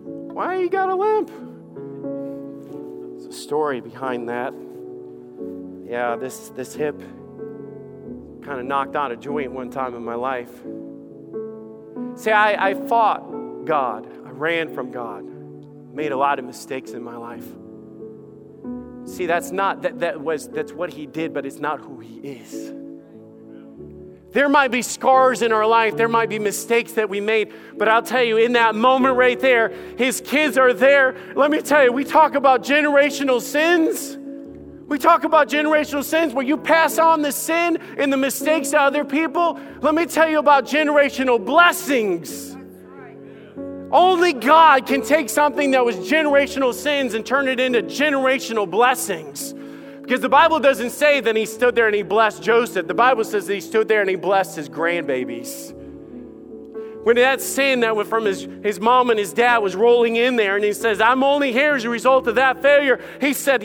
Why 0.03 0.57
you 0.57 0.69
got 0.69 0.89
a 0.89 0.95
limp? 0.95 1.30
There's 3.13 3.28
a 3.28 3.32
story 3.32 3.80
behind 3.80 4.28
that. 4.28 4.53
Yeah, 5.86 6.17
this, 6.17 6.49
this 6.49 6.75
hip 6.75 6.99
kind 8.43 8.59
of 8.59 8.65
knocked 8.65 8.97
out 8.97 9.13
a 9.13 9.15
joint 9.15 9.53
one 9.53 9.71
time 9.71 9.95
in 9.95 10.03
my 10.03 10.15
life. 10.15 10.51
See, 12.15 12.32
I, 12.32 12.71
I 12.71 12.73
fought 12.73 13.63
God. 13.63 14.05
I 14.25 14.32
ran 14.32 14.73
from 14.73 14.91
God. 14.91 15.23
Made 15.97 16.11
a 16.11 16.15
lot 16.15 16.37
of 16.37 16.45
mistakes 16.45 16.91
in 16.91 17.01
my 17.01 17.17
life. 17.17 17.43
See, 19.05 19.25
that's 19.25 19.49
not 19.49 19.81
that 19.81 19.97
that 20.01 20.21
was 20.21 20.47
that's 20.47 20.71
what 20.71 20.93
he 20.93 21.07
did, 21.07 21.33
but 21.33 21.43
it's 21.43 21.57
not 21.57 21.79
who 21.79 21.99
he 21.99 22.19
is. 22.19 22.71
There 24.31 24.47
might 24.47 24.67
be 24.67 24.83
scars 24.83 25.41
in 25.41 25.51
our 25.51 25.65
life, 25.65 25.97
there 25.97 26.07
might 26.07 26.29
be 26.29 26.37
mistakes 26.37 26.91
that 26.91 27.09
we 27.09 27.19
made, 27.19 27.51
but 27.79 27.87
I'll 27.87 28.03
tell 28.03 28.21
you, 28.21 28.37
in 28.37 28.53
that 28.53 28.75
moment 28.75 29.15
right 29.15 29.39
there, 29.39 29.69
his 29.97 30.21
kids 30.21 30.55
are 30.55 30.71
there. 30.71 31.17
Let 31.35 31.49
me 31.49 31.63
tell 31.63 31.83
you, 31.83 31.91
we 31.91 32.03
talk 32.03 32.35
about 32.35 32.61
generational 32.61 33.41
sins. 33.41 34.19
We 34.87 34.99
talk 34.99 35.23
about 35.23 35.49
generational 35.49 36.03
sins 36.03 36.31
where 36.31 36.45
you 36.45 36.57
pass 36.57 36.99
on 36.99 37.23
the 37.23 37.31
sin 37.31 37.77
and 37.97 38.13
the 38.13 38.17
mistakes 38.17 38.69
to 38.69 38.79
other 38.79 39.03
people. 39.03 39.59
Let 39.81 39.95
me 39.95 40.05
tell 40.05 40.29
you 40.29 40.37
about 40.37 40.65
generational 40.65 41.43
blessings. 41.43 42.56
Only 43.91 44.33
God 44.33 44.85
can 44.85 45.01
take 45.01 45.29
something 45.29 45.71
that 45.71 45.85
was 45.85 45.95
generational 45.95 46.73
sins 46.73 47.13
and 47.13 47.25
turn 47.25 47.47
it 47.47 47.59
into 47.59 47.81
generational 47.81 48.69
blessings. 48.69 49.53
Because 50.01 50.21
the 50.21 50.29
Bible 50.29 50.59
doesn't 50.59 50.91
say 50.91 51.19
that 51.21 51.35
he 51.35 51.45
stood 51.45 51.75
there 51.75 51.88
and 51.88 51.95
he 51.95 52.01
blessed 52.01 52.41
Joseph. 52.41 52.88
The 52.88 52.93
Bible 52.93 53.23
says 53.23 53.47
that 53.47 53.53
he 53.53 53.61
stood 53.61 53.88
there 53.88 54.01
and 54.01 54.09
he 54.09 54.15
blessed 54.15 54.55
his 54.55 54.69
grandbabies. 54.69 55.73
When 57.03 57.15
that 57.15 57.39
sin 57.39 57.81
that 57.81 57.95
was 57.95 58.07
from 58.09 58.25
his, 58.25 58.49
his 58.63 58.81
mom 58.81 59.09
and 59.09 59.17
his 59.17 59.31
dad 59.31 59.59
was 59.59 59.77
rolling 59.77 60.17
in 60.17 60.35
there, 60.35 60.57
and 60.57 60.65
he 60.65 60.73
says, 60.73 60.99
I'm 60.99 61.23
only 61.23 61.53
here 61.53 61.73
as 61.73 61.85
a 61.85 61.89
result 61.89 62.27
of 62.27 62.35
that 62.35 62.61
failure, 62.61 62.99
he 63.21 63.31
said, 63.31 63.63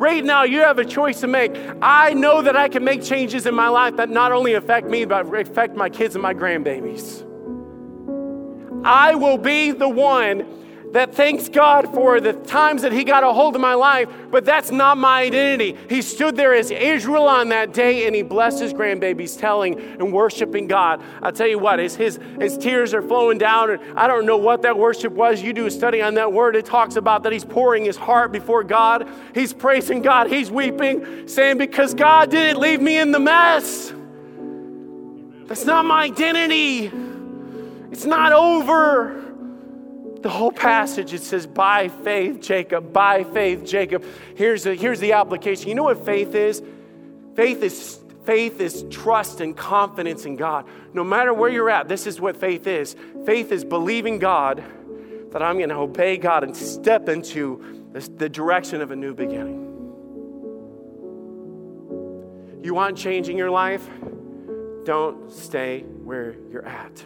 Right 0.00 0.24
now, 0.24 0.44
you 0.44 0.60
have 0.60 0.78
a 0.78 0.86
choice 0.86 1.20
to 1.20 1.26
make. 1.26 1.54
I 1.82 2.14
know 2.14 2.40
that 2.40 2.56
I 2.56 2.70
can 2.70 2.82
make 2.84 3.02
changes 3.02 3.44
in 3.44 3.54
my 3.54 3.68
life 3.68 3.96
that 3.96 4.08
not 4.08 4.32
only 4.32 4.54
affect 4.54 4.88
me, 4.88 5.04
but 5.04 5.26
affect 5.34 5.76
my 5.76 5.90
kids 5.90 6.14
and 6.14 6.22
my 6.22 6.32
grandbabies. 6.32 7.27
I 8.88 9.16
will 9.16 9.36
be 9.36 9.70
the 9.72 9.88
one 9.88 10.92
that 10.92 11.14
thanks 11.14 11.50
God 11.50 11.92
for 11.92 12.22
the 12.22 12.32
times 12.32 12.80
that 12.80 12.90
He 12.90 13.04
got 13.04 13.22
a 13.22 13.34
hold 13.34 13.54
of 13.54 13.60
my 13.60 13.74
life, 13.74 14.08
but 14.30 14.46
that's 14.46 14.70
not 14.70 14.96
my 14.96 15.24
identity. 15.24 15.76
He 15.90 16.00
stood 16.00 16.36
there 16.36 16.54
as 16.54 16.70
Israel 16.70 17.28
on 17.28 17.50
that 17.50 17.74
day 17.74 18.06
and 18.06 18.16
He 18.16 18.22
blessed 18.22 18.60
His 18.60 18.72
grandbabies, 18.72 19.38
telling 19.38 19.78
and 19.78 20.10
worshiping 20.10 20.68
God. 20.68 21.02
I'll 21.20 21.32
tell 21.32 21.46
you 21.46 21.58
what, 21.58 21.80
as 21.80 21.96
his, 21.96 22.18
his 22.40 22.56
tears 22.56 22.94
are 22.94 23.02
flowing 23.02 23.36
down, 23.36 23.72
and 23.72 23.98
I 23.98 24.06
don't 24.06 24.24
know 24.24 24.38
what 24.38 24.62
that 24.62 24.78
worship 24.78 25.12
was. 25.12 25.42
You 25.42 25.52
do 25.52 25.66
a 25.66 25.70
study 25.70 26.00
on 26.00 26.14
that 26.14 26.32
word, 26.32 26.56
it 26.56 26.64
talks 26.64 26.96
about 26.96 27.24
that 27.24 27.32
He's 27.34 27.44
pouring 27.44 27.84
His 27.84 27.98
heart 27.98 28.32
before 28.32 28.64
God. 28.64 29.06
He's 29.34 29.52
praising 29.52 30.00
God, 30.00 30.30
He's 30.30 30.50
weeping, 30.50 31.28
saying, 31.28 31.58
Because 31.58 31.92
God 31.92 32.30
didn't 32.30 32.58
leave 32.58 32.80
me 32.80 32.96
in 32.96 33.12
the 33.12 33.20
mess. 33.20 33.92
That's 35.46 35.66
not 35.66 35.84
my 35.84 36.04
identity. 36.04 37.07
It's 37.90 38.04
not 38.04 38.32
over. 38.32 39.24
The 40.20 40.28
whole 40.28 40.50
passage, 40.50 41.12
it 41.14 41.22
says, 41.22 41.46
by 41.46 41.88
faith, 41.88 42.40
Jacob, 42.40 42.92
by 42.92 43.24
faith, 43.24 43.64
Jacob. 43.64 44.04
Here's 44.34 44.64
the, 44.64 44.74
here's 44.74 44.98
the 44.98 45.12
application. 45.12 45.68
You 45.68 45.76
know 45.76 45.84
what 45.84 46.04
faith 46.04 46.34
is? 46.34 46.62
Faith 47.36 47.62
is 47.62 48.00
faith 48.24 48.60
is 48.60 48.84
trust 48.90 49.40
and 49.40 49.56
confidence 49.56 50.26
in 50.26 50.36
God. 50.36 50.66
No 50.92 51.02
matter 51.02 51.32
where 51.32 51.48
you're 51.48 51.70
at, 51.70 51.88
this 51.88 52.06
is 52.06 52.20
what 52.20 52.36
faith 52.36 52.66
is. 52.66 52.94
Faith 53.24 53.52
is 53.52 53.64
believing 53.64 54.18
God 54.18 54.62
that 55.32 55.42
I'm 55.42 55.56
going 55.56 55.70
to 55.70 55.76
obey 55.76 56.18
God 56.18 56.44
and 56.44 56.54
step 56.54 57.08
into 57.08 57.88
this, 57.92 58.08
the 58.08 58.28
direction 58.28 58.82
of 58.82 58.90
a 58.90 58.96
new 58.96 59.14
beginning. 59.14 59.64
You 62.62 62.74
want 62.74 62.98
change 62.98 63.30
in 63.30 63.38
your 63.38 63.50
life? 63.50 63.88
Don't 64.84 65.32
stay 65.32 65.80
where 65.80 66.36
you're 66.50 66.66
at. 66.66 67.02